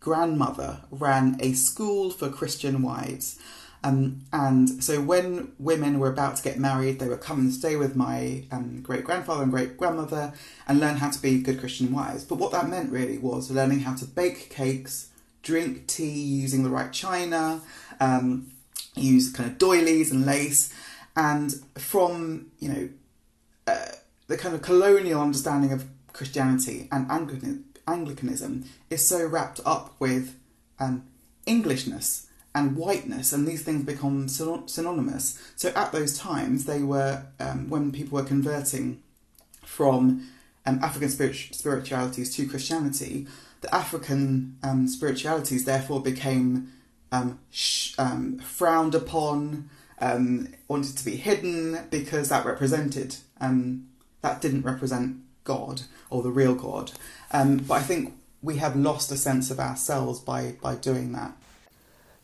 grandmother 0.00 0.80
ran 0.90 1.36
a 1.40 1.52
school 1.52 2.10
for 2.10 2.28
Christian 2.28 2.82
wives. 2.82 3.38
Um, 3.84 4.22
and 4.32 4.82
so 4.82 5.00
when 5.00 5.52
women 5.58 5.98
were 5.98 6.10
about 6.10 6.36
to 6.36 6.42
get 6.42 6.58
married, 6.58 6.98
they 6.98 7.08
would 7.08 7.20
come 7.20 7.40
and 7.40 7.52
stay 7.52 7.74
with 7.76 7.96
my 7.96 8.44
um, 8.52 8.80
great 8.80 9.04
grandfather 9.04 9.42
and 9.42 9.50
great 9.50 9.76
grandmother 9.76 10.32
and 10.68 10.78
learn 10.78 10.96
how 10.96 11.10
to 11.10 11.20
be 11.20 11.42
good 11.42 11.58
Christian 11.58 11.92
wives. 11.92 12.24
But 12.24 12.36
what 12.36 12.52
that 12.52 12.68
meant 12.68 12.92
really 12.92 13.18
was 13.18 13.50
learning 13.50 13.80
how 13.80 13.94
to 13.96 14.04
bake 14.04 14.50
cakes, 14.50 15.08
drink 15.42 15.88
tea 15.88 16.20
using 16.20 16.62
the 16.62 16.70
right 16.70 16.92
china, 16.92 17.60
um, 17.98 18.52
use 18.94 19.32
kind 19.32 19.50
of 19.50 19.58
doilies 19.58 20.12
and 20.12 20.24
lace, 20.26 20.72
and 21.16 21.52
from 21.76 22.50
you 22.58 22.68
know 22.68 22.88
uh, 23.66 23.92
the 24.28 24.36
kind 24.36 24.54
of 24.54 24.62
colonial 24.62 25.20
understanding 25.20 25.72
of 25.72 25.84
Christianity 26.12 26.88
and 26.90 27.10
Anglican, 27.10 27.64
Anglicanism 27.86 28.64
is 28.90 29.06
so 29.06 29.26
wrapped 29.26 29.60
up 29.64 29.94
with 29.98 30.36
um, 30.78 31.04
Englishness 31.46 32.26
and 32.54 32.76
whiteness, 32.76 33.32
and 33.32 33.46
these 33.46 33.62
things 33.62 33.84
become 33.84 34.28
synonymous. 34.28 35.42
So 35.56 35.70
at 35.74 35.92
those 35.92 36.18
times, 36.18 36.66
they 36.66 36.82
were 36.82 37.24
um, 37.40 37.70
when 37.70 37.92
people 37.92 38.18
were 38.18 38.24
converting 38.24 39.02
from 39.64 40.28
um, 40.66 40.78
African 40.82 41.08
spirit- 41.08 41.54
spiritualities 41.54 42.34
to 42.36 42.46
Christianity, 42.46 43.26
the 43.62 43.74
African 43.74 44.58
um, 44.62 44.86
spiritualities 44.86 45.64
therefore 45.64 46.00
became 46.02 46.72
um, 47.10 47.38
sh- 47.50 47.94
um, 47.98 48.38
frowned 48.38 48.94
upon 48.94 49.70
um, 50.02 50.48
wanted 50.68 50.98
to 50.98 51.04
be 51.04 51.16
hidden 51.16 51.86
because 51.90 52.28
that 52.28 52.44
represented 52.44 53.16
um, 53.40 53.88
that 54.20 54.40
didn't 54.40 54.62
represent 54.62 55.16
God 55.44 55.82
or 56.10 56.22
the 56.22 56.30
real 56.30 56.54
God. 56.54 56.92
Um, 57.30 57.58
but 57.58 57.74
I 57.74 57.80
think 57.80 58.12
we 58.42 58.56
have 58.56 58.76
lost 58.76 59.10
a 59.12 59.16
sense 59.16 59.50
of 59.50 59.58
ourselves 59.60 60.20
by 60.20 60.56
by 60.60 60.74
doing 60.74 61.12
that. 61.12 61.32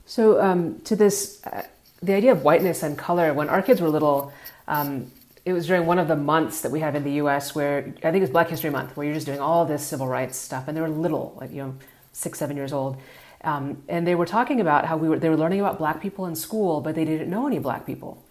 So 0.04 0.40
um, 0.40 0.80
to 0.80 0.96
this, 0.96 1.44
uh, 1.46 1.62
the 2.02 2.14
idea 2.14 2.32
of 2.32 2.42
whiteness 2.42 2.82
and 2.82 2.96
color. 2.96 3.32
When 3.34 3.48
our 3.48 3.62
kids 3.62 3.80
were 3.80 3.88
little, 3.88 4.32
um, 4.66 5.10
it 5.44 5.52
was 5.52 5.66
during 5.66 5.86
one 5.86 5.98
of 5.98 6.08
the 6.08 6.16
months 6.16 6.62
that 6.62 6.72
we 6.72 6.80
have 6.80 6.94
in 6.94 7.04
the 7.04 7.12
U.S. 7.12 7.54
where 7.54 7.78
I 7.78 8.10
think 8.10 8.16
it 8.16 8.20
was 8.20 8.30
Black 8.30 8.48
History 8.48 8.70
Month, 8.70 8.96
where 8.96 9.04
you're 9.04 9.14
just 9.14 9.26
doing 9.26 9.40
all 9.40 9.64
this 9.64 9.86
civil 9.86 10.06
rights 10.06 10.36
stuff, 10.36 10.66
and 10.66 10.76
they 10.76 10.80
were 10.80 10.88
little, 10.88 11.36
like 11.40 11.50
you 11.50 11.58
know, 11.58 11.74
six, 12.12 12.38
seven 12.38 12.56
years 12.56 12.72
old, 12.72 12.96
um, 13.44 13.82
and 13.88 14.06
they 14.06 14.14
were 14.14 14.26
talking 14.26 14.60
about 14.60 14.84
how 14.84 14.96
we 14.96 15.08
were 15.08 15.18
they 15.18 15.28
were 15.28 15.36
learning 15.36 15.60
about 15.60 15.78
black 15.78 16.00
people 16.00 16.26
in 16.26 16.34
school, 16.34 16.80
but 16.80 16.94
they 16.94 17.04
didn't 17.04 17.30
know 17.30 17.46
any 17.46 17.58
black 17.58 17.86
people, 17.86 18.22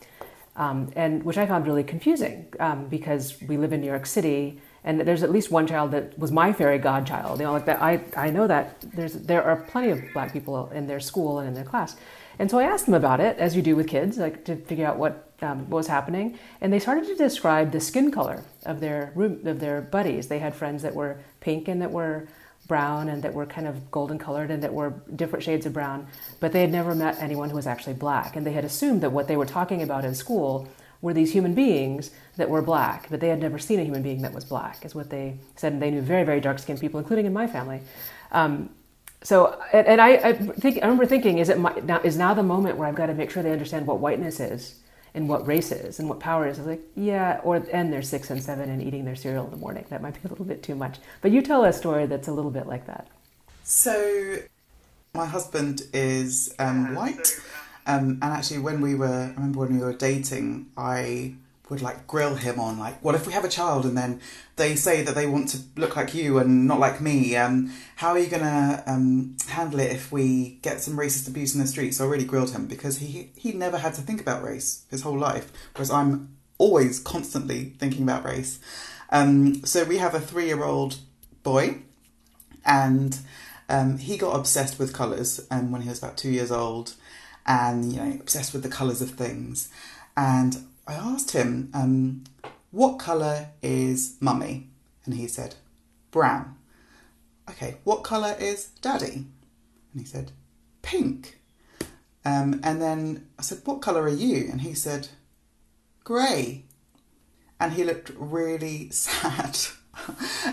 um, 0.56 0.92
and 0.96 1.24
which 1.24 1.38
I 1.38 1.46
found 1.46 1.66
really 1.66 1.84
confusing 1.84 2.48
um, 2.60 2.88
because 2.88 3.42
we 3.42 3.58
live 3.58 3.72
in 3.72 3.80
New 3.82 3.88
York 3.88 4.06
City, 4.06 4.60
and 4.84 5.00
there's 5.00 5.24
at 5.24 5.32
least 5.32 5.50
one 5.50 5.66
child 5.66 5.92
that 5.92 6.18
was 6.20 6.32
my 6.32 6.52
fairy 6.52 6.78
godchild. 6.78 7.40
You 7.40 7.46
know, 7.46 7.54
like 7.54 7.66
that. 7.66 7.82
I 7.82 8.02
I 8.18 8.30
know 8.32 8.48
that 8.48 8.82
there's 8.94 9.14
there 9.14 9.44
are 9.44 9.56
plenty 9.56 9.92
of 9.92 10.02
black 10.14 10.34
people 10.34 10.70
in 10.72 10.88
their 10.88 11.00
school 11.00 11.40
and 11.40 11.48
in 11.48 11.54
their 11.54 11.64
class, 11.64 11.96
and 12.38 12.52
so 12.52 12.60
I 12.60 12.64
asked 12.64 12.86
them 12.86 12.94
about 12.94 13.22
it, 13.22 13.38
as 13.38 13.56
you 13.56 13.62
do 13.62 13.76
with 13.78 13.88
kids, 13.88 14.18
like 14.18 14.44
to 14.46 14.58
figure 14.58 14.86
out 14.86 14.98
what 14.98 15.32
um, 15.42 15.70
what 15.70 15.78
was 15.78 15.88
happening, 15.88 16.38
and 16.60 16.74
they 16.74 16.80
started 16.80 17.06
to 17.06 17.16
describe 17.16 17.72
the 17.72 17.80
skin 17.80 18.12
color 18.12 18.44
of 18.66 18.82
their 18.82 19.14
room 19.16 19.48
of 19.48 19.62
their 19.62 19.80
buddies. 19.80 20.28
They 20.28 20.40
had 20.40 20.54
friends 20.54 20.82
that 20.82 20.94
were 20.94 21.20
pink 21.40 21.70
and 21.70 21.82
that 21.82 21.92
were 21.92 22.28
brown 22.68 23.10
and 23.10 23.24
that 23.24 23.34
were 23.34 23.46
kind 23.46 23.68
of 23.68 23.90
golden 23.92 24.18
colored 24.18 24.52
and 24.52 24.62
that 24.64 24.74
were 24.74 24.94
different 25.16 25.44
shades 25.44 25.66
of 25.66 25.74
brown, 25.74 26.08
but 26.40 26.52
they 26.52 26.62
had 26.62 26.72
never 26.72 26.94
met 26.94 27.18
anyone 27.20 27.50
who 27.50 27.56
was 27.56 27.68
actually 27.68 27.94
black. 27.94 28.36
And 28.36 28.46
they 28.46 28.52
had 28.52 28.66
assumed 28.66 29.02
that 29.02 29.12
what 29.12 29.28
they 29.28 29.38
were 29.38 29.46
talking 29.46 29.82
about 29.82 30.06
in 30.06 30.16
school 30.16 30.68
were 31.02 31.14
these 31.14 31.32
human 31.32 31.54
beings 31.54 32.12
that 32.38 32.50
were 32.50 32.62
black, 32.62 33.08
but 33.10 33.20
they 33.20 33.30
had 33.30 33.40
never 33.40 33.60
seen 33.60 33.80
a 33.80 33.84
human 33.84 34.02
being 34.02 34.22
that 34.24 34.34
was 34.34 34.46
black, 34.46 34.84
is 34.84 34.96
what 34.96 35.10
they 35.10 35.38
said. 35.56 35.74
And 35.74 35.82
they 35.82 35.92
knew 35.92 36.02
very, 36.02 36.24
very 36.24 36.42
dark 36.42 36.60
skinned 36.60 36.80
people, 36.80 37.00
including 37.00 37.26
in 37.26 37.34
my 37.34 37.48
family. 37.48 37.82
Um, 38.32 38.70
so, 39.24 39.60
and, 39.74 39.88
and 39.88 40.02
I, 40.02 40.10
I, 40.10 40.34
think 40.34 40.78
I 40.78 40.82
remember 40.82 41.06
thinking, 41.06 41.38
is 41.38 41.50
it 41.50 41.60
my, 41.60 41.74
now 41.84 42.00
is 42.02 42.18
now 42.18 42.34
the 42.34 42.44
moment 42.44 42.78
where 42.78 42.88
I've 42.88 42.96
got 42.96 43.08
to 43.08 43.14
make 43.14 43.32
sure 43.32 43.44
they 43.44 43.52
understand 43.52 43.88
what 43.88 44.00
whiteness 44.00 44.40
is 44.40 44.76
and 45.14 45.28
what 45.28 45.48
race 45.48 45.72
is 45.72 46.00
and 46.00 46.10
what 46.10 46.20
power 46.20 46.48
is. 46.48 46.58
I 46.58 46.62
was 46.62 46.68
like, 46.68 46.82
yeah, 46.96 47.40
or 47.44 47.66
and 47.72 47.92
they're 47.92 48.02
six 48.02 48.30
and 48.30 48.42
seven 48.42 48.70
and 48.70 48.82
eating 48.82 49.06
their 49.06 49.16
cereal 49.16 49.46
in 49.46 49.52
the 49.52 49.58
morning. 49.58 49.86
That 49.90 50.02
might 50.02 50.14
be 50.14 50.22
a 50.26 50.28
little 50.30 50.46
bit 50.46 50.64
too 50.64 50.76
much. 50.76 50.98
But 51.22 51.32
you 51.32 51.42
tell 51.42 51.64
a 51.66 51.74
story 51.74 52.06
that's 52.06 52.28
a 52.28 52.34
little 52.34 52.52
bit 52.52 52.68
like 52.68 52.86
that. 52.88 53.08
So, 53.64 54.38
my 55.14 55.26
husband 55.26 55.84
is 55.94 56.54
um, 56.60 56.96
white, 56.96 57.40
um, 57.86 58.20
and 58.22 58.24
actually, 58.24 58.60
when 58.60 58.82
we 58.82 58.96
were, 58.96 59.08
I 59.08 59.34
remember 59.36 59.60
when 59.60 59.78
we 59.78 59.84
were 59.84 59.94
dating, 59.94 60.68
I 60.78 61.36
would 61.70 61.82
like 61.82 62.08
grill 62.08 62.36
him 62.36 62.60
on 62.60 62.80
like, 62.80 63.04
what 63.04 63.16
if 63.16 63.28
we 63.28 63.34
have 63.34 63.44
a 63.44 63.50
child 63.50 63.86
and 63.86 63.98
then 63.98 64.22
they 64.56 64.76
say 64.76 65.04
that 65.04 65.16
they 65.16 65.26
want 65.26 65.50
to 65.50 65.60
look 65.76 65.96
like 65.96 66.14
you 66.14 66.38
and 66.38 66.68
not 66.68 66.80
like 66.80 67.02
me? 67.02 67.36
Um, 67.36 67.72
how 67.98 68.10
are 68.10 68.20
you 68.20 68.28
gonna 68.28 68.84
um, 68.88 69.36
handle 69.48 69.80
it 69.80 69.92
if 69.92 70.12
we 70.12 70.60
get 70.62 70.82
some 70.82 70.98
racist 70.98 71.28
abuse 71.28 71.54
in 71.54 71.62
the 71.62 71.68
street? 71.68 71.94
So 71.94 72.06
I 72.06 72.10
really 72.10 72.26
grilled 72.26 72.52
him 72.52 72.68
because 72.68 73.00
he 73.00 73.32
he 73.36 73.52
never 73.52 73.78
had 73.78 73.94
to 73.96 74.02
think 74.02 74.22
about 74.22 74.44
race 74.44 74.86
his 74.90 75.02
whole 75.02 75.18
life, 75.18 75.52
whereas 75.76 75.92
I'm 75.92 76.38
always 76.58 77.00
constantly 77.00 77.76
thinking 77.78 78.04
about 78.04 78.24
race. 78.24 78.60
Um, 79.10 79.66
so 79.66 79.84
we 79.84 79.98
have 79.98 80.16
a 80.16 80.20
three 80.20 80.48
year 80.48 80.64
old 80.64 80.98
boy, 81.44 81.80
and 82.66 83.20
um, 83.70 83.98
he 83.98 84.18
got 84.18 84.36
obsessed 84.36 84.80
with 84.80 84.94
colours 84.94 85.46
um, 85.52 85.72
when 85.72 85.82
he 85.82 85.90
was 85.90 86.00
about 86.00 86.18
two 86.18 86.30
years 86.30 86.52
old, 86.52 86.94
and 87.46 87.92
you 87.92 88.00
know 88.00 88.18
obsessed 88.22 88.54
with 88.54 88.64
the 88.64 88.70
colours 88.70 89.02
of 89.02 89.12
things, 89.12 89.70
and 90.16 90.66
I 90.88 90.94
asked 90.94 91.32
him, 91.32 91.70
um, 91.74 92.24
what 92.72 92.98
colour 92.98 93.50
is 93.62 94.16
mummy? 94.22 94.70
And 95.06 95.16
he 95.16 95.28
said, 95.28 95.56
brown. 96.12 96.56
Okay, 97.50 97.78
what 97.84 98.04
colour 98.04 98.36
is 98.40 98.68
daddy? 98.82 99.26
And 99.92 100.02
he 100.02 100.06
said, 100.06 100.32
pink. 100.82 101.40
Um, 102.24 102.60
and 102.64 102.82
then 102.82 103.28
I 103.38 103.42
said, 103.42 103.60
what 103.66 103.82
colour 103.82 104.04
are 104.04 104.10
you? 104.10 104.48
And 104.50 104.62
he 104.62 104.74
said, 104.74 105.10
grey. 106.04 106.64
And 107.60 107.74
he 107.74 107.84
looked 107.84 108.12
really 108.16 108.90
sad. 108.92 109.58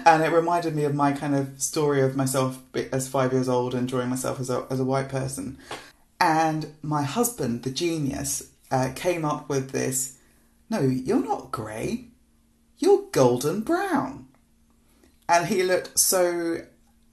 and 0.06 0.22
it 0.22 0.32
reminded 0.32 0.74
me 0.74 0.84
of 0.84 0.94
my 0.94 1.12
kind 1.12 1.34
of 1.34 1.60
story 1.62 2.00
of 2.00 2.16
myself 2.16 2.60
as 2.90 3.08
five 3.08 3.32
years 3.32 3.48
old 3.48 3.74
and 3.74 3.88
drawing 3.88 4.08
myself 4.08 4.40
as 4.40 4.50
a, 4.50 4.66
as 4.70 4.80
a 4.80 4.84
white 4.84 5.08
person. 5.08 5.58
And 6.20 6.74
my 6.82 7.02
husband, 7.02 7.62
the 7.62 7.70
genius, 7.70 8.50
uh, 8.70 8.90
came 8.94 9.24
up 9.24 9.48
with 9.48 9.70
this 9.70 10.18
no, 10.70 10.80
you're 10.80 11.24
not 11.24 11.52
grey. 11.52 12.06
You're 12.78 13.04
golden 13.12 13.60
brown. 13.60 14.26
And 15.28 15.46
he 15.46 15.62
looked 15.62 15.98
so 15.98 16.62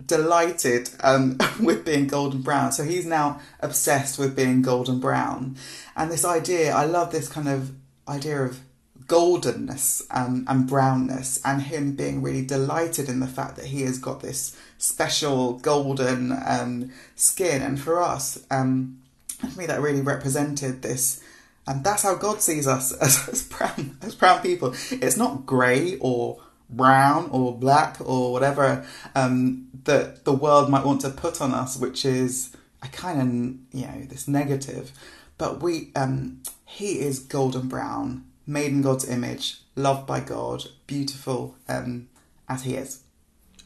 delighted 0.06 0.90
um, 1.02 1.38
with 1.60 1.86
being 1.86 2.08
golden 2.08 2.42
brown. 2.42 2.72
So 2.72 2.84
he's 2.84 3.06
now 3.06 3.40
obsessed 3.60 4.18
with 4.20 4.36
being 4.36 4.62
golden 4.62 5.00
brown. 5.00 5.58
And 5.96 6.12
this 6.12 6.26
idea, 6.26 6.74
I 6.74 6.86
love 6.86 7.12
this 7.12 7.28
kind 7.28 7.48
of 7.48 7.72
idea 8.08 8.42
of 8.42 8.60
goldenness 9.08 10.04
um, 10.12 10.46
and 10.48 10.68
brownness, 10.68 11.42
and 11.44 11.64
him 11.64 11.96
being 11.96 12.22
really 12.22 12.46
delighted 12.46 13.10
in 13.10 13.20
the 13.20 13.28
fact 13.28 13.58
that 13.58 13.66
he 13.66 13.82
has 13.82 14.00
got 14.00 14.22
this 14.22 14.56
special 14.78 15.54
golden 15.54 16.32
um, 16.46 16.92
skin. 17.16 17.62
And 17.62 17.80
for 17.80 18.02
us, 18.02 18.46
um, 18.50 19.02
for 19.28 19.60
me, 19.60 19.66
that 19.66 19.82
really 19.82 20.02
represented 20.02 20.82
this 20.82 21.22
and 21.68 21.84
that's 21.84 22.04
how 22.04 22.16
God 22.16 22.42
sees 22.42 22.68
us 22.68 22.92
as, 23.02 23.28
as 23.30 23.44
brown 23.44 23.98
as 24.02 24.16
brown 24.16 24.42
people. 24.42 24.74
It's 24.92 25.18
not 25.18 25.46
grey 25.46 25.98
or 26.00 26.42
brown 26.70 27.30
or 27.32 27.56
black 27.58 27.98
or 28.00 28.32
whatever 28.32 28.86
um, 29.14 29.68
that 29.84 30.24
the 30.24 30.34
world 30.34 30.70
might 30.70 30.86
want 30.86 31.02
to 31.02 31.10
put 31.10 31.42
on 31.42 31.54
us, 31.54 31.78
which 31.78 32.06
is 32.06 32.56
a 32.82 32.88
kind 32.88 33.22
of 33.22 33.80
you 33.80 33.88
know 33.88 34.06
this 34.06 34.28
negative. 34.28 34.92
But 35.38 35.62
we, 35.62 35.92
um, 35.96 36.42
he 36.66 37.00
is 37.00 37.20
golden 37.20 37.68
brown, 37.68 38.26
made 38.46 38.72
in 38.72 38.84
God's 38.84 39.10
image, 39.10 39.62
loved 39.76 40.06
by 40.06 40.20
God, 40.20 40.66
beautiful 40.86 41.56
um, 41.68 42.10
as 42.48 42.64
he 42.64 42.76
is. 42.76 43.02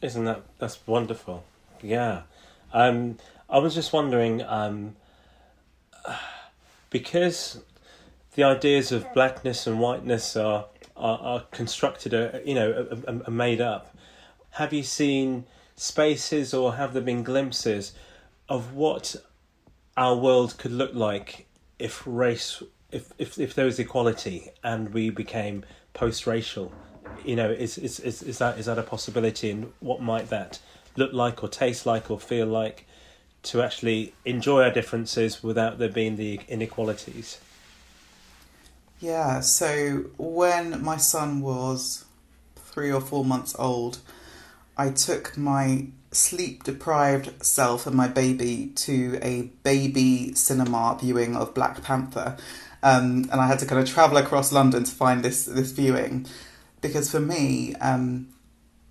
Isn't 0.00 0.24
that 0.24 0.42
that's 0.58 0.86
wonderful? 0.86 1.44
Yeah. 1.82 2.22
Um, 2.72 3.18
I 3.48 3.58
was 3.58 3.74
just 3.74 3.92
wondering 3.92 4.42
um, 4.42 4.96
because 6.90 7.60
the 8.36 8.44
ideas 8.44 8.92
of 8.92 9.12
blackness 9.12 9.66
and 9.66 9.80
whiteness 9.80 10.36
are 10.36 10.66
are, 10.96 11.18
are 11.18 11.40
constructed, 11.50 12.14
uh, 12.14 12.38
you 12.44 12.54
know, 12.54 12.88
are, 13.06 13.22
are 13.26 13.30
made 13.30 13.60
up. 13.60 13.94
Have 14.52 14.72
you 14.72 14.82
seen 14.82 15.44
spaces 15.74 16.54
or 16.54 16.76
have 16.76 16.94
there 16.94 17.02
been 17.02 17.22
glimpses 17.22 17.92
of 18.48 18.72
what 18.72 19.16
our 19.96 20.16
world 20.16 20.56
could 20.56 20.72
look 20.72 20.94
like 20.94 21.46
if 21.78 22.02
race, 22.06 22.62
if 22.90 23.12
if, 23.18 23.38
if 23.38 23.54
there 23.54 23.66
was 23.66 23.78
equality 23.78 24.50
and 24.62 24.94
we 24.94 25.10
became 25.10 25.64
post-racial? 25.92 26.72
You 27.24 27.36
know, 27.36 27.50
is, 27.50 27.76
is 27.78 28.00
is 28.00 28.22
is 28.22 28.38
that 28.38 28.58
is 28.58 28.66
that 28.66 28.78
a 28.78 28.82
possibility, 28.82 29.50
and 29.50 29.72
what 29.80 30.00
might 30.00 30.28
that 30.30 30.60
look 30.96 31.12
like, 31.12 31.42
or 31.42 31.48
taste 31.48 31.86
like, 31.86 32.10
or 32.10 32.20
feel 32.20 32.46
like? 32.46 32.86
To 33.52 33.62
actually 33.62 34.12
enjoy 34.24 34.64
our 34.64 34.72
differences 34.72 35.40
without 35.40 35.78
there 35.78 35.88
being 35.88 36.16
the 36.16 36.40
inequalities. 36.48 37.38
Yeah, 38.98 39.40
so 39.40 40.04
when 40.16 40.82
my 40.82 40.96
son 40.96 41.42
was 41.42 42.06
three 42.56 42.90
or 42.90 43.00
four 43.00 43.24
months 43.24 43.54
old, 43.58 43.98
I 44.76 44.90
took 44.90 45.36
my 45.36 45.88
sleep 46.12 46.64
deprived 46.64 47.44
self 47.44 47.86
and 47.86 47.94
my 47.94 48.08
baby 48.08 48.72
to 48.74 49.18
a 49.20 49.50
baby 49.62 50.32
cinema 50.34 50.96
viewing 51.00 51.36
of 51.36 51.52
Black 51.52 51.82
Panther. 51.82 52.36
Um, 52.82 53.28
and 53.30 53.40
I 53.40 53.46
had 53.46 53.58
to 53.58 53.66
kind 53.66 53.82
of 53.82 53.88
travel 53.88 54.16
across 54.16 54.52
London 54.52 54.84
to 54.84 54.90
find 54.90 55.22
this, 55.22 55.44
this 55.44 55.72
viewing. 55.72 56.26
Because 56.80 57.10
for 57.10 57.20
me, 57.20 57.74
um, 57.76 58.28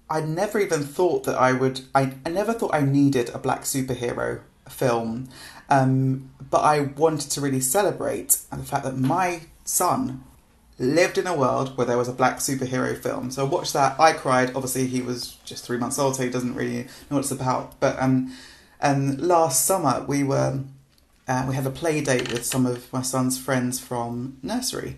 I 0.09 0.21
never 0.21 0.59
even 0.59 0.83
thought 0.83 1.23
that 1.23 1.35
I 1.35 1.51
would, 1.51 1.81
I, 1.95 2.13
I 2.25 2.29
never 2.29 2.53
thought 2.53 2.75
I 2.75 2.81
needed 2.81 3.29
a 3.29 3.39
black 3.39 3.61
superhero 3.61 4.41
film. 4.69 5.29
Um, 5.69 6.29
but 6.51 6.59
I 6.61 6.81
wanted 6.81 7.31
to 7.31 7.41
really 7.41 7.61
celebrate 7.61 8.37
the 8.51 8.63
fact 8.63 8.83
that 8.83 8.97
my 8.97 9.41
son 9.65 10.23
lived 10.77 11.17
in 11.17 11.27
a 11.27 11.35
world 11.35 11.77
where 11.77 11.87
there 11.87 11.97
was 11.97 12.07
a 12.07 12.13
black 12.13 12.37
superhero 12.37 12.97
film. 12.97 13.31
So 13.31 13.45
I 13.45 13.49
watched 13.49 13.73
that. 13.73 13.99
I 13.99 14.13
cried. 14.13 14.55
Obviously, 14.55 14.87
he 14.87 15.01
was 15.01 15.33
just 15.45 15.65
three 15.65 15.77
months 15.77 15.99
old, 15.99 16.15
so 16.15 16.23
he 16.23 16.29
doesn't 16.29 16.55
really 16.55 16.83
know 16.83 17.17
what 17.17 17.19
it's 17.19 17.31
about. 17.31 17.79
But 17.79 18.01
um, 18.01 18.33
and 18.79 19.19
last 19.21 19.65
summer 19.65 20.05
we 20.07 20.23
were 20.23 20.63
uh, 21.27 21.45
we 21.47 21.55
had 21.55 21.65
a 21.65 21.71
play 21.71 22.01
date 22.01 22.31
with 22.31 22.45
some 22.45 22.65
of 22.65 22.91
my 22.91 23.01
son's 23.01 23.37
friends 23.39 23.79
from 23.79 24.37
nursery 24.43 24.97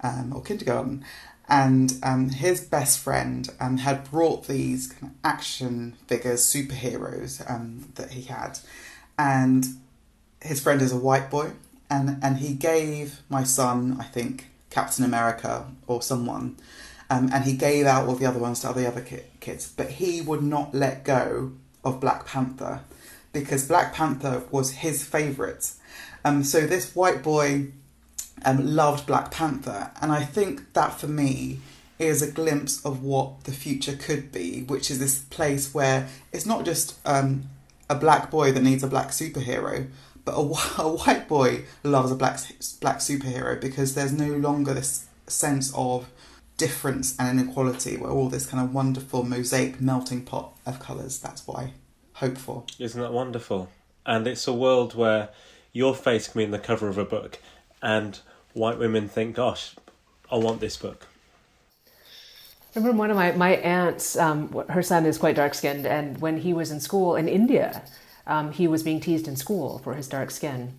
um, 0.00 0.32
or 0.34 0.42
kindergarten, 0.42 1.04
and 1.48 1.94
um, 2.02 2.30
his 2.30 2.60
best 2.60 2.98
friend 2.98 3.50
um, 3.60 3.78
had 3.78 4.08
brought 4.10 4.46
these 4.46 4.86
kind 4.86 5.12
of 5.12 5.18
action 5.24 5.96
figures, 6.06 6.40
superheroes 6.42 7.48
um, 7.50 7.92
that 7.96 8.12
he 8.12 8.22
had, 8.22 8.58
and 9.18 9.66
his 10.40 10.60
friend 10.60 10.80
is 10.80 10.92
a 10.92 10.96
white 10.96 11.30
boy 11.30 11.50
and 11.90 12.18
and 12.22 12.38
he 12.38 12.54
gave 12.54 13.20
my 13.28 13.44
son, 13.44 13.96
I 14.00 14.04
think, 14.04 14.46
Captain 14.70 15.04
America 15.04 15.66
or 15.86 16.02
someone, 16.02 16.56
um, 17.10 17.30
and 17.32 17.44
he 17.44 17.56
gave 17.56 17.86
out 17.86 18.06
all 18.06 18.16
the 18.16 18.26
other 18.26 18.38
ones 18.38 18.60
to 18.60 18.68
all 18.68 18.74
the 18.74 18.86
other 18.86 19.00
ki- 19.00 19.20
kids, 19.40 19.72
but 19.76 19.90
he 19.92 20.20
would 20.20 20.42
not 20.42 20.74
let 20.74 21.04
go 21.04 21.52
of 21.84 22.00
Black 22.00 22.26
Panther 22.26 22.80
because 23.32 23.68
Black 23.68 23.94
Panther 23.94 24.42
was 24.50 24.72
his 24.72 25.04
favourite. 25.04 25.72
Um, 26.24 26.42
so 26.42 26.66
this 26.66 26.96
white 26.96 27.22
boy 27.22 27.68
um, 28.44 28.74
loved 28.74 29.06
Black 29.06 29.30
Panther, 29.30 29.90
and 30.00 30.10
I 30.10 30.24
think 30.24 30.72
that 30.72 30.98
for 30.98 31.06
me 31.06 31.60
is 31.98 32.20
a 32.20 32.30
glimpse 32.30 32.84
of 32.84 33.02
what 33.02 33.44
the 33.44 33.52
future 33.52 33.96
could 33.96 34.30
be, 34.32 34.62
which 34.64 34.90
is 34.90 34.98
this 34.98 35.18
place 35.18 35.72
where 35.72 36.08
it's 36.32 36.44
not 36.44 36.64
just 36.64 36.98
um, 37.06 37.44
a 37.88 37.94
black 37.94 38.30
boy 38.30 38.52
that 38.52 38.62
needs 38.62 38.82
a 38.82 38.86
black 38.88 39.08
superhero, 39.08 39.88
but 40.26 40.34
a, 40.34 40.82
a 40.82 40.94
white 40.94 41.26
boy 41.26 41.62
loves 41.82 42.12
a 42.12 42.14
black 42.14 42.38
black 42.82 42.98
superhero 42.98 43.58
because 43.58 43.94
there's 43.94 44.12
no 44.12 44.34
longer 44.34 44.74
this 44.74 45.06
sense 45.26 45.72
of 45.74 46.10
difference 46.58 47.16
and 47.18 47.40
inequality 47.40 47.96
where 47.96 48.10
all 48.10 48.28
this 48.28 48.46
kind 48.46 48.62
of 48.62 48.74
wonderful 48.74 49.22
mosaic 49.22 49.80
melting 49.80 50.24
pot 50.24 50.52
of 50.66 50.80
colours. 50.80 51.18
That's 51.18 51.46
what 51.46 51.58
I 51.58 51.72
hope 52.14 52.36
for. 52.36 52.64
Isn't 52.78 53.00
that 53.00 53.12
wonderful? 53.12 53.70
And 54.04 54.26
it's 54.26 54.46
a 54.46 54.52
world 54.52 54.94
where 54.94 55.30
your 55.72 55.94
face 55.94 56.28
can 56.28 56.40
be 56.40 56.44
in 56.44 56.50
the 56.50 56.58
cover 56.58 56.88
of 56.88 56.98
a 56.98 57.04
book 57.04 57.38
and 57.82 58.18
white 58.52 58.78
women 58.78 59.08
think, 59.08 59.36
gosh, 59.36 59.76
I 60.30 60.36
want 60.36 60.60
this 60.60 60.76
book. 60.76 61.06
I 62.74 62.78
remember 62.78 62.98
one 62.98 63.10
of 63.10 63.16
my, 63.16 63.32
my 63.32 63.56
aunts, 63.56 64.16
um, 64.16 64.52
her 64.68 64.82
son 64.82 65.06
is 65.06 65.18
quite 65.18 65.36
dark 65.36 65.54
skinned, 65.54 65.86
and 65.86 66.20
when 66.20 66.38
he 66.38 66.52
was 66.52 66.70
in 66.70 66.80
school 66.80 67.16
in 67.16 67.26
India, 67.26 67.82
um, 68.26 68.52
he 68.52 68.66
was 68.66 68.82
being 68.82 69.00
teased 69.00 69.28
in 69.28 69.36
school 69.36 69.78
for 69.78 69.94
his 69.94 70.08
dark 70.08 70.30
skin. 70.30 70.74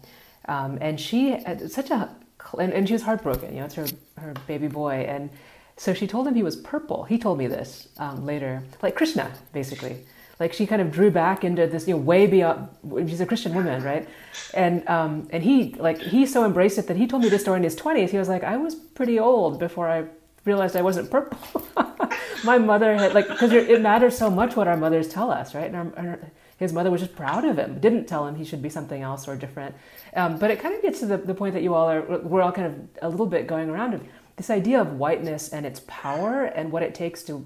Um, 0.45 0.77
and 0.81 0.99
she 0.99 1.31
had 1.31 1.71
such 1.71 1.89
a, 1.89 2.09
and, 2.57 2.73
and 2.73 2.87
she 2.87 2.93
was 2.93 3.03
heartbroken, 3.03 3.53
you 3.53 3.59
know, 3.59 3.65
it's 3.65 3.75
her, 3.75 3.87
her 4.17 4.33
baby 4.47 4.67
boy. 4.67 5.05
And 5.07 5.29
so 5.75 5.93
she 5.93 6.07
told 6.07 6.27
him 6.27 6.35
he 6.35 6.43
was 6.43 6.55
purple. 6.55 7.03
He 7.03 7.17
told 7.17 7.37
me 7.37 7.47
this 7.47 7.87
um, 7.97 8.25
later, 8.25 8.63
like 8.81 8.95
Krishna, 8.95 9.31
basically. 9.53 9.97
Like 10.39 10.53
she 10.53 10.67
kind 10.67 10.81
of 10.81 10.91
drew 10.91 11.09
back 11.09 11.43
into 11.43 11.65
this, 11.65 11.87
you 11.87 11.95
know, 11.95 12.01
way 12.01 12.27
beyond. 12.27 12.69
She's 13.09 13.21
a 13.21 13.25
Christian 13.25 13.55
woman, 13.55 13.83
right? 13.83 14.07
And 14.53 14.87
um, 14.87 15.27
and 15.31 15.43
he 15.43 15.73
like 15.79 15.99
he 15.99 16.27
so 16.27 16.45
embraced 16.45 16.77
it 16.77 16.87
that 16.87 16.97
he 16.97 17.07
told 17.07 17.23
me 17.23 17.29
this 17.29 17.41
story 17.41 17.57
in 17.57 17.63
his 17.63 17.75
twenties. 17.75 18.11
He 18.11 18.19
was 18.19 18.29
like, 18.29 18.43
I 18.43 18.55
was 18.57 18.75
pretty 18.75 19.19
old 19.19 19.57
before 19.57 19.89
I 19.89 20.05
realized 20.45 20.75
I 20.75 20.83
wasn't 20.83 21.09
purple. 21.09 21.63
My 22.43 22.59
mother 22.59 22.95
had 22.95 23.15
like 23.15 23.27
because 23.27 23.51
it 23.51 23.81
matters 23.81 24.15
so 24.15 24.29
much 24.29 24.55
what 24.55 24.67
our 24.67 24.77
mothers 24.77 25.07
tell 25.09 25.31
us, 25.31 25.55
right? 25.55 25.73
And 25.73 25.75
our, 25.75 25.91
our, 25.97 26.19
his 26.57 26.73
mother 26.73 26.89
was 26.89 27.01
just 27.01 27.15
proud 27.15 27.45
of 27.45 27.57
him. 27.57 27.79
Didn't 27.79 28.05
tell 28.05 28.27
him 28.27 28.35
he 28.35 28.43
should 28.43 28.61
be 28.61 28.69
something 28.69 29.01
else 29.01 29.27
or 29.27 29.35
different. 29.35 29.75
Um, 30.15 30.39
but 30.39 30.51
it 30.51 30.59
kind 30.59 30.75
of 30.75 30.81
gets 30.81 30.99
to 30.99 31.05
the, 31.05 31.17
the 31.17 31.35
point 31.35 31.53
that 31.53 31.63
you 31.63 31.75
all 31.75 31.89
are. 31.89 32.01
We're 32.01 32.41
all 32.41 32.51
kind 32.51 32.67
of 32.67 33.03
a 33.03 33.09
little 33.09 33.27
bit 33.27 33.47
going 33.47 33.69
around 33.69 33.93
of 33.93 34.03
this 34.37 34.49
idea 34.49 34.81
of 34.81 34.93
whiteness 34.93 35.49
and 35.49 35.65
its 35.65 35.81
power 35.87 36.45
and 36.45 36.71
what 36.71 36.83
it 36.83 36.95
takes 36.95 37.23
to 37.23 37.45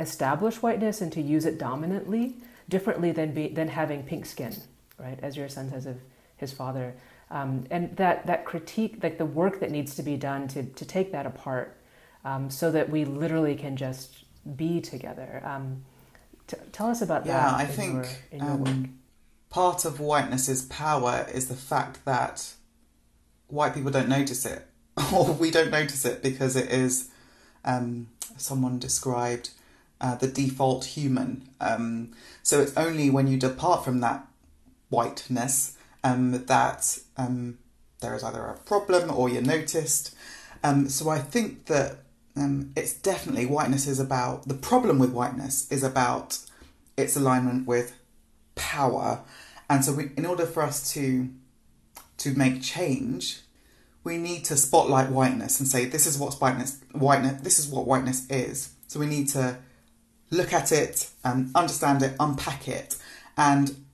establish 0.00 0.62
whiteness 0.62 1.00
and 1.00 1.12
to 1.12 1.20
use 1.20 1.44
it 1.44 1.58
dominantly, 1.58 2.36
differently 2.68 3.12
than 3.12 3.32
be, 3.32 3.48
than 3.48 3.68
having 3.68 4.02
pink 4.02 4.26
skin, 4.26 4.54
right? 4.98 5.18
As 5.22 5.36
your 5.36 5.48
son 5.48 5.70
says 5.70 5.86
of 5.86 5.98
his 6.36 6.52
father, 6.52 6.94
um, 7.30 7.64
and 7.70 7.96
that 7.96 8.26
that 8.26 8.44
critique, 8.44 8.98
like 9.02 9.18
the 9.18 9.26
work 9.26 9.60
that 9.60 9.70
needs 9.70 9.94
to 9.94 10.02
be 10.02 10.16
done 10.16 10.48
to 10.48 10.64
to 10.64 10.84
take 10.84 11.12
that 11.12 11.26
apart, 11.26 11.76
um, 12.24 12.50
so 12.50 12.72
that 12.72 12.90
we 12.90 13.04
literally 13.04 13.54
can 13.54 13.76
just 13.76 14.24
be 14.56 14.80
together. 14.80 15.40
Um, 15.44 15.84
t- 16.50 16.56
tell 16.72 16.88
us 16.88 17.02
about 17.02 17.26
yeah, 17.26 17.38
that. 17.38 17.50
Yeah, 17.50 17.56
I 17.56 17.64
think 17.66 18.18
your, 18.32 18.42
um, 18.42 18.98
part 19.48 19.84
of 19.84 19.98
whiteness's 19.98 20.62
power 20.62 21.26
is 21.32 21.48
the 21.48 21.54
fact 21.54 22.04
that 22.04 22.52
white 23.48 23.74
people 23.74 23.90
don't 23.90 24.08
notice 24.08 24.44
it, 24.46 24.66
or 25.14 25.32
we 25.32 25.50
don't 25.50 25.70
notice 25.70 26.04
it 26.04 26.22
because 26.22 26.56
it 26.56 26.70
is. 26.70 27.08
Um, 27.64 28.08
someone 28.36 28.78
described 28.78 29.50
uh, 30.00 30.14
the 30.14 30.26
default 30.26 30.84
human. 30.86 31.48
Um, 31.60 32.12
so 32.42 32.60
it's 32.60 32.74
only 32.76 33.10
when 33.10 33.26
you 33.26 33.36
depart 33.36 33.84
from 33.84 34.00
that 34.00 34.26
whiteness 34.88 35.76
um, 36.02 36.46
that 36.46 36.98
um, 37.18 37.58
there 38.00 38.14
is 38.14 38.24
either 38.24 38.42
a 38.42 38.56
problem 38.58 39.10
or 39.10 39.28
you're 39.28 39.42
noticed. 39.42 40.14
Um, 40.64 40.88
so 40.88 41.10
I 41.10 41.18
think 41.18 41.66
that 41.66 41.98
um, 42.36 42.72
it's 42.76 42.92
definitely 42.92 43.46
whiteness 43.46 43.86
is 43.86 44.00
about 44.00 44.46
the 44.46 44.54
problem 44.54 44.98
with 44.98 45.12
whiteness 45.12 45.70
is 45.70 45.82
about 45.82 46.38
its 46.96 47.16
alignment 47.16 47.66
with 47.66 47.96
power, 48.54 49.20
and 49.68 49.84
so 49.84 49.92
we, 49.92 50.10
in 50.16 50.26
order 50.26 50.46
for 50.46 50.62
us 50.62 50.92
to 50.94 51.28
to 52.18 52.34
make 52.34 52.62
change, 52.62 53.40
we 54.04 54.18
need 54.18 54.44
to 54.44 54.56
spotlight 54.56 55.10
whiteness 55.10 55.58
and 55.58 55.68
say 55.68 55.84
this 55.84 56.06
is 56.06 56.18
what 56.18 56.34
whiteness 56.34 56.78
whiteness 56.92 57.40
this 57.42 57.58
is 57.58 57.68
what 57.68 57.86
whiteness 57.86 58.28
is. 58.30 58.74
So 58.86 59.00
we 59.00 59.06
need 59.06 59.28
to 59.30 59.58
look 60.30 60.52
at 60.52 60.72
it 60.72 61.10
and 61.24 61.50
understand 61.54 62.02
it, 62.02 62.14
unpack 62.20 62.68
it. 62.68 62.96
And 63.36 63.84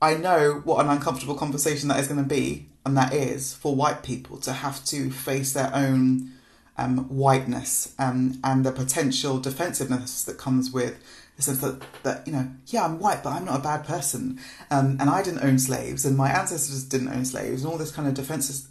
I 0.00 0.14
know 0.14 0.60
what 0.64 0.84
an 0.84 0.90
uncomfortable 0.90 1.34
conversation 1.34 1.88
that 1.88 2.00
is 2.00 2.08
going 2.08 2.22
to 2.22 2.28
be, 2.28 2.68
and 2.84 2.96
that 2.96 3.12
is 3.12 3.54
for 3.54 3.74
white 3.74 4.02
people 4.02 4.38
to 4.38 4.52
have 4.52 4.84
to 4.86 5.10
face 5.10 5.52
their 5.52 5.74
own 5.74 6.32
um, 6.78 7.08
whiteness 7.08 7.94
um, 7.98 8.38
and 8.44 8.64
the 8.64 8.72
potential 8.72 9.38
defensiveness 9.38 10.22
that 10.24 10.38
comes 10.38 10.70
with 10.70 11.02
the 11.36 11.42
sense 11.42 11.60
that, 11.60 11.82
that, 12.02 12.26
you 12.26 12.32
know, 12.32 12.48
yeah, 12.66 12.84
I'm 12.84 12.98
white, 12.98 13.22
but 13.22 13.30
I'm 13.30 13.44
not 13.44 13.60
a 13.60 13.62
bad 13.62 13.84
person. 13.84 14.40
Um, 14.70 14.96
and 14.98 15.10
I 15.10 15.22
didn't 15.22 15.44
own 15.44 15.58
slaves, 15.58 16.04
and 16.04 16.16
my 16.16 16.30
ancestors 16.30 16.84
didn't 16.84 17.08
own 17.08 17.24
slaves, 17.24 17.62
and 17.62 17.70
all 17.70 17.78
this 17.78 17.92
kind 17.92 18.08
of 18.08 18.14
defenses, 18.14 18.68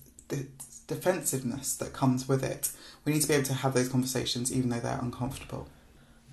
defensiveness 0.87 1.75
that 1.77 1.93
comes 1.93 2.27
with 2.27 2.43
it. 2.43 2.71
We 3.03 3.13
need 3.13 3.21
to 3.21 3.27
be 3.27 3.35
able 3.35 3.45
to 3.45 3.53
have 3.53 3.73
those 3.73 3.89
conversations 3.89 4.51
even 4.51 4.69
though 4.69 4.79
they're 4.79 4.99
uncomfortable. 4.99 5.67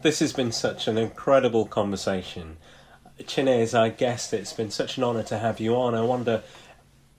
This 0.01 0.20
has 0.20 0.33
been 0.33 0.53
such 0.53 0.89
an 0.89 0.99
incredible 0.99 1.66
conversation. 1.66 2.57
Chine, 3.27 3.49
I 3.49 3.91
guess 3.91 4.33
it's 4.33 4.53
been 4.53 4.70
such 4.70 4.97
an 4.97 5.05
honour 5.05 5.23
to 5.25 5.39
have 5.39 5.61
you 5.61 5.77
on. 5.77 5.95
I 5.95 6.01
wonder, 6.01 6.43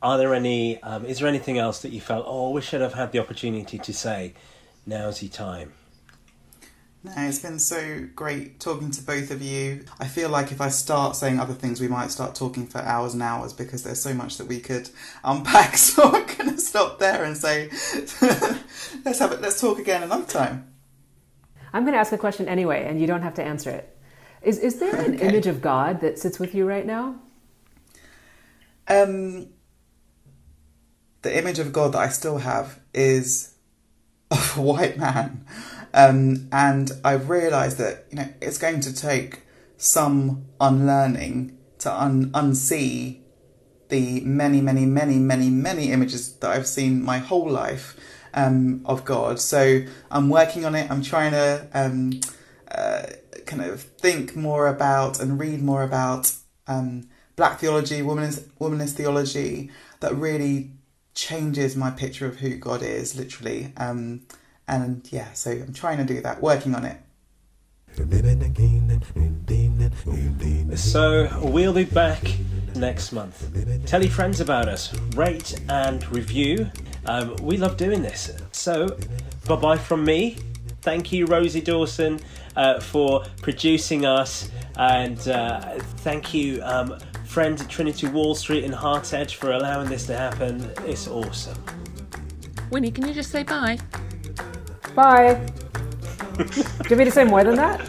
are 0.04 0.18
there 0.18 0.36
any, 0.36 0.84
um, 0.84 1.06
is 1.06 1.20
there 1.20 1.28
anything 1.28 1.58
else 1.58 1.82
that 1.82 1.92
you 1.92 2.02
felt, 2.02 2.26
oh, 2.28 2.50
I 2.50 2.54
wish 2.54 2.74
I'd 2.74 2.82
have 2.82 2.94
had 2.94 3.14
the 3.14 3.20
opportunity 3.20 3.80
to 3.80 3.94
say, 3.94 4.34
now's 4.86 5.24
your 5.24 5.32
time? 5.32 5.72
No, 7.06 7.12
it's 7.18 7.40
been 7.40 7.60
so 7.60 8.08
great 8.16 8.60
talking 8.60 8.92
to 8.92 9.04
both 9.04 9.32
of 9.32 9.42
you. 9.42 9.86
I 10.00 10.08
feel 10.08 10.30
like 10.30 10.52
if 10.52 10.62
I 10.62 10.70
start 10.70 11.16
saying 11.16 11.40
other 11.40 11.54
things, 11.54 11.82
we 11.82 11.88
might 11.88 12.12
start 12.12 12.36
talking 12.36 12.68
for 12.68 12.80
hours 12.80 13.14
and 13.14 13.22
hours 13.22 13.52
because 13.52 13.84
there's 13.84 14.02
so 14.02 14.14
much 14.14 14.38
that 14.38 14.48
we 14.48 14.60
could 14.60 14.90
unpack. 15.24 15.78
So 15.78 16.04
I'm 16.04 16.26
going 16.38 16.52
to 16.52 16.58
stop 16.58 17.00
there 17.00 17.24
and 17.24 17.36
say, 17.36 17.70
let's 19.06 19.20
have 19.20 19.32
it. 19.32 19.42
Let's 19.42 19.60
talk 19.60 19.80
again 19.80 20.04
another 20.04 20.26
time. 20.26 20.68
I'm 21.74 21.84
going 21.84 21.94
to 21.94 22.00
ask 22.00 22.12
a 22.12 22.18
question 22.18 22.48
anyway, 22.48 22.86
and 22.88 23.02
you 23.02 23.08
don't 23.08 23.22
have 23.22 23.34
to 23.36 23.44
answer 23.44 23.70
it. 23.70 23.90
Is 24.42 24.60
is 24.60 24.80
there 24.80 24.96
an 24.96 25.16
okay. 25.16 25.28
image 25.28 25.48
of 25.48 25.62
God 25.62 26.02
that 26.02 26.20
sits 26.20 26.38
with 26.38 26.54
you 26.54 26.66
right 26.66 26.86
now? 26.86 27.16
Um, 28.90 29.48
the 31.24 31.38
image 31.38 31.60
of 31.60 31.74
God 31.74 31.94
that 31.94 32.00
I 32.00 32.10
still 32.10 32.38
have 32.38 32.80
is 32.94 33.56
of 34.32 34.58
a 34.58 34.62
white 34.62 34.98
man, 34.98 35.46
um, 35.94 36.48
and 36.52 36.92
I've 37.04 37.30
realised 37.30 37.78
that 37.80 38.06
you 38.12 38.18
know 38.18 38.30
it's 38.42 38.58
going 38.58 38.80
to 38.82 38.94
take 38.94 39.42
some 39.78 40.46
unlearning 40.62 41.58
to 41.80 41.94
un- 41.94 42.32
unsee 42.32 43.20
the 43.90 44.22
many, 44.22 44.60
many, 44.62 44.86
many, 44.86 45.20
many, 45.20 45.50
many 45.50 45.92
images 45.92 46.34
that 46.38 46.50
I've 46.50 46.66
seen 46.66 47.04
my 47.04 47.20
whole 47.20 47.48
life 47.48 47.96
um, 48.34 48.82
of 48.86 49.06
God. 49.06 49.40
So 49.40 49.84
I'm 50.10 50.30
working 50.30 50.66
on 50.66 50.74
it. 50.74 50.90
I'm 50.90 51.04
trying 51.04 51.32
to 51.32 51.68
um, 51.74 52.20
uh, 52.72 53.04
kind 53.46 53.62
of 53.62 53.82
think 53.82 54.36
more 54.36 54.68
about 54.68 55.20
and 55.20 55.40
read 55.40 55.62
more 55.62 55.84
about 55.84 56.34
um, 56.66 57.08
black 57.36 57.60
theology, 57.60 58.02
womanist, 58.02 58.50
womanist 58.60 58.94
theology 58.94 59.70
that 60.00 60.16
really 60.16 60.72
changes 61.14 61.76
my 61.76 61.92
picture 61.92 62.26
of 62.26 62.38
who 62.38 62.56
God 62.56 62.82
is, 62.82 63.16
literally. 63.16 63.74
Um, 63.78 64.22
and 64.68 65.08
yeah, 65.12 65.34
so 65.34 65.52
I'm 65.52 65.74
trying 65.74 65.98
to 65.98 66.06
do 66.06 66.22
that, 66.22 66.42
working 66.42 66.76
on 66.76 66.86
it. 66.86 66.98
So 70.76 71.30
we'll 71.42 71.74
be 71.74 71.84
back 71.84 72.24
next 72.76 73.12
month. 73.12 73.86
Tell 73.86 74.02
your 74.02 74.12
friends 74.12 74.40
about 74.40 74.68
us, 74.68 74.94
rate 75.16 75.60
and 75.70 76.06
review. 76.12 76.70
Um, 77.06 77.36
we 77.38 77.58
love 77.58 77.78
doing 77.78 78.02
this. 78.02 78.32
So, 78.52 78.98
bye 79.48 79.56
bye 79.58 79.78
from 79.78 80.04
me. 80.06 80.38
Thank 80.82 81.12
you, 81.12 81.26
Rosie 81.28 81.62
Dawson, 81.62 82.20
uh, 82.56 82.80
for 82.80 83.24
producing 83.42 84.06
us, 84.06 84.50
and 84.76 85.28
uh, 85.28 85.80
thank 85.98 86.34
you, 86.34 86.62
um, 86.64 86.98
friends 87.34 87.64
at 87.64 87.68
Trinity 87.68 88.08
Wall 88.08 88.36
Street 88.36 88.64
and 88.64 88.72
HeartEdge, 88.72 89.34
for 89.34 89.54
allowing 89.54 89.90
this 89.90 90.06
to 90.06 90.16
happen. 90.16 90.70
It's 90.86 91.08
awesome. 91.08 91.58
Winnie, 92.70 92.92
can 92.92 93.08
you 93.08 93.14
just 93.14 93.32
say 93.32 93.42
bye? 93.42 93.80
Bye. 94.94 95.44
Do 96.38 96.44
you 96.44 96.64
want 96.64 96.92
me 96.92 97.06
to 97.06 97.12
say 97.12 97.24
more 97.24 97.44
than 97.44 97.56
that? 97.56 97.82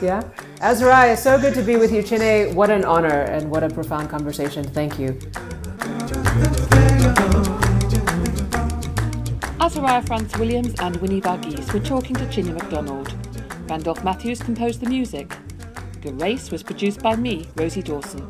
Yeah? 0.00 0.22
Azariah, 0.62 1.18
so 1.18 1.38
good 1.38 1.52
to 1.52 1.62
be 1.62 1.76
with 1.76 1.92
you. 1.92 2.02
Chine, 2.02 2.54
what 2.54 2.70
an 2.70 2.82
honor 2.86 3.20
and 3.24 3.50
what 3.50 3.62
a 3.62 3.68
profound 3.68 4.08
conversation. 4.08 4.64
Thank 4.64 4.98
you. 4.98 5.18
Azariah 9.60 10.02
France 10.06 10.34
Williams 10.38 10.74
and 10.80 10.96
Winnie 10.96 11.20
Varghese 11.20 11.70
were 11.74 11.80
talking 11.80 12.16
to 12.16 12.26
Chine 12.30 12.54
McDonald. 12.54 13.14
Randolph 13.68 14.02
Matthews 14.02 14.40
composed 14.40 14.80
the 14.80 14.88
music. 14.88 15.36
Grace 16.12 16.50
was 16.50 16.62
produced 16.62 17.00
by 17.00 17.16
me, 17.16 17.46
Rosie 17.56 17.82
Dawson. 17.82 18.26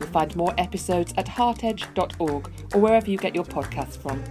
You'll 0.00 0.08
find 0.08 0.34
more 0.34 0.54
episodes 0.58 1.12
at 1.16 1.26
heartedge.org 1.26 2.50
or 2.74 2.80
wherever 2.80 3.10
you 3.10 3.18
get 3.18 3.34
your 3.34 3.44
podcasts 3.44 3.96
from. 3.96 4.22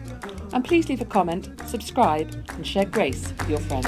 And 0.53 0.63
please 0.65 0.89
leave 0.89 1.01
a 1.01 1.05
comment, 1.05 1.49
subscribe, 1.67 2.33
and 2.49 2.65
share 2.65 2.85
Grace 2.85 3.33
with 3.39 3.49
your 3.49 3.59
friends. 3.59 3.87